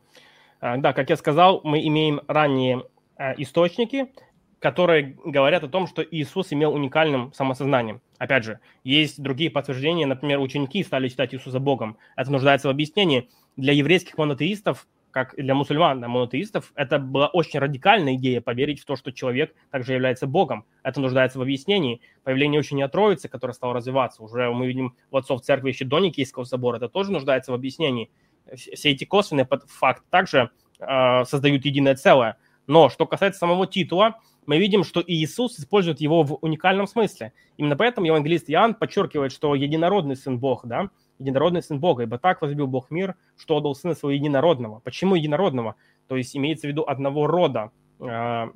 [0.59, 2.83] Да, как я сказал, мы имеем ранние
[3.17, 4.11] э, источники,
[4.59, 8.01] которые говорят о том, что Иисус имел уникальным самосознанием.
[8.17, 11.95] Опять же, есть другие подтверждения, например, ученики стали считать Иисуса Богом.
[12.17, 13.29] Это нуждается в объяснении.
[13.55, 18.85] Для еврейских монотеистов, как для мусульман, да, монотеистов, это была очень радикальная идея поверить в
[18.85, 20.65] то, что человек также является Богом.
[20.83, 22.01] Это нуждается в объяснении.
[22.25, 26.43] Появление учения Троицы, которое стало развиваться, уже мы видим в отцов церкви еще до Никейского
[26.43, 28.11] собора, это тоже нуждается в объяснении.
[28.53, 32.35] Все эти косвенные факты также э, создают единое целое.
[32.67, 37.31] Но что касается самого титула, мы видим, что Иисус использует его в уникальном смысле.
[37.55, 40.89] Именно поэтому евангелист Иоанн подчеркивает, что единородный Сын Бог, да,
[41.19, 44.79] единородный Сын Бога, ибо так возлюбил Бог мир, что отдал Сына Своего единородного.
[44.79, 45.75] Почему единородного?
[46.07, 47.71] То есть имеется в виду одного рода.
[47.99, 48.49] А,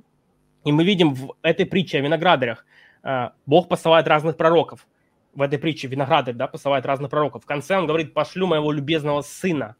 [0.65, 2.65] и мы видим в этой притче о виноградарях,
[3.01, 4.87] а, Бог посылает разных пророков.
[5.33, 7.43] В этой притче виноградарь да, посылает разных пророков.
[7.43, 9.75] В конце он говорит, пошлю моего любезного сына.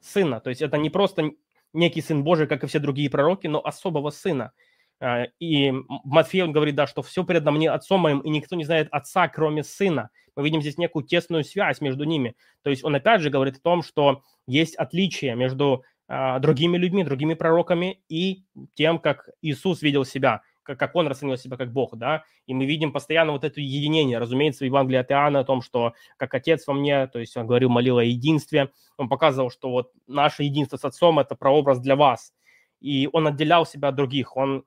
[0.00, 0.40] Сына.
[0.40, 1.32] То есть это не просто
[1.72, 4.52] некий Сын Божий, как и все другие пророки, но особого Сына.
[5.00, 5.72] А, и
[6.04, 9.28] Матфей, он говорит, да, что все передо мне отцом моим, и никто не знает отца,
[9.28, 10.10] кроме сына.
[10.36, 12.36] Мы видим здесь некую тесную связь между ними.
[12.62, 17.04] То есть он опять же говорит о том, что есть отличие между а, другими людьми,
[17.04, 18.44] другими пророками и
[18.74, 22.92] тем, как Иисус видел себя, как, он расценил себя как Бог, да, и мы видим
[22.92, 26.74] постоянно вот это единение, разумеется, в Евангелии от Иоанна о том, что как Отец во
[26.74, 30.84] мне, то есть он говорил, молил о единстве, он показывал, что вот наше единство с
[30.84, 32.32] Отцом– это прообраз для вас,
[32.80, 34.64] и он отделял себя от других, он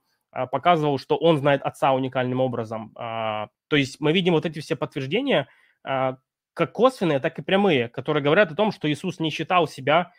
[0.51, 2.91] показывал, что он знает отца уникальным образом.
[2.95, 5.47] А, то есть мы видим вот эти все подтверждения,
[5.83, 6.17] а,
[6.53, 10.11] как косвенные, так и прямые, которые говорят о том, что Иисус не считал себя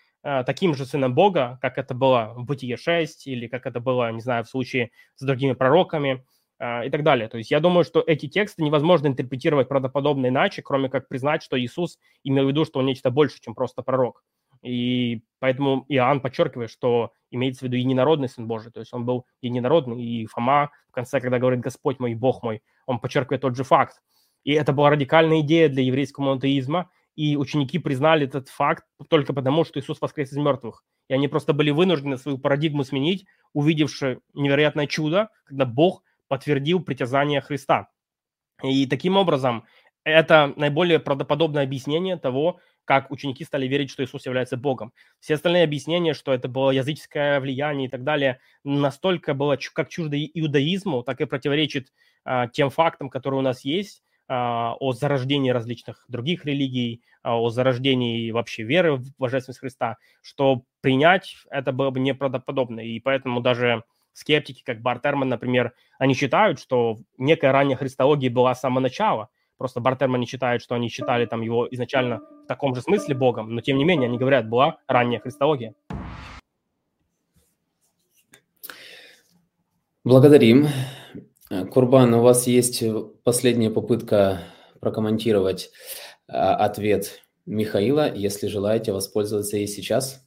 [0.47, 4.23] таким же сыном Бога, как это было в Бытие 6, или как это было, не
[4.23, 6.25] знаю, в случае с другими пророками
[6.59, 7.29] и так далее.
[7.29, 11.61] То есть я думаю, что эти тексты невозможно интерпретировать правдоподобно иначе, кроме как признать, что
[11.61, 14.25] Иисус имел в виду, что он нечто больше, чем просто пророк.
[14.65, 19.27] И поэтому Иоанн подчеркивает, что имеется в виду единородный Сын Божий, то есть он был
[19.43, 20.03] единородный.
[20.03, 24.01] И Фома в конце, когда говорит «Господь мой, Бог мой», он подчеркивает тот же факт.
[24.45, 29.65] И это была радикальная идея для еврейского монотеизма, и ученики признали этот факт только потому,
[29.65, 30.83] что Иисус воскрес из мертвых.
[31.09, 37.41] И они просто были вынуждены свою парадигму сменить, увидевши невероятное чудо, когда Бог подтвердил притязание
[37.41, 37.89] Христа.
[38.63, 39.65] И таким образом
[40.05, 44.93] это наиболее правдоподобное объяснение того, как ученики стали верить, что Иисус является Богом.
[45.21, 50.17] Все остальные объяснения, что это было языческое влияние и так далее, настолько было как чуждо
[50.23, 51.93] иудаизму, так и противоречит
[52.25, 54.03] а, тем фактам, которые у нас есть.
[54.27, 60.63] а, о зарождении различных других религий, а, о зарождении вообще веры в божественность Христа, что
[60.81, 62.81] принять это было бы неправдоподобно.
[62.81, 63.85] И поэтому даже
[64.15, 69.29] скептики, как Бартерман, например, они считают, что некая ранняя христология была с самого начала.
[69.57, 73.55] Просто Бартерман не считает, что они считали там его изначально в таком же смысле Богом,
[73.55, 75.75] но тем не менее они говорят, была ранняя христология.
[80.03, 80.67] Благодарим.
[81.71, 82.83] Курбан, у вас есть
[83.23, 84.43] последняя попытка
[84.81, 85.71] прокомментировать
[86.27, 90.27] а, ответ Михаила, если желаете воспользоваться ей сейчас.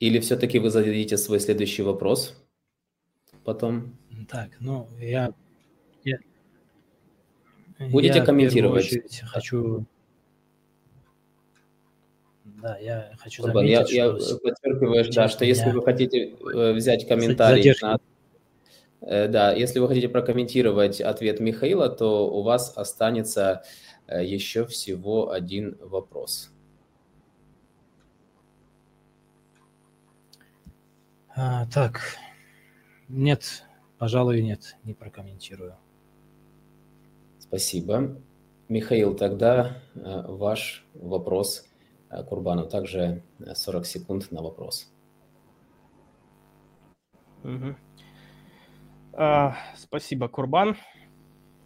[0.00, 2.34] Или все-таки вы зададите свой следующий вопрос
[3.44, 3.96] потом?
[4.28, 5.32] Так, ну, я...
[6.04, 6.18] я
[7.90, 9.20] Будете я комментировать?
[9.26, 9.86] хочу
[12.60, 14.34] да, я хочу Курбан, заметить, я, что...
[14.34, 17.98] Я подчеркиваю, да, что если вы хотите э, взять комментарий на...
[19.00, 23.62] Э, да, если вы хотите прокомментировать ответ Михаила, то у вас останется
[24.08, 26.50] э, еще всего один вопрос.
[31.36, 32.00] А, так,
[33.08, 33.64] нет,
[33.98, 35.76] пожалуй, нет, не прокомментирую.
[37.38, 38.16] Спасибо.
[38.68, 41.68] Михаил, тогда ваш вопрос
[42.10, 42.66] Э, Курбану.
[42.66, 43.22] Также
[43.54, 44.90] 40 э, секунд на вопрос.
[47.44, 47.76] Угу.
[49.14, 50.76] А, спасибо, Курбан.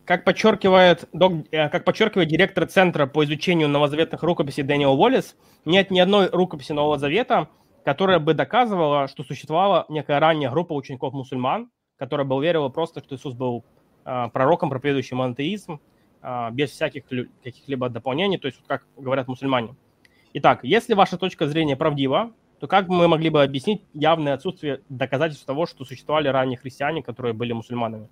[0.04, 5.90] Как подчеркивает, док, э, как подчеркивает директор Центра по изучению новозаветных рукописей Дэниел Уоллес, нет
[5.90, 7.48] ни одной рукописи Нового Завета,
[7.84, 11.70] которая бы доказывала, что существовала некая ранняя группа учеников-мусульман,
[12.02, 13.62] которая бы верила просто, что Иисус был
[14.04, 15.78] а, пророком, проповедующим монотеизм,
[16.20, 17.04] а, без всяких
[17.44, 19.76] каких-либо дополнений, то есть, как говорят мусульмане.
[20.32, 25.46] Итак, если ваша точка зрения правдива, то как мы могли бы объяснить явное отсутствие доказательств
[25.46, 28.08] того, что существовали ранние христиане, которые были мусульманами?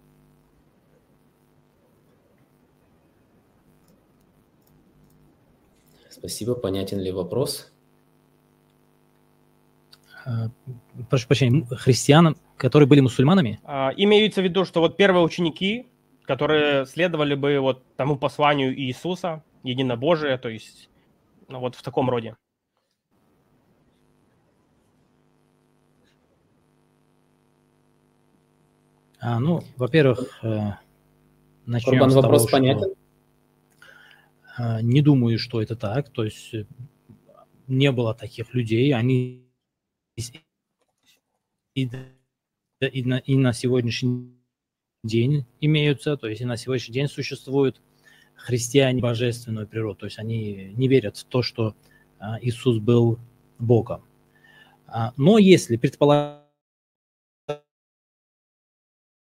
[6.11, 6.55] Спасибо.
[6.55, 7.73] Понятен ли вопрос?
[10.25, 10.49] А,
[11.09, 13.59] прошу прощения, христианам, которые были мусульманами?
[13.65, 15.87] А, имеется в виду, что вот первые ученики,
[16.23, 20.91] которые следовали бы вот тому посланию Иисуса, единобожие, то есть
[21.49, 22.37] ну, вот в таком роде.
[29.19, 30.73] А, ну, во-первых, э,
[31.67, 32.95] начнем Курбан, с того, вопрос что, понятен?
[34.59, 36.11] Э, не думаю, что это так.
[36.11, 36.67] То есть э,
[37.67, 38.95] не было таких людей.
[38.95, 39.47] Они
[41.75, 41.89] и,
[42.87, 44.35] и, на, и на сегодняшний
[45.03, 47.81] день имеются, то есть и на сегодняшний день существуют
[48.35, 51.75] христиане божественную природу, то есть они не верят в то, что
[52.19, 53.19] а, Иисус был
[53.59, 54.03] Богом.
[54.87, 56.41] А, но если предположить,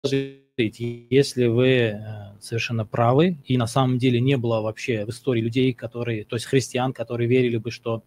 [0.07, 5.73] если вы э, совершенно правы, и на самом деле не было вообще в истории людей,
[5.73, 8.03] которые, то есть христиан, которые верили бы, что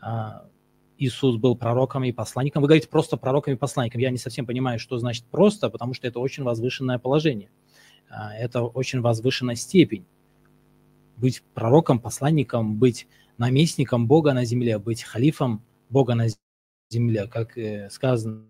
[0.00, 0.48] а,
[0.98, 2.62] Иисус был пророком и посланником.
[2.62, 4.00] Вы говорите просто пророком и посланником.
[4.00, 7.50] Я не совсем понимаю, что значит просто, потому что это очень возвышенное положение.
[8.38, 10.06] Это очень возвышенная степень
[11.16, 13.06] быть пророком, посланником, быть
[13.38, 16.26] наместником Бога на земле, быть халифом Бога на
[16.90, 18.46] земле, как э, сказано,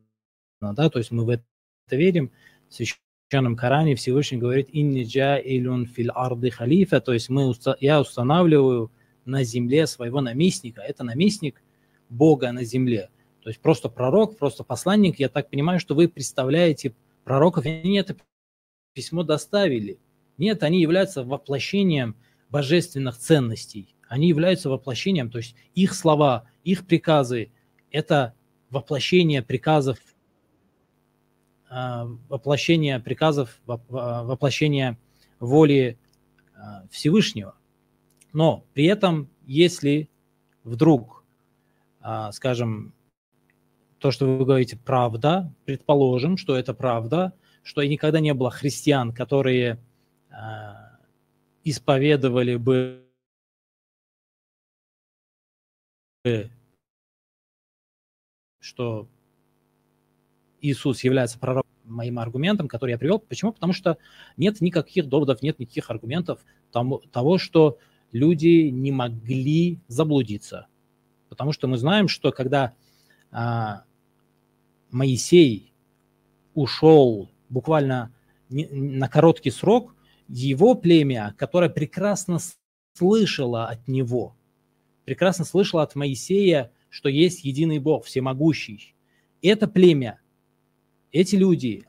[0.61, 1.45] да, то есть мы в это
[1.91, 2.33] верим.
[2.69, 8.91] В священном Коране Всевышний говорит «Инни джаилюн фил арды халифа», то есть мы, я устанавливаю
[9.25, 10.81] на земле своего наместника.
[10.81, 11.63] Это наместник
[12.09, 13.11] Бога на земле.
[13.43, 15.19] То есть просто пророк, просто посланник.
[15.19, 18.17] Я так понимаю, что вы представляете пророков, и они это
[18.93, 19.99] письмо доставили.
[20.39, 22.17] Нет, они являются воплощением
[22.51, 23.95] божественных ценностей.
[24.09, 27.51] Они являются воплощением, то есть их слова, их приказы–
[27.91, 28.35] это
[28.71, 29.99] воплощение приказов,
[31.69, 34.99] а, воплощение приказов, воплощение
[35.41, 35.99] воли
[36.55, 37.57] а, Всевышнего.
[38.33, 40.09] Но при этом, если
[40.63, 41.25] вдруг,
[42.33, 42.95] скажем,
[43.99, 49.79] то, что вы говорите, правда, предположим, что это правда, что никогда не было христиан, которые
[51.65, 53.03] исповедовали бы
[58.61, 59.09] что
[60.61, 63.21] Иисус является пророком, моим аргументом, который я привел.
[63.21, 63.53] Почему?
[63.53, 63.99] Потому что
[64.37, 67.79] нет никаких доводов, нет никаких аргументов тому, того, что
[68.11, 70.67] люди не могли заблудиться.
[71.29, 72.75] Потому что мы знаем, что когда
[73.31, 73.85] а,
[74.91, 75.73] Моисей
[76.55, 78.15] ушел буквально
[78.49, 79.95] не, на короткий срок,
[80.29, 82.39] его племя, которое прекрасно
[82.95, 84.37] слышало от него,
[85.05, 88.95] прекрасно слышало от Моисея, что есть единый Бог, всемогущий.
[89.43, 90.21] Это племя,
[91.13, 91.87] эти люди,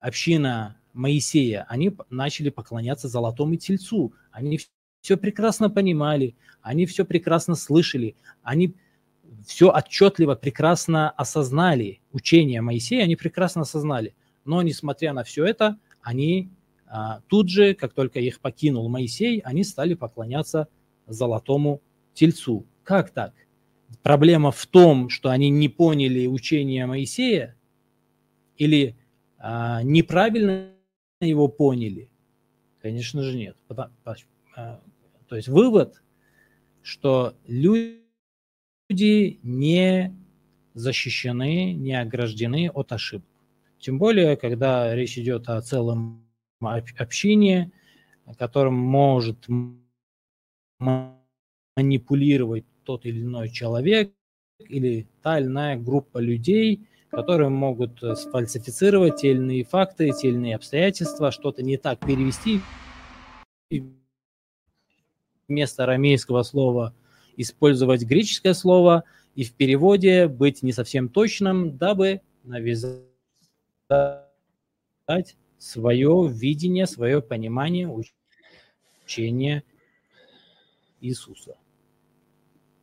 [0.00, 4.14] община Моисея, они начали поклоняться золотому тельцу.
[4.30, 4.58] Они
[5.06, 8.74] все прекрасно понимали, они все прекрасно слышали, они
[9.46, 14.16] все отчетливо, прекрасно осознали учение Моисея, они прекрасно осознали.
[14.44, 16.50] Но, несмотря на все это, они
[16.88, 20.66] а, тут же, как только их покинул Моисей, они стали поклоняться
[21.06, 22.66] золотому тельцу.
[22.82, 23.32] Как так?
[24.02, 27.54] Проблема в том, что они не поняли учение Моисея
[28.56, 28.96] или
[29.38, 30.72] а, неправильно
[31.20, 32.10] его поняли?
[32.82, 33.56] Конечно же нет.
[34.56, 34.80] А,
[35.28, 36.02] то есть вывод,
[36.82, 38.00] что люди
[39.42, 40.14] не
[40.74, 43.28] защищены, не ограждены от ошибок.
[43.78, 46.26] Тем более, когда речь идет о целом
[46.60, 47.72] общине,
[48.38, 49.46] которым может
[51.76, 54.12] манипулировать тот или иной человек
[54.58, 60.28] или та или иная группа людей, которые могут э, сфальсифицировать те или иные факты, те
[60.28, 62.60] или иные обстоятельства, что-то не так перевести.
[65.48, 66.94] Вместо арамейского слова
[67.36, 69.04] использовать греческое слово
[69.34, 73.02] и в переводе быть не совсем точным, дабы навязать
[75.58, 77.88] свое видение, свое понимание
[79.04, 79.62] учения
[81.00, 81.56] Иисуса.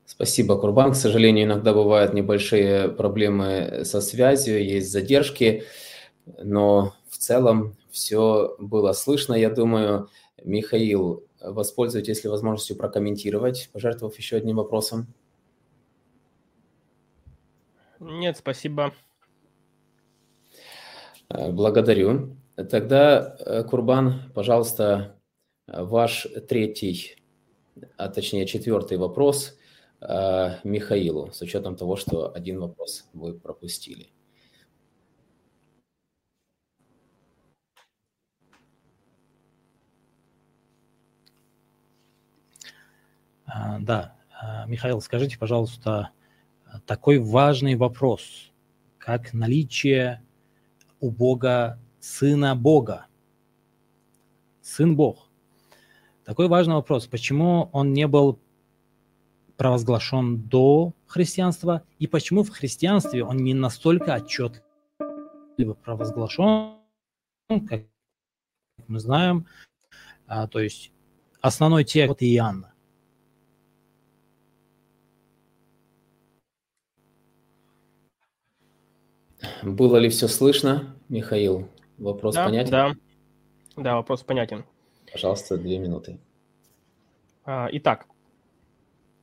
[0.06, 0.92] Спасибо, Курбан.
[0.92, 5.64] К сожалению, иногда бывают небольшие проблемы со связью, есть задержки,
[6.42, 9.34] но в целом все было слышно.
[9.34, 10.10] Я думаю,
[10.44, 15.08] Михаил, воспользуйтесь ли возможностью прокомментировать, пожертвовав еще одним вопросом.
[18.00, 18.94] Нет, спасибо.
[21.30, 22.38] Э, благодарю.
[22.56, 25.20] Тогда, э, Курбан, пожалуйста,
[25.68, 27.16] ваш третий,
[27.98, 29.58] а точнее четвертый вопрос
[30.02, 34.10] э, Михаилу, с учетом того, что один вопрос вы пропустили.
[43.80, 46.10] Да, а, Михаил, скажите, пожалуйста,
[46.86, 48.52] такой важный вопрос,
[48.98, 50.24] как наличие
[51.00, 53.06] у Бога Сына Бога.
[54.62, 55.30] Сын Бог.
[56.26, 57.08] Такой важный вопрос.
[57.08, 58.40] Почему он не был
[59.58, 66.80] провозглашен до христианства и почему в христианстве он не настолько отчетливо провозглашен,
[67.68, 67.84] как
[68.88, 69.48] мы знаем,
[70.28, 70.92] а, то есть
[71.42, 72.73] основной текст Иоанна.
[79.64, 81.70] Было ли все слышно, Михаил?
[81.98, 82.72] Вопрос да, понятен?
[82.72, 82.94] Да.
[83.78, 84.66] да, вопрос понятен.
[85.12, 86.18] Пожалуйста, две минуты.
[87.46, 88.08] А, итак,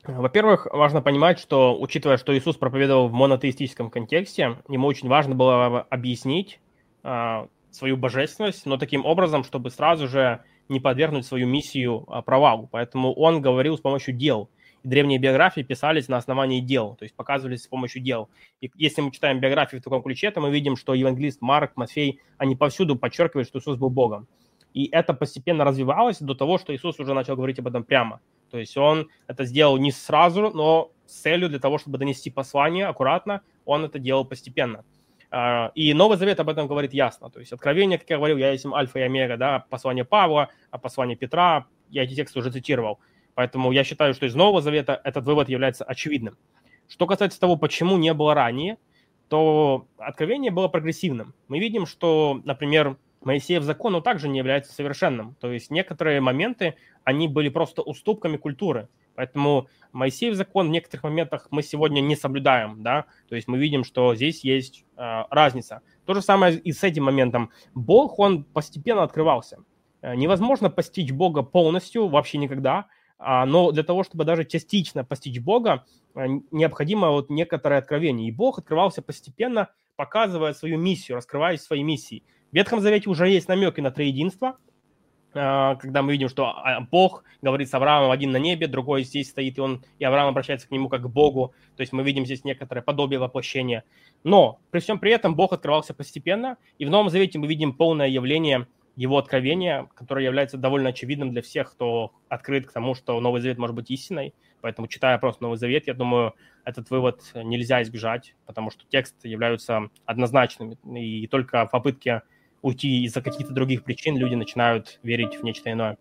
[0.05, 5.83] во-первых, важно понимать, что, учитывая, что Иисус проповедовал в монотеистическом контексте, ему очень важно было
[5.83, 6.59] объяснить
[7.03, 12.67] а, свою божественность, но таким образом, чтобы сразу же не подвергнуть свою миссию а, провалу.
[12.71, 14.49] Поэтому он говорил с помощью дел–
[14.83, 18.29] древние биографии писались на основании дел, то есть показывались с помощью дел.
[18.61, 22.21] И если мы читаем биографии в таком ключе, то мы видим, что евангелист Марк, Матфей,
[22.39, 24.27] они повсюду подчеркивают, что Иисус был Богом.
[24.73, 28.21] И это постепенно развивалось до того, что Иисус уже начал говорить об этом прямо.
[28.51, 32.87] То есть он это сделал не сразу, но с целью для того, чтобы донести послание
[32.87, 34.85] аккуратно, он это делал постепенно.
[35.31, 37.31] А, и Новый Завет об этом говорит ясно.
[37.31, 40.79] То есть откровение, как я говорил, я есть альфа и омега, да, послание Павла, а
[40.79, 42.99] послание Петра, я эти тексты уже цитировал.
[43.41, 46.37] Поэтому я считаю, что из Нового Завета этот вывод является очевидным.
[46.89, 48.77] Что касается того, почему не было ранее,
[49.29, 51.33] то откровение было прогрессивным.
[51.49, 55.37] Мы видим, что, например, Моисеев закон, он также не является совершенным.
[55.41, 58.91] То есть некоторые моменты, они были просто уступками культуры.
[59.15, 63.85] Поэтому Моисеев закон в некоторых моментах мы сегодня не соблюдаем, да, то есть мы видим,
[63.85, 65.81] что здесь есть э, разница.
[66.05, 67.53] То же самое и с этим моментом.
[67.73, 69.65] Бог, он постепенно открывался.
[70.03, 72.85] Э, невозможно постичь Бога полностью, вообще никогда,
[73.21, 75.85] но для того, чтобы даже частично постичь Бога,
[76.15, 78.29] э, необходимо вот некоторое откровение.
[78.29, 82.25] И Бог открывался постепенно, показывая свою миссию, раскрывая свои миссии.
[82.51, 84.57] В Ветхом Завете уже есть намеки на троединство,
[85.33, 89.29] а, когда мы видим, что а, Бог говорит с Авраамом один на небе, другой здесь
[89.29, 91.55] стоит, и, он, и Авраам обращается к нему как к Богу.
[91.77, 93.85] То есть мы видим здесь некоторое подобие воплощения.
[94.25, 98.09] Но при всем при этом Бог открывался постепенно, и в Новом Завете мы видим полное
[98.09, 103.41] явление– его откровение, которое является довольно очевидным для всех, кто открыт к тому, что Новый
[103.41, 104.35] Завет может быть истиной.
[104.61, 106.35] Поэтому, читая просто Новый Завет, я думаю,
[106.65, 110.77] этот вывод нельзя избежать, потому что тексты являются однозначными.
[110.99, 112.23] И только в попытке
[112.63, 115.97] уйти из-за каких-то других причин люди начинают верить в нечто иное.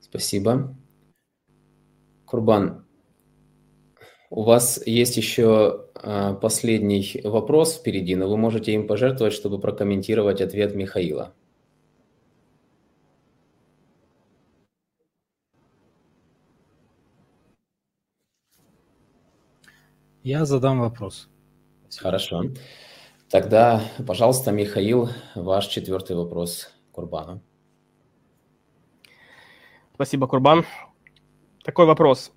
[0.00, 0.74] Спасибо.
[2.24, 2.84] Курбан,
[4.30, 10.42] У вас есть еще а, последний вопрос впереди, но вы можете им пожертвовать, чтобы прокомментировать
[10.42, 11.34] ответ Михаила.
[20.22, 21.30] Я задам вопрос.
[21.96, 22.44] Хорошо.
[23.30, 27.40] Тогда, пожалуйста, Михаил, ваш четвертый вопрос Курбану.
[29.94, 30.66] Спасибо, Курбан.
[31.64, 32.32] Такой вопрос.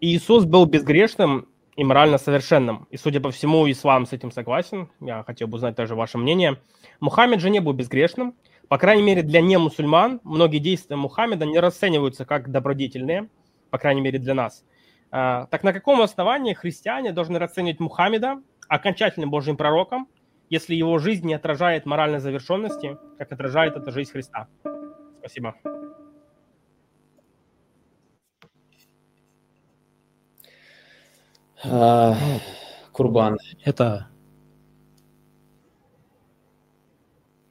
[0.00, 1.46] Иисус был безгрешным
[1.76, 2.86] и морально совершенным.
[2.90, 4.88] И, судя по всему, ислам с этим согласен.
[5.00, 6.58] Я хотел бы узнать также ваше мнение.
[7.00, 8.34] Мухаммед же не был безгрешным.
[8.68, 13.28] По крайней мере, для немусульман многие действия Мухаммеда не расцениваются как добродетельные,
[13.70, 14.64] по крайней мере, для нас.
[15.10, 20.08] А, так на каком основании христиане должны расценивать Мухаммеда окончательным Божьим пророком,
[20.48, 24.48] если его жизнь не отражает моральной завершенности, как отражает эта жизнь Христа?
[25.18, 25.56] Спасибо.
[31.64, 32.16] А,
[32.92, 33.38] Курбан.
[33.64, 34.08] Это...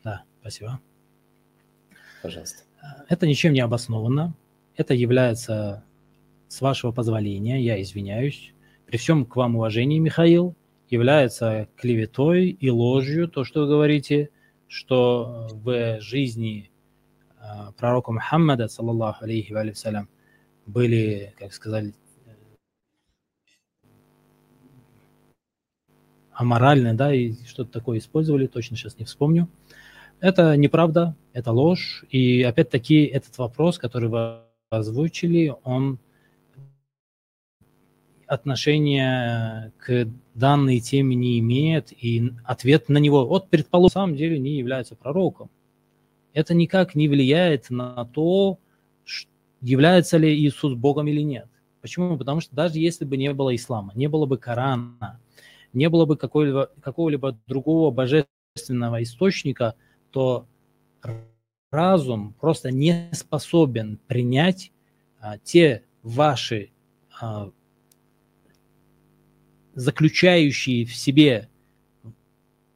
[0.03, 0.79] Да, спасибо.
[2.21, 2.63] Пожалуйста.
[3.07, 4.33] Это ничем не обосновано.
[4.75, 5.83] Это является,
[6.47, 8.53] с вашего позволения, я извиняюсь,
[8.85, 10.55] при всем к вам уважении, Михаил,
[10.89, 14.29] является клеветой и ложью то, что вы говорите,
[14.67, 16.71] что в жизни
[17.39, 20.07] а, пророка Мухаммада, саллаллаху алейхи ва
[20.65, 21.93] были, как сказали,
[26.39, 29.49] аморальное, да, и что-то такое использовали, точно сейчас не вспомню.
[30.21, 32.05] Это неправда, это ложь.
[32.09, 34.37] И опять-таки этот вопрос, который вы
[34.69, 35.99] озвучили, он
[38.25, 44.39] отношения к данной теме не имеет, и ответ на него, вот, предположим, на самом деле
[44.39, 45.49] не является пророком.
[46.33, 48.59] Это никак не влияет на то,
[49.61, 51.49] является ли Иисус Богом или нет.
[51.81, 52.17] Почему?
[52.17, 55.19] Потому что даже если бы не было ислама, не было бы Корана,
[55.73, 59.75] не было бы какого-либо, какого-либо другого божественного источника,
[60.11, 60.47] то
[61.71, 64.71] разум просто не способен принять
[65.19, 66.71] а, те ваши
[67.21, 67.51] а,
[69.75, 71.49] заключающие в себе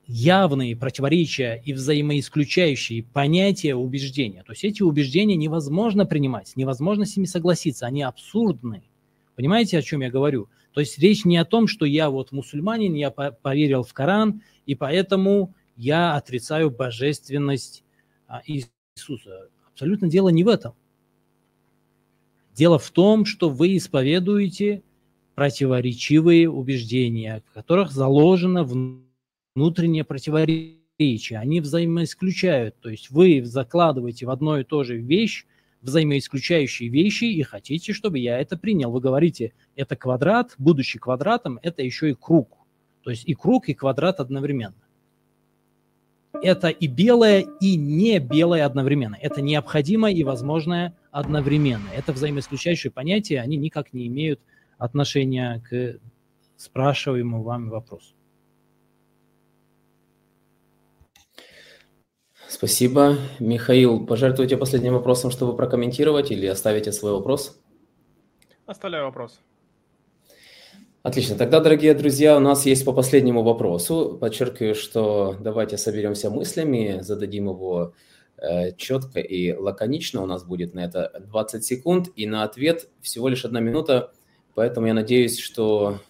[0.05, 4.43] явные противоречия и взаимоисключающие понятия убеждения.
[4.43, 8.83] То есть эти убеждения невозможно принимать, невозможно с ними согласиться, они абсурдны.
[9.35, 10.49] Понимаете, о чем я говорю?
[10.73, 14.75] То есть речь не о том, что я вот мусульманин, я поверил в Коран, и
[14.75, 17.83] поэтому я отрицаю божественность
[18.27, 19.49] а, Иисуса.
[19.71, 20.73] Абсолютно дело не в этом.
[22.53, 24.83] Дело в том, что вы исповедуете
[25.35, 28.63] противоречивые убеждения, в которых заложено
[29.55, 31.39] внутреннее противоречие.
[31.39, 32.79] Они взаимоисключают.
[32.79, 35.45] То есть вы закладываете в одно и то же вещь
[35.84, 38.91] взаимоисключающие вещи и хотите, чтобы я это принял.
[38.91, 42.57] Вы говорите, это квадрат, будучи квадратом, это еще и круг.
[43.03, 44.76] То есть и круг, и квадрат одновременно.
[46.41, 49.18] Это и белое, и не белое одновременно.
[49.22, 51.89] Это необходимое и возможное одновременно.
[51.95, 54.39] Это взаимоисключающие понятия, они никак не имеют
[54.77, 55.99] отношения к
[56.57, 58.15] спрашиваемому вами вопросу.
[62.53, 63.17] Спасибо.
[63.39, 67.59] Михаил, пожертвуйте последним вопросом, чтобы прокомментировать, или оставите свой вопрос?
[68.67, 69.39] Оставляю вопрос.
[71.01, 71.35] Отлично.
[71.35, 74.19] Тогда, дорогие друзья, у нас есть по последнему вопросу.
[74.21, 77.95] Подчеркиваю, что давайте соберемся мыслями, зададим его
[78.38, 80.21] э, четко и лаконично.
[80.21, 84.11] У нас будет на это 20 секунд, и на ответ всего лишь одна минута.
[84.53, 86.01] Поэтому я надеюсь, что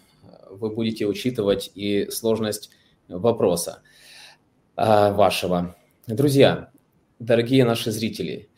[0.50, 2.68] вы будете учитывать и сложность
[3.08, 3.80] вопроса
[4.76, 5.74] э, вашего.
[6.06, 6.68] Друзья,
[7.18, 8.50] дорогие наши зрители,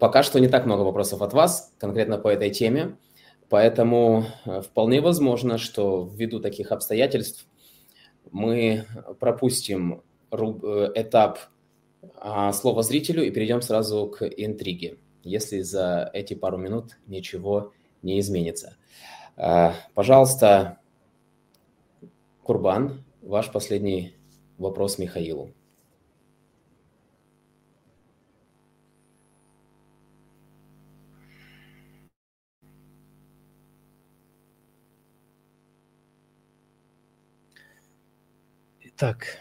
[0.00, 2.96] пока что не так много вопросов от вас, конкретно по этой теме,
[3.48, 7.46] поэтому э, вполне возможно, что ввиду таких обстоятельств
[8.32, 8.84] мы
[9.20, 10.02] пропустим
[10.32, 10.36] э,
[10.96, 11.38] этап
[12.16, 17.72] а, слова зрителю и перейдем сразу к интриге, если за эти пару минут ничего
[18.02, 18.76] не изменится.
[19.36, 20.80] Э, пожалуйста,
[22.42, 24.16] Курбан, ваш последний
[24.58, 25.52] вопрос Михаилу.
[38.98, 39.38] Так.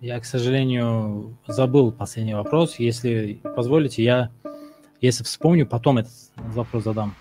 [0.00, 2.80] Я, к сожалению, забыл последний вопрос.
[2.80, 4.30] Если позволите, я,
[5.00, 7.14] если вспомню, потом этот вопрос задам.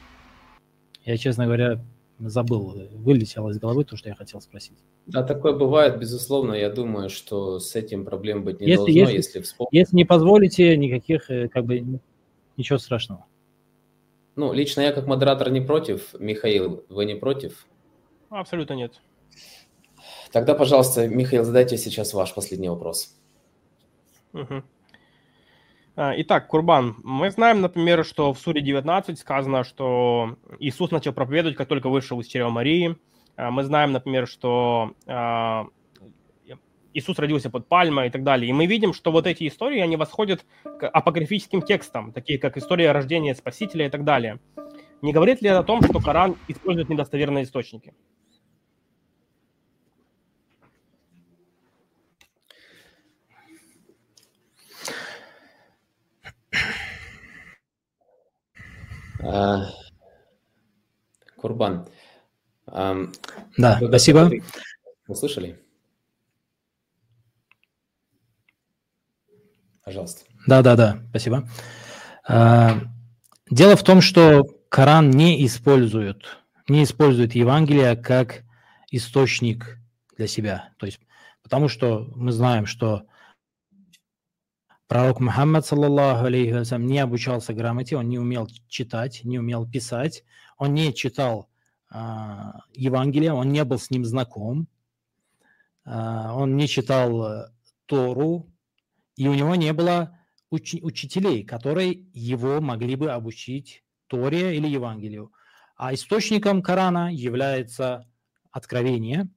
[1.06, 1.80] Я, честно говоря,
[2.20, 4.78] забыл, вылетело из головы то, что я хотел спросить.
[5.06, 6.54] Да, такое бывает, безусловно.
[6.54, 9.72] Я думаю, что с этим проблем быть не если, должно, если, если вспомнить.
[9.72, 12.00] Если не позволите, никаких, э, как бы,
[12.58, 13.26] ничего страшного.
[14.36, 16.14] Ну, лично я как модератор не против.
[16.20, 17.66] Михаил, вы не против?
[18.30, 19.02] Абсолютно нет.
[20.32, 23.16] Тогда, пожалуйста, Михаил, задайте сейчас ваш последний вопрос.
[24.34, 24.64] Угу.
[25.98, 31.70] Итак, Курбан, мы знаем, например, что в Суре 19 сказано, что Иисус начал проповедовать, как
[31.70, 32.98] только вышел из чрева Марии.
[33.38, 35.68] А, мы знаем, например, что а,
[36.96, 38.50] Иисус родился под пальмой и так далее.
[38.50, 42.94] И мы видим, что вот эти истории, они восходят к апокрифическим текстам, такие как история
[42.94, 44.40] рождения Спасителя и так далее.
[45.02, 47.94] Не говорит ли это о том, что Коран использует недостоверные источники?
[59.22, 59.66] А,
[61.36, 61.90] Курбан.
[62.68, 64.32] Да, спасибо.
[65.08, 65.65] Вы слышали?
[69.86, 70.26] Пожалуйста.
[70.48, 71.48] Да, да, да, спасибо.
[72.28, 72.82] А,
[73.52, 78.44] дело в том, что Коран не использует, не использует Евангелие как
[78.90, 79.78] источник
[80.18, 80.70] для себя.
[80.78, 80.99] То есть,
[81.44, 83.03] потому что мы знаем, что
[84.88, 90.24] пророк Мухаммад, саллаллаху алейхи не обучался грамоте, он не умел читать, не умел писать,
[90.57, 91.48] он не читал
[91.91, 94.68] а, Евангелие, он не был с ним знаком,
[95.84, 97.49] а, он не читал э,
[97.86, 98.48] Тору,
[99.16, 100.18] и у него не было
[100.52, 105.32] уч- учителей, которые его могли бы обучить Торе или Евангелию.
[105.78, 108.10] А источником Корана является
[108.52, 109.30] откровение.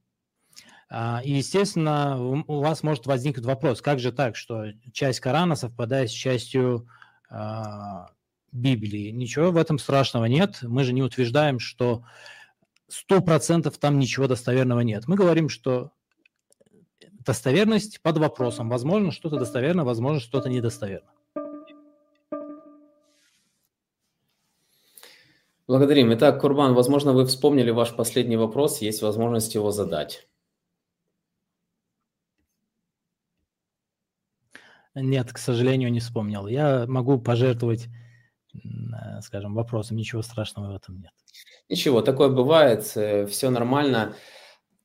[0.89, 6.09] А, и, естественно, у вас может возникнуть вопрос, как же так, что часть Корана совпадает
[6.09, 6.87] с частью
[7.29, 8.09] а,
[8.51, 9.11] Библии.
[9.11, 10.59] Ничего в этом страшного нет.
[10.61, 12.05] Мы же не утверждаем, что
[12.87, 15.07] сто процентов там ничего достоверного нет.
[15.07, 15.91] Мы говорим, что
[17.25, 18.69] достоверность под вопросом.
[18.69, 21.09] Возможно, что-то достоверно, возможно, что-то недостоверно.
[25.67, 26.11] Благодарим.
[26.15, 30.27] Итак, Курбан, возможно, вы вспомнили ваш последний вопрос, есть возможность его задать.
[34.95, 36.47] Нет, к сожалению, не вспомнил.
[36.47, 37.87] Я могу пожертвовать,
[38.55, 41.11] э, скажем, вопросом, ничего страшного в этом нет.
[41.69, 44.15] Ничего, такое бывает, э, все нормально.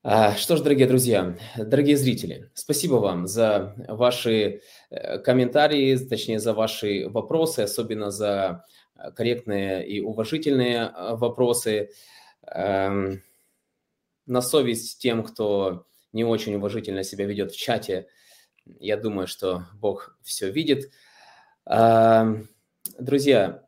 [0.06, 4.60] А, что ж, дорогие друзья, дорогие зрители, спасибо вам за ваши
[4.90, 8.66] э, комментарии, точнее за ваши вопросы, особенно за
[9.16, 11.88] корректные и уважительные э, вопросы.
[12.46, 13.22] Эм,
[14.26, 18.06] на совесть тем, кто не очень уважительно себя ведет в чате,
[18.66, 20.92] я думаю, что Бог все видит.
[21.64, 22.50] Эм,
[22.98, 23.64] друзья,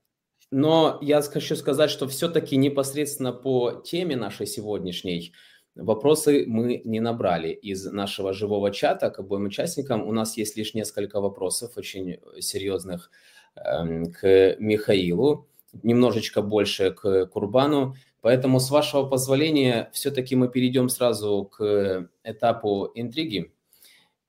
[0.50, 5.32] но я хочу сказать, что все-таки непосредственно по теме нашей сегодняшней–
[5.76, 10.08] Вопросы мы не набрали из нашего живого чата к обоим участникам.
[10.08, 13.10] У нас есть лишь несколько вопросов очень серьезных
[13.56, 15.46] эм, к Михаилу,
[15.82, 17.94] немножечко больше к Курбану.
[18.22, 23.52] Поэтому, с вашего позволения, все-таки мы перейдем сразу к этапу интриги.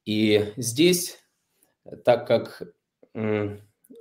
[0.06, 1.18] И здесь,
[2.04, 2.62] так как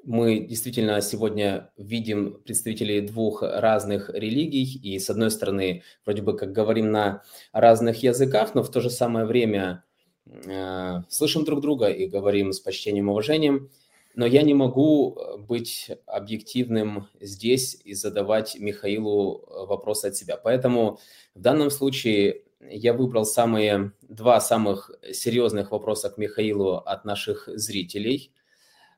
[0.07, 6.53] мы действительно сегодня видим представителей двух разных религий, и с одной стороны, вроде бы как
[6.53, 7.23] говорим на
[7.53, 9.83] разных языках, но в то же самое время
[10.27, 13.69] э, слышим друг друга и говорим с почтением и уважением.
[14.15, 20.37] Но я не могу быть объективным здесь и задавать Михаилу вопросы от себя.
[20.37, 21.01] Поэтому
[21.35, 28.31] в данном случае я выбрал самые, два самых серьезных вопроса к Михаилу от наших зрителей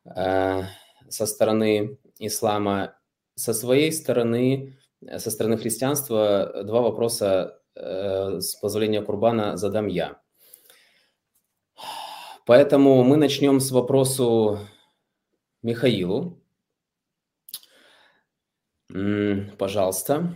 [0.04, 0.64] э,–
[1.10, 2.96] со стороны ислама,
[3.34, 10.20] со своей стороны, э, со стороны христианства, два вопроса э, с позволения Курбана задам я.
[12.46, 14.58] Поэтому мы начнем с вопросу
[15.62, 16.40] Михаилу.
[19.58, 20.34] Пожалуйста.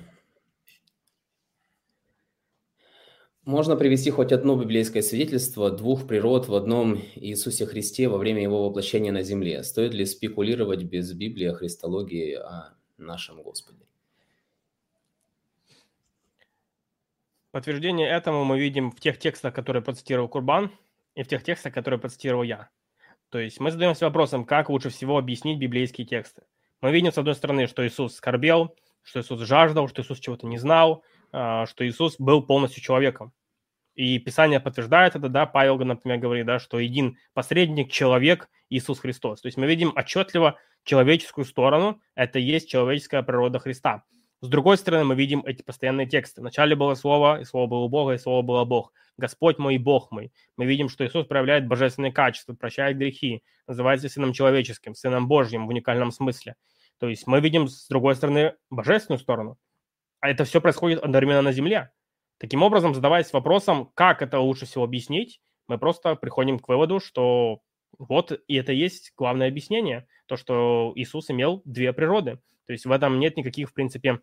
[3.44, 8.68] Можно привести хоть одно библейское свидетельство двух природ в одном Иисусе Христе во время его
[8.68, 9.64] воплощения на земле.
[9.64, 13.80] Стоит ли спекулировать без Библии о Христологии о нашем Господе?
[17.50, 20.70] Подтверждение этому мы видим в тех текстах, которые процитировал Курбан,
[21.16, 22.70] и в тех текстах, которые процитировал я.
[23.28, 26.42] То есть мы задаемся вопросом, как лучше всего объяснить библейские тексты.
[26.80, 30.58] Мы видим, с одной стороны, что Иисус скорбел, что Иисус жаждал, что Иисус чего-то не
[30.58, 31.02] знал,
[31.32, 33.32] что Иисус был полностью человеком.
[33.94, 39.42] И Писание подтверждает это, да, Павел, например, говорит, да, что един посредник, человек Иисус Христос.
[39.42, 44.04] То есть мы видим отчетливо человеческую сторону, это есть человеческая природа Христа.
[44.40, 46.40] С другой стороны, мы видим эти постоянные тексты.
[46.40, 48.92] Вначале было Слово, и Слово было Бога, и Слово было Бог.
[49.16, 50.32] Господь мой и Бог мой.
[50.56, 55.68] Мы видим, что Иисус проявляет божественные качества, прощает грехи, называется Сыном Человеческим, Сыном Божьим в
[55.68, 56.56] уникальном смысле.
[56.98, 59.58] То есть мы видим, с другой стороны, божественную сторону.
[60.22, 61.90] А это все происходит одновременно на земле.
[62.38, 67.60] Таким образом, задаваясь вопросом, как это лучше всего объяснить, мы просто приходим к выводу, что
[67.98, 72.36] вот и это есть главное объяснение, то, что Иисус имел две природы.
[72.66, 74.20] То есть в этом нет никаких, в принципе,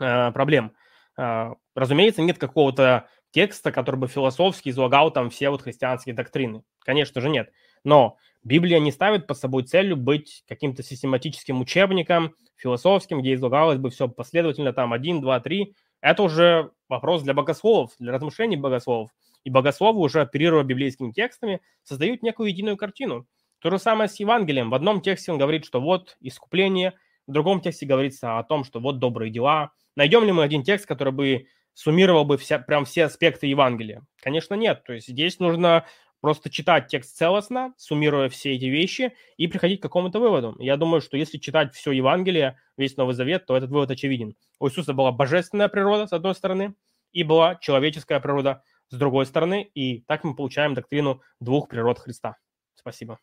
[0.00, 0.72] э, проблем.
[1.16, 6.64] Э, разумеется, нет какого-то текста, который бы философски излагал там все вот христианские доктрины.
[6.80, 7.52] Конечно же нет.
[7.84, 13.90] Но Библия не ставит под собой целью быть каким-то систематическим учебником, философским, где излагалось бы
[13.90, 15.74] все последовательно, там, один, два, три.
[16.00, 19.10] Это уже вопрос для богословов, для размышлений богословов.
[19.44, 23.26] И богословы, уже оперируя библейскими текстами, создают некую единую картину.
[23.60, 24.68] То же самое с Евангелием.
[24.68, 26.92] В одном тексте он говорит, что вот искупление,
[27.26, 29.72] в другом тексте говорится о том, что вот добрые дела.
[29.96, 34.02] Найдем ли мы один текст, который бы суммировал бы вся, прям все аспекты Евангелия?
[34.22, 34.84] Конечно, нет.
[34.84, 35.86] То есть здесь нужно
[36.24, 40.56] просто читать текст целостно, суммируя все эти вещи, и приходить к какому-то выводу.
[40.58, 44.34] Я думаю, что если читать все Евангелие, весь Новый Завет, то этот вывод очевиден.
[44.58, 46.76] У Иисуса была божественная природа, с одной стороны,
[47.12, 52.38] и была человеческая природа, с другой стороны, и так мы получаем доктрину двух природ Христа.
[52.74, 53.18] Спасибо.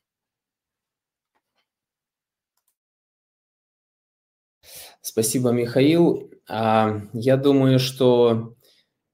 [5.01, 6.31] Спасибо, Михаил.
[6.47, 8.53] А, я думаю, что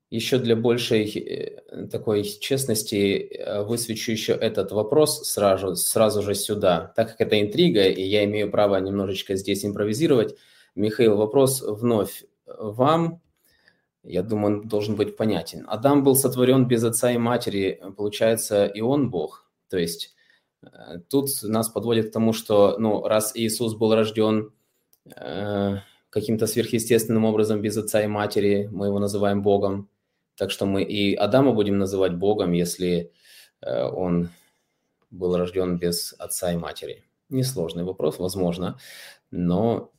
[0.10, 6.94] еще для большей э, такой честности э, высвечу еще этот вопрос сразу, сразу же сюда.
[6.96, 10.36] Так как это интрига, и я имею право немножечко здесь импровизировать,
[10.76, 13.22] Михаил, вопрос вновь вам
[14.08, 15.66] я думаю, он должен быть понятен.
[15.68, 19.50] Адам был сотворен без отца и матери, получается, и он Бог.
[19.70, 20.16] То есть
[20.64, 24.54] э, тут нас подводит к тому, что, ну, раз Иисус был рожден
[25.14, 25.80] э,
[26.10, 29.90] каким-то сверхъестественным образом без отца и матери, мы его называем Богом.
[30.38, 33.12] Так что мы и Адама будем называть Богом, если
[33.62, 34.30] э, он
[35.10, 37.04] был рожден без отца и матери.
[37.30, 38.78] Несложный вопрос, возможно,
[39.32, 39.92] но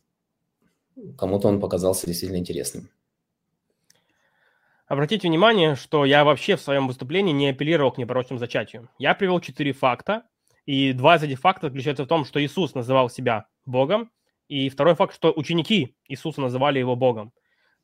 [1.16, 2.88] кому-то он показался действительно интересным.
[4.86, 8.88] Обратите внимание, что я вообще в своем выступлении не апеллировал к непорочному зачатию.
[8.98, 10.22] Я привел четыре факта,
[10.64, 14.10] и два из этих фактов заключаются в том, что Иисус называл себя Богом,
[14.48, 17.32] и второй факт, что ученики Иисуса называли его Богом.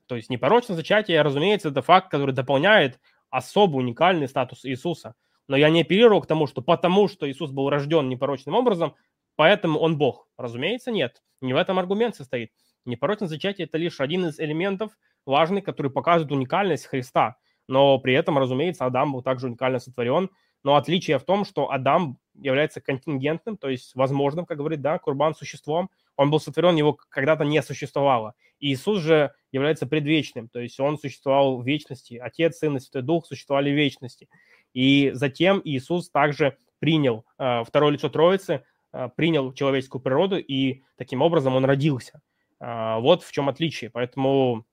[0.07, 3.01] То есть непорочное зачатие, разумеется, это факт, который дополняет
[3.31, 5.15] особый уникальный статус Иисуса.
[5.49, 8.95] Но я не апеллировал к тому, что потому что Иисус был рожден непорочным образом,
[9.37, 10.29] поэтому он Бог.
[10.39, 11.23] Разумеется, нет.
[11.41, 12.51] Не в этом аргумент состоит.
[12.85, 14.93] Непорочное зачатие– это лишь один из элементов–
[15.27, 17.37] важный, который показывает уникальность Христа.
[17.67, 20.31] Но при этом, разумеется, Адам был также уникально сотворен.
[20.63, 25.35] Но отличие в том, что Адам является контингентным, то есть возможным, как говорит, да, курбан
[25.35, 25.91] существом.
[26.17, 28.35] Он был сотворен, его когда-то не существовало.
[28.59, 32.17] И Иисус же является предвечным, то есть он существовал в вечности.
[32.17, 34.29] Отец, Сын и Святой Дух существовали в вечности.
[34.73, 41.23] И затем Иисус также принял э, второе лицо Троицы, э, принял человеческую природу, и таким
[41.23, 42.21] образом он родился.
[42.61, 43.91] Э, вот в чем отличие.
[43.91, 44.67] Поэтому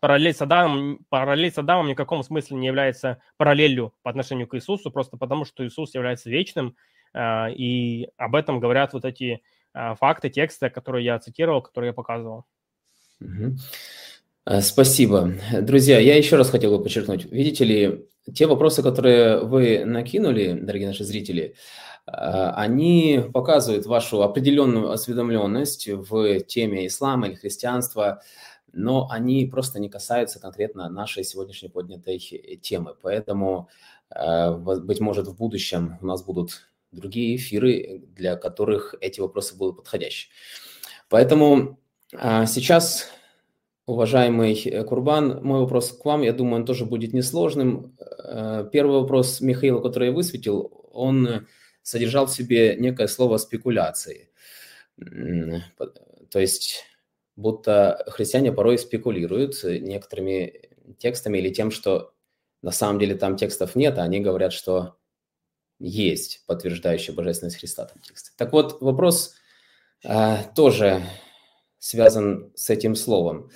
[0.00, 4.46] параллель с Адамом, параллель с Адамом ни в каком смысле не является параллелью по отношению
[4.46, 6.76] к Иисусу, просто потому что Иисус является вечным,
[7.14, 9.42] а, и об этом говорят вот эти
[9.72, 12.44] факты, тексты, которые я цитировал, которые я показывал.
[13.20, 13.56] Угу.
[14.60, 15.34] Спасибо.
[15.60, 17.26] Друзья, я еще раз хотел бы подчеркнуть.
[17.26, 21.54] Видите ли, те вопросы, которые вы накинули, дорогие наши зрители,
[22.06, 28.22] они показывают вашу определенную осведомленность в теме ислама или христианства,
[28.72, 32.18] но они просто не касаются конкретно нашей сегодняшней поднятой
[32.62, 32.94] темы.
[33.02, 33.68] Поэтому,
[34.10, 39.76] э, быть может, в будущем у нас будут другие эфиры, для которых эти вопросы будут
[39.76, 40.30] подходящие.
[41.08, 41.80] Поэтому
[42.14, 43.08] а, сейчас,
[43.86, 47.96] уважаемый Курбан, мой вопрос к вам, я думаю, он тоже будет несложным.
[48.24, 51.46] Э, первый вопрос Михаила, который я высветил, он
[51.82, 54.30] содержал в себе некое слово спекуляции.
[54.96, 56.84] То есть
[57.36, 62.12] будто христиане порой спекулируют некоторыми текстами или тем, что
[62.62, 64.96] на самом деле там текстов нет, а они говорят, что
[65.78, 68.30] есть подтверждающие божественность Христа там тексты.
[68.36, 69.34] Так вот, вопрос
[70.04, 71.02] э, тоже
[71.78, 73.50] связан с этим словом.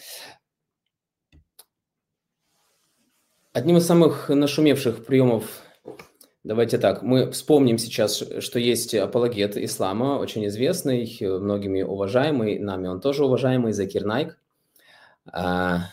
[3.52, 5.62] Одним из самых нашумевших приемов
[6.44, 13.00] Давайте так, мы вспомним сейчас, что есть апологет ислама, очень известный, многими уважаемый, нами он
[13.00, 14.36] тоже уважаемый, Закир Найк.
[15.24, 15.90] А,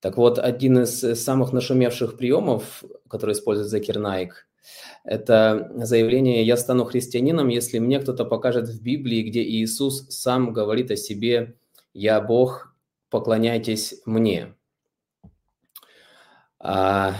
[0.00, 4.47] так вот, один из самых нашумевших приемов, который использует Закир Найк,
[5.04, 10.90] это заявление «Я стану христианином, если мне кто-то покажет в Библии, где Иисус сам говорит
[10.90, 11.56] о себе
[11.94, 12.74] «Я Бог
[13.10, 14.54] поклоняйтесь мне.
[16.60, 17.14] А,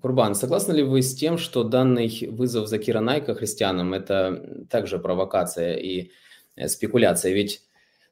[0.00, 5.74] Курбан, согласны ли вы с тем, что данный вызов Закира Найка христианам– это также провокация
[5.76, 6.10] и
[6.56, 7.32] э, спекуляция?
[7.32, 7.62] Ведь,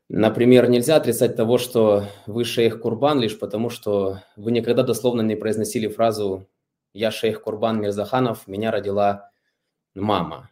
[0.09, 5.35] например, нельзя отрицать того, что вы шейх Курбан лишь потому, что вы никогда дословно не
[5.35, 6.49] произносили фразу
[6.93, 9.31] «Я шейх Курбан Мирзаханов, меня родила
[9.95, 10.51] мама».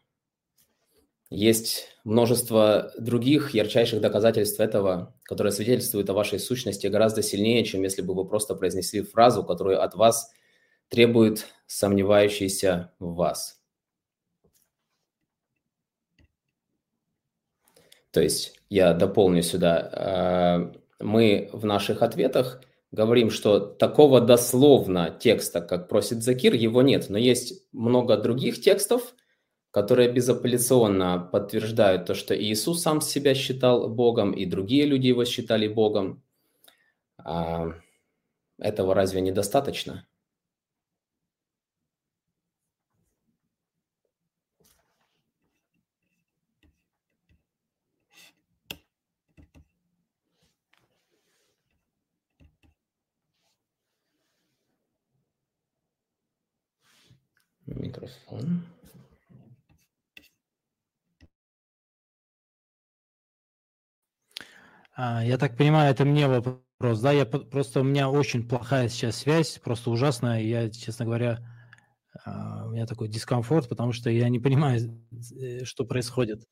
[1.28, 8.02] Есть множество других ярчайших доказательств этого, которые свидетельствуют о вашей сущности гораздо сильнее, чем если
[8.02, 10.30] бы вы просто произнесли фразу, которую от вас–
[10.88, 13.60] требует сомневающийся в вас.
[18.10, 19.90] То есть я дополню сюда.
[19.92, 27.06] А, мы в наших ответах говорим, что такого дословно текста, как просит Закир, его нет.
[27.08, 29.14] Но есть много других текстов,
[29.70, 35.68] которые безапелляционно подтверждают то, что Иисус сам себя считал Богом, и другие люди его считали
[35.68, 36.22] Богом.
[37.18, 37.72] А,
[38.58, 40.06] этого разве недостаточно?
[57.66, 58.62] Микрофон.
[64.94, 67.12] А, я так понимаю, это мне вопрос, да?
[67.12, 70.40] Я просто у меня очень плохая сейчас связь, просто ужасная.
[70.40, 71.40] Я, честно говоря,
[72.24, 75.04] а, у меня такой дискомфорт, потому что я не понимаю,
[75.40, 76.46] э, что происходит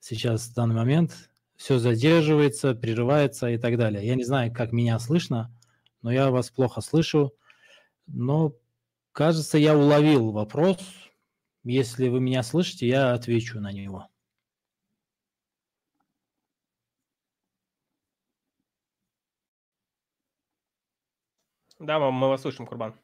[0.00, 1.30] сейчас в данный момент.
[1.56, 4.04] Все задерживается, прерывается и так далее.
[4.04, 5.54] Я не знаю, как меня слышно,
[6.02, 7.32] но я вас плохо слышу.
[8.06, 8.56] Но
[9.14, 10.78] Кажется, я уловил вопрос.
[11.62, 14.08] Если вы меня слышите, я отвечу на него.
[21.78, 22.98] Да, мы вас слышим, Курбан.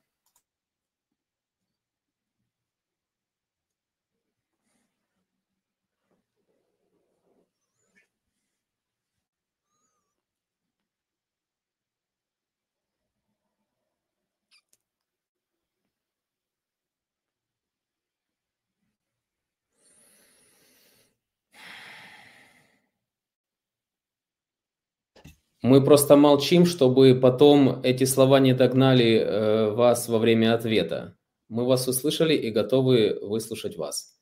[25.71, 31.17] Мы просто молчим, чтобы потом эти слова не догнали э, вас во время ответа.
[31.49, 34.19] Мы вас услышали и готовы выслушать вас.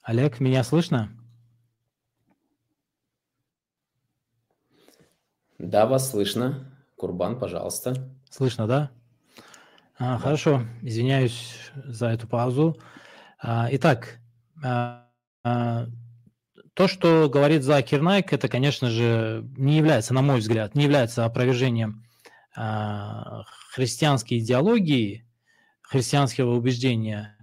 [0.00, 1.10] Олег, меня слышно?
[5.58, 6.74] Да, вас слышно.
[6.96, 7.92] Курбан, пожалуйста.
[8.30, 8.90] Слышно, да?
[9.98, 12.78] А, хорошо, извиняюсь за эту паузу.
[13.38, 14.20] А, итак,
[14.64, 15.06] а,
[15.44, 15.84] а
[16.80, 21.26] то, что говорит Закир Найк, это, конечно же, не является, на мой взгляд, не является
[21.26, 22.06] опровержением
[22.56, 22.62] э,
[23.70, 25.26] христианской идеологии,
[25.82, 27.36] христианского убеждения,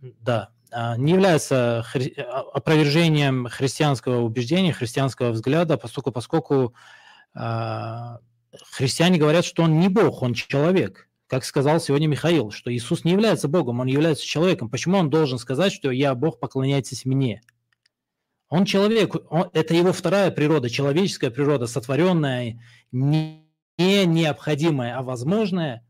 [0.00, 6.74] да, а, не является хри- а, опровержением христианского убеждения, христианского взгляда, поскольку, поскольку
[7.36, 7.38] э,
[8.72, 11.08] христиане говорят, что он не Бог, он человек.
[11.28, 14.68] Как сказал сегодня Михаил, что Иисус не является Богом, он является человеком.
[14.68, 17.40] Почему он должен сказать, что я Бог, поклоняйтесь мне?
[18.48, 22.60] Он человек, он, это его вторая природа, человеческая природа, сотворенная,
[22.92, 23.44] не
[23.78, 25.86] необходимая, а возможная.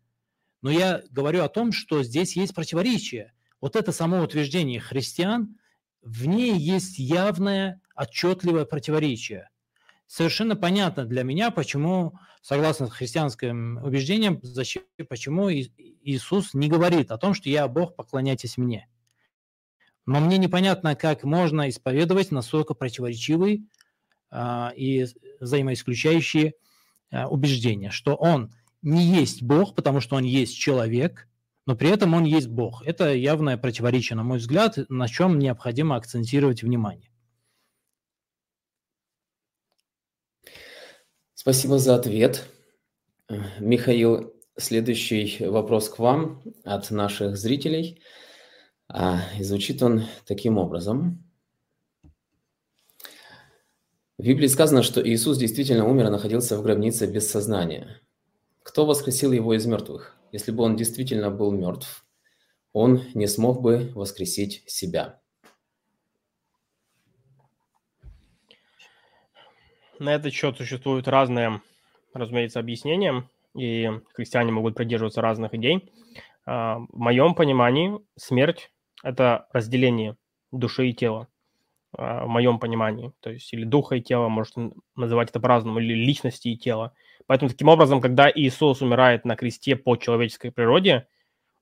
[0.62, 3.35] Но я говорю о том, что здесь есть противоречие.
[3.60, 5.56] Вот это само утверждение христиан,
[6.02, 9.51] в ней есть явное, отчетливое противоречие.
[10.06, 14.40] Совершенно понятно для меня, почему, согласно христианским убеждениям,
[15.09, 18.89] почему Иисус не говорит о том, что я Бог, поклоняйтесь мне.
[20.06, 23.64] Но мне непонятно, как можно исповедовать настолько противоречивые
[24.31, 25.06] а, и
[25.40, 26.55] взаимоисключающие
[27.10, 31.26] а, убеждения, что он не есть Бог, потому что он есть человек,
[31.66, 32.82] но при этом он есть Бог.
[32.85, 37.10] Это явное противоречие, на мой взгляд, на чем необходимо акцентировать внимание.
[41.32, 42.47] Спасибо за ответ.
[43.59, 48.02] Михаил, следующий вопрос к вам от наших зрителей–
[48.93, 51.24] и звучит он таким образом.
[54.16, 58.01] В Библии сказано, что Иисус действительно умер и находился в гробнице без сознания.
[58.62, 60.16] Кто воскресил его из мертвых?
[60.32, 62.06] Если бы он действительно был мертв,
[62.73, 65.20] он не смог бы воскресить себя.
[69.98, 71.62] На этот счет существуют разные,
[72.12, 75.93] разумеется, объяснения, и христиане могут придерживаться разных идей.
[76.47, 78.73] А, в моем понимании смерть
[79.05, 80.16] это разделение
[80.51, 81.28] души и тела.
[81.97, 83.12] а, в моем понимании.
[83.20, 86.93] То есть или духа и тела, можно называть это по-разному, или личности и тела.
[87.26, 91.06] Поэтому таким образом, когда Иисус умирает на кресте по человеческой природе,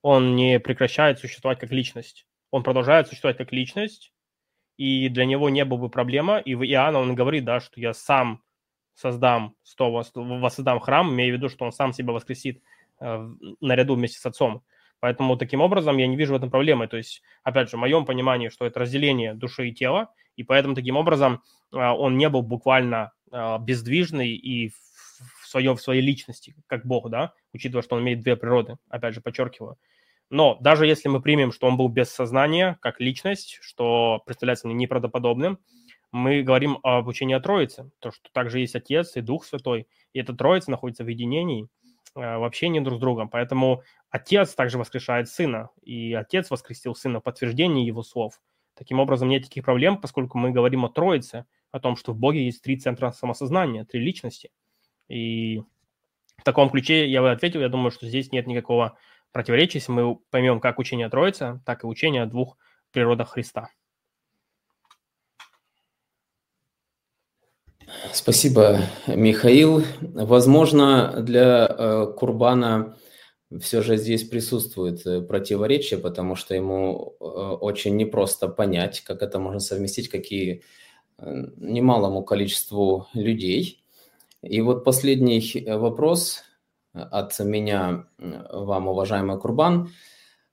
[0.01, 2.25] он не прекращает существовать как личность.
[2.51, 4.11] Он продолжает существовать как личность,
[4.77, 6.39] и для него не было бы проблема.
[6.39, 8.41] И в Иоанна он говорит, да, что я сам
[8.95, 9.55] создам,
[10.15, 12.61] воссоздам храм, имея в виду, что он сам себя воскресит
[12.99, 13.29] э,
[13.61, 14.63] наряду вместе с отцом.
[15.03, 16.87] Поэтому таким образом я не вижу в этом проблемы.
[16.87, 20.75] То есть, опять же, в моем понимании, что это разделение души и тела, и поэтому
[20.75, 21.43] таким образом
[21.73, 27.09] э, он не был буквально э, бездвижный и в, своем, в своей личности, как Бог,
[27.09, 29.75] да, учитывая, что он имеет две природы, опять же, подчеркиваю.
[30.29, 34.75] Но даже если мы примем, что он был без сознания, как личность, что представляется мне
[34.77, 35.59] неправдоподобным,
[36.13, 40.19] мы говорим об учении о Троице, то, что также есть Отец и Дух Святой, и
[40.21, 41.67] эта Троица находится в единении,
[42.15, 43.29] в общении друг с другом.
[43.29, 48.39] Поэтому Отец также воскрешает Сына, и Отец воскресил Сына в подтверждении Его слов.
[48.75, 52.45] Таким образом, нет таких проблем, поскольку мы говорим о Троице, о том, что в Боге
[52.45, 54.51] есть три центра самосознания, три личности.
[55.07, 55.61] И
[56.37, 58.97] в таком ключе я бы ответил, я думаю, что здесь нет никакого
[59.31, 62.57] противоречия, если мы поймем как учение Троицы, так и учение о двух
[62.91, 63.69] природах Христа.
[68.11, 69.83] Спасибо, Михаил.
[70.01, 72.97] Возможно, для э, Курбана
[73.59, 79.39] все же здесь присутствует э, противоречие, потому что ему э, очень непросто понять, как это
[79.39, 80.63] можно совместить, какие
[81.19, 83.83] немалому количеству людей.
[84.41, 86.43] И вот последний вопрос
[86.93, 89.91] от меня вам, уважаемый Курбан,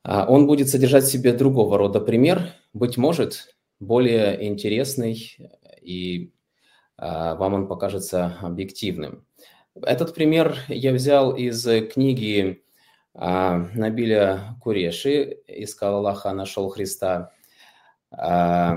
[0.03, 5.37] а, он будет содержать в себе другого рода пример, быть может, более интересный
[5.83, 6.33] и
[7.01, 9.24] вам он покажется объективным.
[9.82, 12.62] Этот пример я взял из книги
[13.14, 17.32] а, Набиля Куреши «Искал Аллаха, нашел Христа».
[18.10, 18.77] А,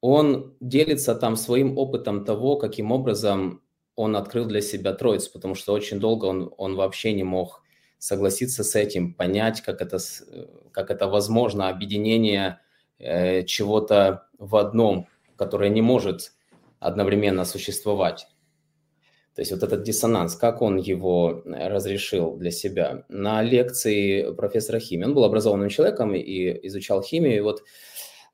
[0.00, 3.62] он делится там своим опытом того, каким образом
[3.94, 7.62] он открыл для себя Троицу, потому что очень долго он, он вообще не мог
[7.98, 9.98] согласиться с этим, понять, как это,
[10.72, 12.58] как это возможно, объединение
[12.98, 15.06] э, чего-то в одном,
[15.36, 16.32] которое не может
[16.82, 18.26] одновременно существовать.
[19.34, 23.04] То есть вот этот диссонанс, как он его э, разрешил для себя.
[23.08, 27.62] На лекции профессора химии, он был образованным человеком и изучал химию, и вот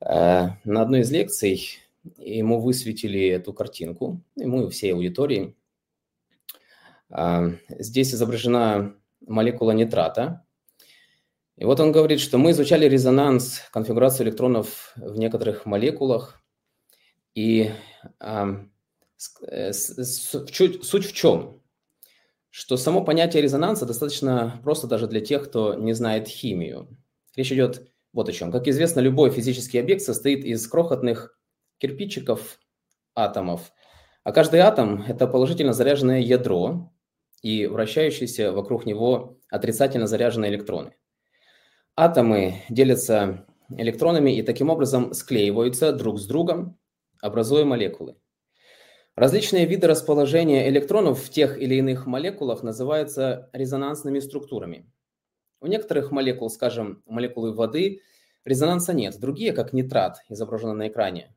[0.01, 1.79] э, на одной из лекций
[2.17, 5.55] ему высветили эту картинку, ему и всей аудитории.
[7.11, 10.45] Э, здесь изображена молекула нитрата.
[11.57, 16.41] И вот он говорит, что мы изучали резонанс, конфигурацию электронов в некоторых молекулах,
[17.39, 17.73] и
[19.49, 21.61] Э, суть в чем?
[22.51, 26.97] Что само понятие резонанса достаточно просто даже для тех, кто не знает химию.
[27.37, 28.51] Речь идет вот о чем.
[28.51, 31.39] Как известно, любой физический объект состоит из крохотных
[31.79, 32.59] кирпичиков
[33.15, 33.73] атомов,
[34.25, 36.93] а каждый атом– это положительно заряженное ядро
[37.43, 40.95] и вращающиеся вокруг него отрицательно заряженные электроны.
[41.97, 46.79] Атомы делятся электронами и таким образом склеиваются друг с другом,
[47.21, 48.17] образуя молекулы.
[49.15, 54.89] Различные виды расположения электронов в тех или иных молекулах называются резонансными структурами.
[55.61, 58.03] У некоторых молекул, скажем, молекулы воды,
[58.45, 59.19] резонанса нет.
[59.19, 61.35] Другие, как нитрат, изображенный на экране,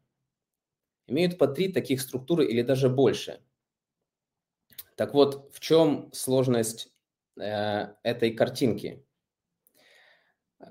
[1.08, 3.42] имеют по три таких структуры или даже больше.
[4.96, 6.94] Так вот, в чем сложность
[7.40, 9.04] э, этой картинки?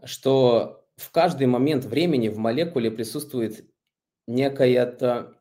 [0.05, 3.69] Что в каждый момент времени в молекуле присутствует
[4.31, 4.85] некая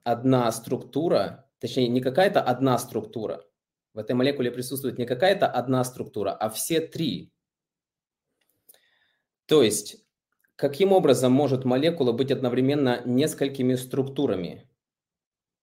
[0.03, 3.45] одна структура, точнее, не какая-то одна структура.
[3.93, 7.31] В этой молекуле присутствует не какая-то одна структура, а все три.
[9.45, 10.05] То есть,
[10.55, 14.69] каким образом может молекула быть одновременно несколькими структурами?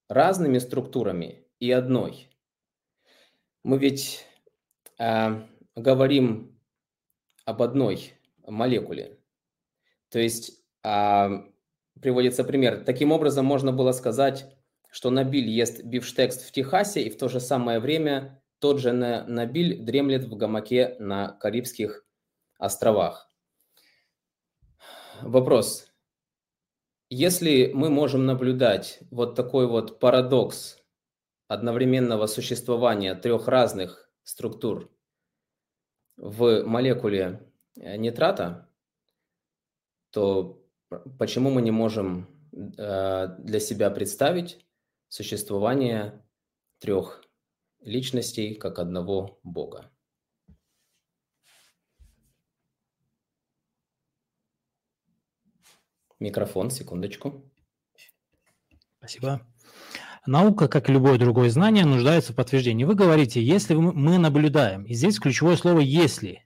[0.09, 2.29] Разными структурами и одной.
[3.65, 4.25] Мы ведь
[4.99, 5.43] э,
[5.75, 6.61] говорим
[7.45, 8.13] об одной
[8.47, 9.19] молекуле.
[10.11, 11.29] То есть э,
[12.01, 12.85] приводится пример.
[12.85, 14.57] Таким образом, можно было сказать,
[14.91, 19.83] что Набиль ест бифштекс в Техасе, и в то же самое время тот же Набиль
[19.83, 22.07] дремлет в гамаке на Карибских
[22.59, 23.31] островах.
[25.21, 25.93] Вопрос.
[27.09, 30.79] Если мы можем наблюдать вот такой вот парадокс
[31.49, 34.91] одновременного существования трех разных структур
[36.17, 38.69] в молекуле нитрата,
[40.11, 40.56] то
[41.19, 44.65] почему мы не можем э, для себя представить,
[45.09, 46.25] существование
[46.79, 47.25] трех
[47.81, 49.91] личностей как одного Бога.
[56.19, 57.51] Микрофон, секундочку.
[58.99, 59.47] Спасибо.
[60.27, 62.85] Наука, как и любое другое знание, нуждается в подтверждении.
[62.85, 66.45] Вы говорите, если мы наблюдаем, и здесь ключевое слово «если».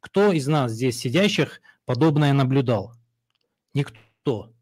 [0.00, 2.95] Кто из нас здесь сидящих подобное наблюдал?
[3.76, 4.54] Никто.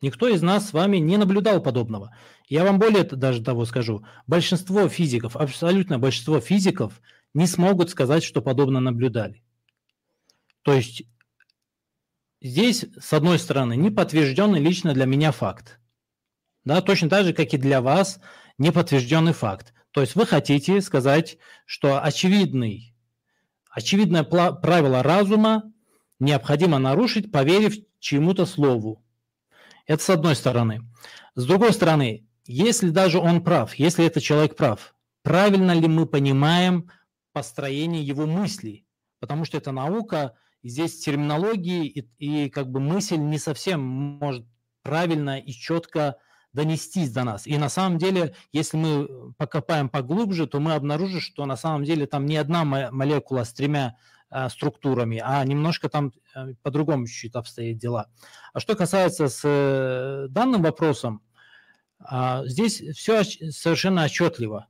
[0.00, 2.16] Никто из нас с вами не наблюдал подобного.
[2.48, 4.06] Я вам более даже того скажу.
[4.28, 7.02] Большинство физиков, абсолютно большинство физиков
[7.34, 9.42] не смогут сказать, что подобно наблюдали.
[10.62, 11.02] То есть
[12.40, 15.80] здесь, с одной стороны, не подтвержденный лично для меня факт.
[16.62, 18.20] Да, точно так же, как и для вас
[18.58, 19.74] неподтвержденный факт.
[19.90, 21.36] То есть вы хотите сказать,
[21.66, 22.94] что очевидный,
[23.72, 25.64] очевидное правило разума
[26.20, 29.04] необходимо нарушить, поверив чему-то слову.
[29.86, 30.82] Это с одной стороны.
[31.34, 36.90] С другой стороны, если даже он прав, если этот человек прав, правильно ли мы понимаем
[37.32, 38.86] построение его мыслей?
[39.20, 44.46] Потому что это наука, и здесь терминологии и, и как бы мысль не совсем может
[44.82, 46.16] правильно и четко
[46.52, 47.46] донестись до нас.
[47.46, 52.06] И на самом деле, если мы покопаем поглубже, то мы обнаружим, что на самом деле
[52.06, 53.96] там не одна молекула с тремя
[54.48, 58.06] структурами, а немножко там э, по-другому чуть-чуть обстоят дела.
[58.52, 61.22] А что касается с э, данным вопросом,
[62.02, 64.68] а, здесь все совершенно отчетливо.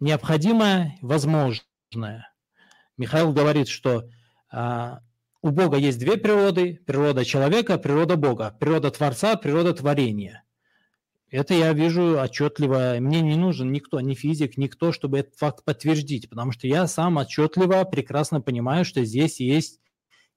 [0.00, 2.32] Необходимое, возможное.
[2.96, 4.08] Михаил говорит, что
[4.50, 5.00] а,
[5.40, 6.80] у Бога есть две природы.
[6.86, 8.56] Природа человека, природа Бога.
[8.60, 10.43] Природа Творца, природа творения.
[11.30, 12.96] Это я вижу отчетливо.
[13.00, 17.16] Мне не нужен никто, ни физик, никто, чтобы этот факт подтвердить, потому что я сам
[17.16, 19.80] отчетливо, прекрасно понимаю, что здесь есть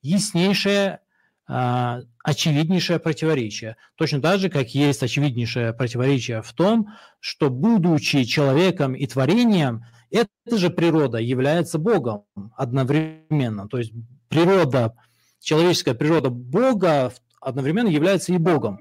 [0.02, 1.02] яснейшее,
[1.48, 3.78] а, очевиднейшее противоречие.
[3.96, 6.90] Точно так же, как есть очевиднейшее противоречие в том,
[7.20, 12.24] что, будучи человеком и творением, эта же природа является Богом
[12.56, 13.68] одновременно.
[13.68, 13.94] То есть
[14.30, 14.96] природа,
[15.40, 18.80] человеческая природа Бога одновременно является и Богом.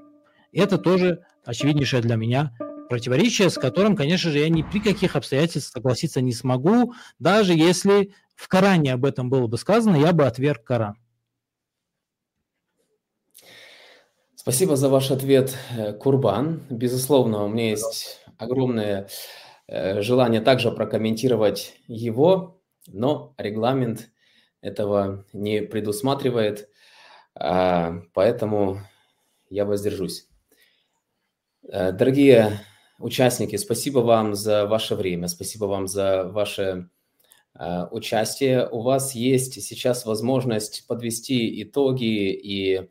[0.52, 2.52] Это тоже очевиднейшее для меня
[2.89, 8.12] противоречие, с которым, конечно же, я ни при каких обстоятельствах согласиться не смогу, даже если
[8.35, 10.97] в Коране об этом было бы сказано, я бы отверг Коран.
[14.35, 16.62] Спасибо за ваш ответ, э, Курбан.
[16.70, 19.09] Безусловно, у меня есть огромное
[19.66, 24.09] э, желание также прокомментировать его, но регламент
[24.60, 26.68] этого не предусматривает,
[27.35, 28.81] а, поэтому
[29.51, 30.28] я воздержусь.
[31.68, 32.60] Э, дорогие
[32.98, 36.88] участники, спасибо вам за ваше время, спасибо вам за ваше
[37.55, 38.68] э, участие.
[38.68, 42.86] У вас есть сейчас возможность подвести итоги и э,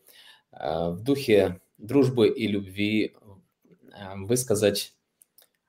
[0.89, 3.15] в духе дружбы и любви
[4.15, 4.93] высказать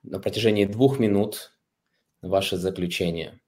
[0.03, 1.53] на протяжении двух минут
[2.23, 3.41] ваше заключение.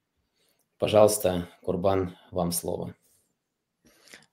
[0.79, 2.95] Пожалуйста, Курбан, вам слово.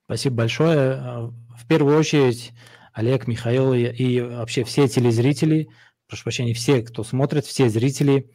[0.05, 1.33] Спасибо большое.
[1.57, 2.51] В первую очередь
[2.95, 5.67] Олег, Михаил и, и вообще все телезрители,
[6.07, 8.31] прошу прощения, все, кто смотрит, все зрители.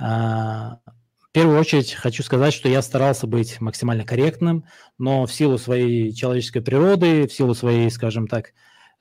[0.00, 0.78] А,
[1.18, 4.64] в первую очередь хочу сказать, что я старался быть максимально корректным,
[4.98, 8.52] но в силу своей человеческой природы, в силу своей, скажем так,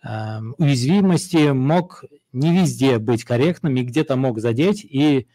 [0.03, 2.03] а, уязвимости мог
[2.33, 4.83] не везде быть корректным и где-то мог задеть.
[4.83, 5.27] И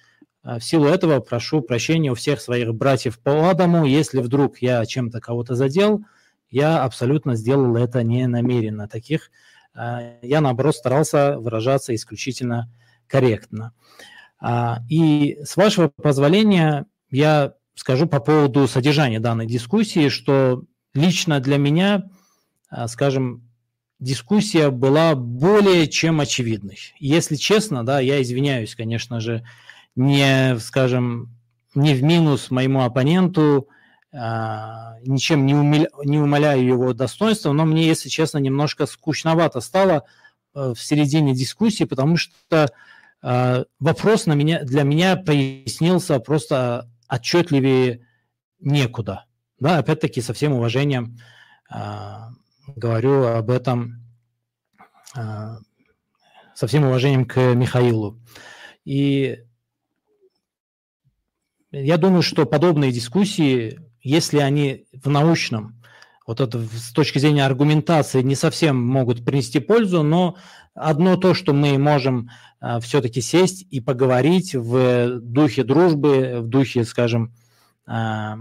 [0.42, 4.84] а, в силу этого прошу прощения у всех своих братьев по Адаму, если вдруг я
[4.84, 6.04] чем-то кого-то задел,
[6.50, 8.88] я абсолютно сделал это не намеренно.
[8.88, 9.30] Таких
[9.74, 12.70] я, наоборот, старался выражаться исключительно
[13.06, 13.72] корректно.
[14.40, 21.58] А, и с вашего позволения я скажу по поводу содержания данной дискуссии, что лично для
[21.58, 22.10] меня,
[22.68, 23.48] а, скажем,
[24.00, 26.78] дискуссия была более чем очевидной.
[26.98, 29.44] Если честно, да, я извиняюсь, конечно же,
[29.94, 31.30] не, скажем,
[31.74, 33.81] не в минус моему оппоненту, а,
[34.12, 40.04] ничем не, умиля, не умаляю его достоинства, но мне, если честно, немножко скучновато стало
[40.54, 42.68] э, в середине дискуссии, потому что
[43.22, 48.06] а, вопрос на меня, для меня прояснился просто отчетливее
[48.58, 49.26] некуда.
[49.60, 51.18] Да, опять-таки, со всем уважением
[51.70, 52.30] а,
[52.66, 53.98] говорю об этом,
[55.14, 58.18] со всем уважением к Михаилу.
[58.84, 59.44] И
[61.70, 65.82] я думаю, что подобные дискуссии если они в научном,
[66.26, 70.36] вот это с точки зрения аргументации не совсем могут принести пользу, но
[70.74, 72.30] одно то, что мы можем
[72.60, 77.34] а, все-таки сесть и поговорить в духе дружбы, в духе, скажем,
[77.86, 78.38] а,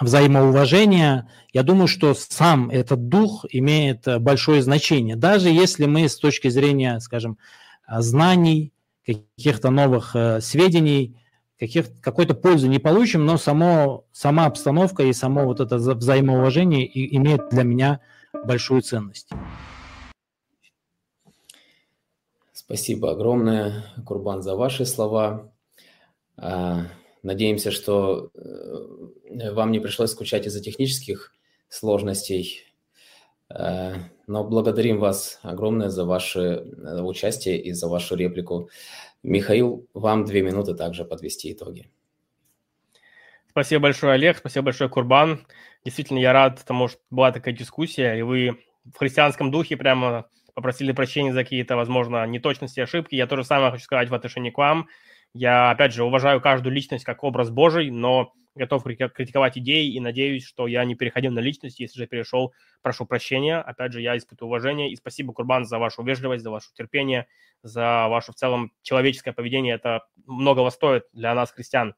[0.00, 5.16] взаимоуважения, я думаю, что сам этот дух имеет большое значение.
[5.16, 7.38] Даже если мы с точки зрения, скажем,
[7.86, 8.72] знаний,
[9.04, 11.19] каких-то новых э, сведений
[11.60, 17.14] каких, какой-то пользы не получим, но само, сама обстановка и само вот это взаимоуважение и,
[17.16, 18.00] имеет для меня
[18.32, 19.28] большую ценность.
[22.52, 25.52] Спасибо огромное, Курбан, за ваши слова.
[26.36, 26.86] А,
[27.22, 31.34] надеемся, что э, вам не пришлось скучать из-за технических
[31.68, 32.64] сложностей,
[33.50, 33.96] э,
[34.30, 38.70] но благодарим вас огромное за ваше э, участие и за вашу реплику.
[39.24, 41.90] Михаил, вам две минуты также подвести итоги.
[43.48, 45.44] Спасибо большое, Олег, спасибо большое, Курбан.
[45.84, 50.92] Действительно, я рад тому, что была такая дискуссия, и вы в христианском духе прямо попросили
[50.92, 53.16] прощения за какие-то, возможно, неточности, ошибки.
[53.16, 54.86] Я тоже самое хочу сказать в отношении к вам.
[55.32, 60.44] Я, опять же, уважаю каждую личность как образ Божий, но готов критиковать идеи и надеюсь,
[60.44, 61.78] что я не переходил на личность.
[61.78, 62.52] Если же перешел,
[62.82, 63.58] прошу прощения.
[63.58, 67.28] Опять же, я испытываю уважение и спасибо, Курбан, за вашу вежливость, за ваше терпение,
[67.62, 69.74] за ваше в целом человеческое поведение.
[69.74, 71.94] Это многого стоит для нас, христиан.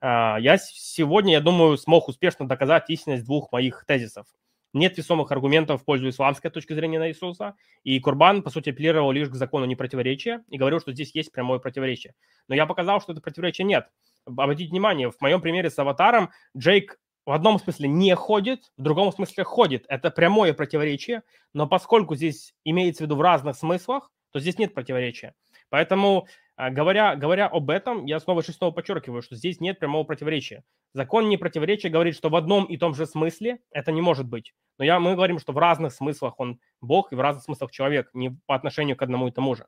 [0.00, 4.26] А, я сегодня, я думаю, смог успешно доказать истинность двух моих тезисов–
[4.72, 9.12] нет весомых аргументов в пользу исламской точки зрения на Иисуса, и Курбан, по сути, апеллировал
[9.12, 12.14] лишь к закону непротиворечия и говорил, что здесь есть прямое противоречие.
[12.48, 13.88] Но я показал, что это противоречия нет.
[14.24, 19.12] Обратите внимание, в моем примере с аватаром Джейк в одном смысле не ходит, в другом
[19.12, 19.84] смысле ходит.
[19.88, 21.22] Это прямое противоречие,
[21.52, 25.34] но поскольку здесь имеется в виду в разных смыслах, то здесь нет противоречия.
[25.72, 30.64] Поэтому, а, говоря, говоря об этом, я снова снова подчеркиваю, что здесь нет прямого противоречия.
[30.92, 34.52] Закон не противоречия говорит, что в одном и том же смысле это не может быть.
[34.76, 38.10] Но я, мы говорим, что в разных смыслах он Бог и в разных смыслах человек,
[38.12, 39.64] не по отношению к одному и тому же.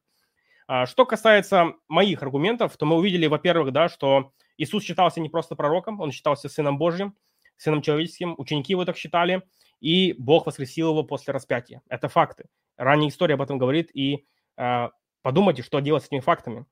[0.67, 5.57] А, что касается моих аргументов, то мы увидели, во-первых, да, что Иисус считался не просто
[5.57, 7.17] пророком, он считался Сыном Божьим,
[7.57, 9.43] Сыном Человеческим, ученики его так считали,
[9.81, 11.81] и Бог воскресил его после распятия.
[11.89, 12.45] Это факты.
[12.77, 14.27] Ранняя история об этом говорит, и
[14.59, 14.91] а,
[15.25, 16.67] Подумайте, что делать с этими фактами.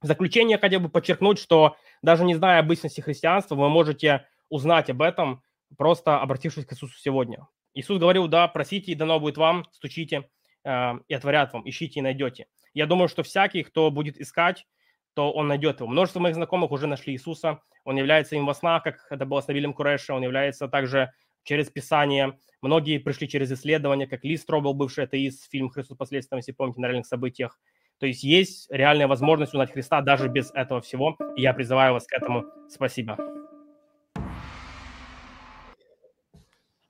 [0.00, 4.88] В заключение хотел бы подчеркнуть, что даже не зная об истинности христианства, вы можете узнать
[4.88, 5.42] об этом,
[5.76, 7.46] просто обратившись к Иисусу сегодня.
[7.74, 10.30] Иисус говорил, да, просите, и дано будет вам, стучите,
[10.64, 12.46] э, и отворят вам, ищите и найдете.
[12.72, 14.66] Я думаю, что всякий, кто будет искать,
[15.12, 15.88] то он найдет его.
[15.90, 17.60] Множество моих знакомых уже нашли Иисуса.
[17.84, 20.14] Он является им во снах, как это было с Навилем Куреша.
[20.14, 21.12] Он является также
[21.44, 22.38] через Писание.
[22.62, 26.86] Многие пришли через исследования, как Ли Стробл, бывший атеист, фильм «Христос последствия», если помните, на
[26.86, 27.58] реальных событиях.
[28.02, 31.16] То есть есть реальная возможность узнать Христа даже без этого всего.
[31.36, 32.46] И я призываю вас к этому.
[32.68, 33.16] Спасибо.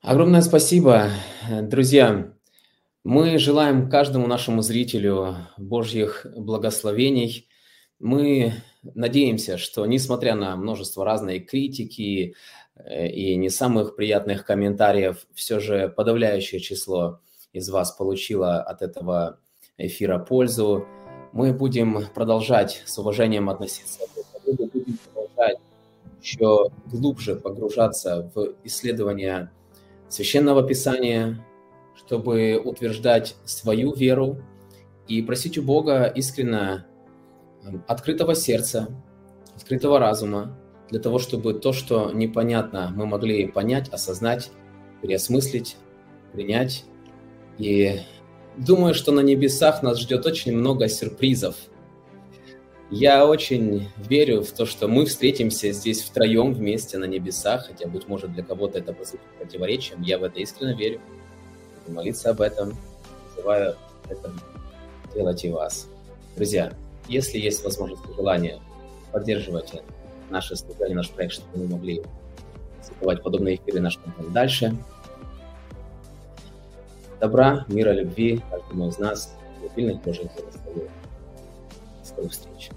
[0.01, 1.11] Огромное спасибо,
[1.65, 2.33] друзья.
[3.05, 7.47] Мы желаем каждому нашему зрителю Божьих благословений.
[7.99, 12.37] Мы надеемся, что несмотря на множество разной критики
[12.75, 17.21] э, и не самых приятных комментариев, все же подавляющее число
[17.53, 19.41] из вас получило от этого
[19.77, 20.87] эфира пользу
[21.33, 25.59] мы будем продолжать с уважением относиться к будем продолжать
[26.21, 29.51] еще глубже погружаться в исследование
[30.09, 31.45] Священного Писания,
[31.97, 34.39] чтобы утверждать свою веру
[35.09, 36.87] и просить у Бога искренно
[37.65, 38.89] эм, открытого сердца,
[39.57, 40.57] открытого разума,
[40.91, 44.51] для того, чтобы то, что непонятно, мы могли понять, осознать,
[45.01, 45.77] переосмыслить,
[46.33, 46.85] принять
[47.59, 48.01] и
[48.57, 51.57] Думаю, что на небесах нас ждет очень много сюрпризов.
[52.91, 58.07] Я очень верю в то, что мы встретимся здесь втроем вместе на небесах, хотя, быть
[58.07, 60.03] может, для кого-то это послужит противоречием.
[60.03, 61.01] Я в это искренне верю.
[61.87, 62.77] Буду молиться об этом.
[63.31, 63.77] Называю
[64.11, 64.31] это
[65.15, 65.89] делать и вас.
[66.37, 66.75] Друзья,
[67.09, 68.61] если есть возможность и желание,
[69.11, 69.83] поддерживайте
[70.29, 72.03] наше служение, наш проект, чтобы мы могли
[72.83, 74.77] создавать подобные эфиры наш контент дальше–
[77.23, 79.35] добра, мира, любви каждому из нас.
[79.77, 80.91] Сильных Божьих благословений.
[82.01, 82.71] До скорых встреч.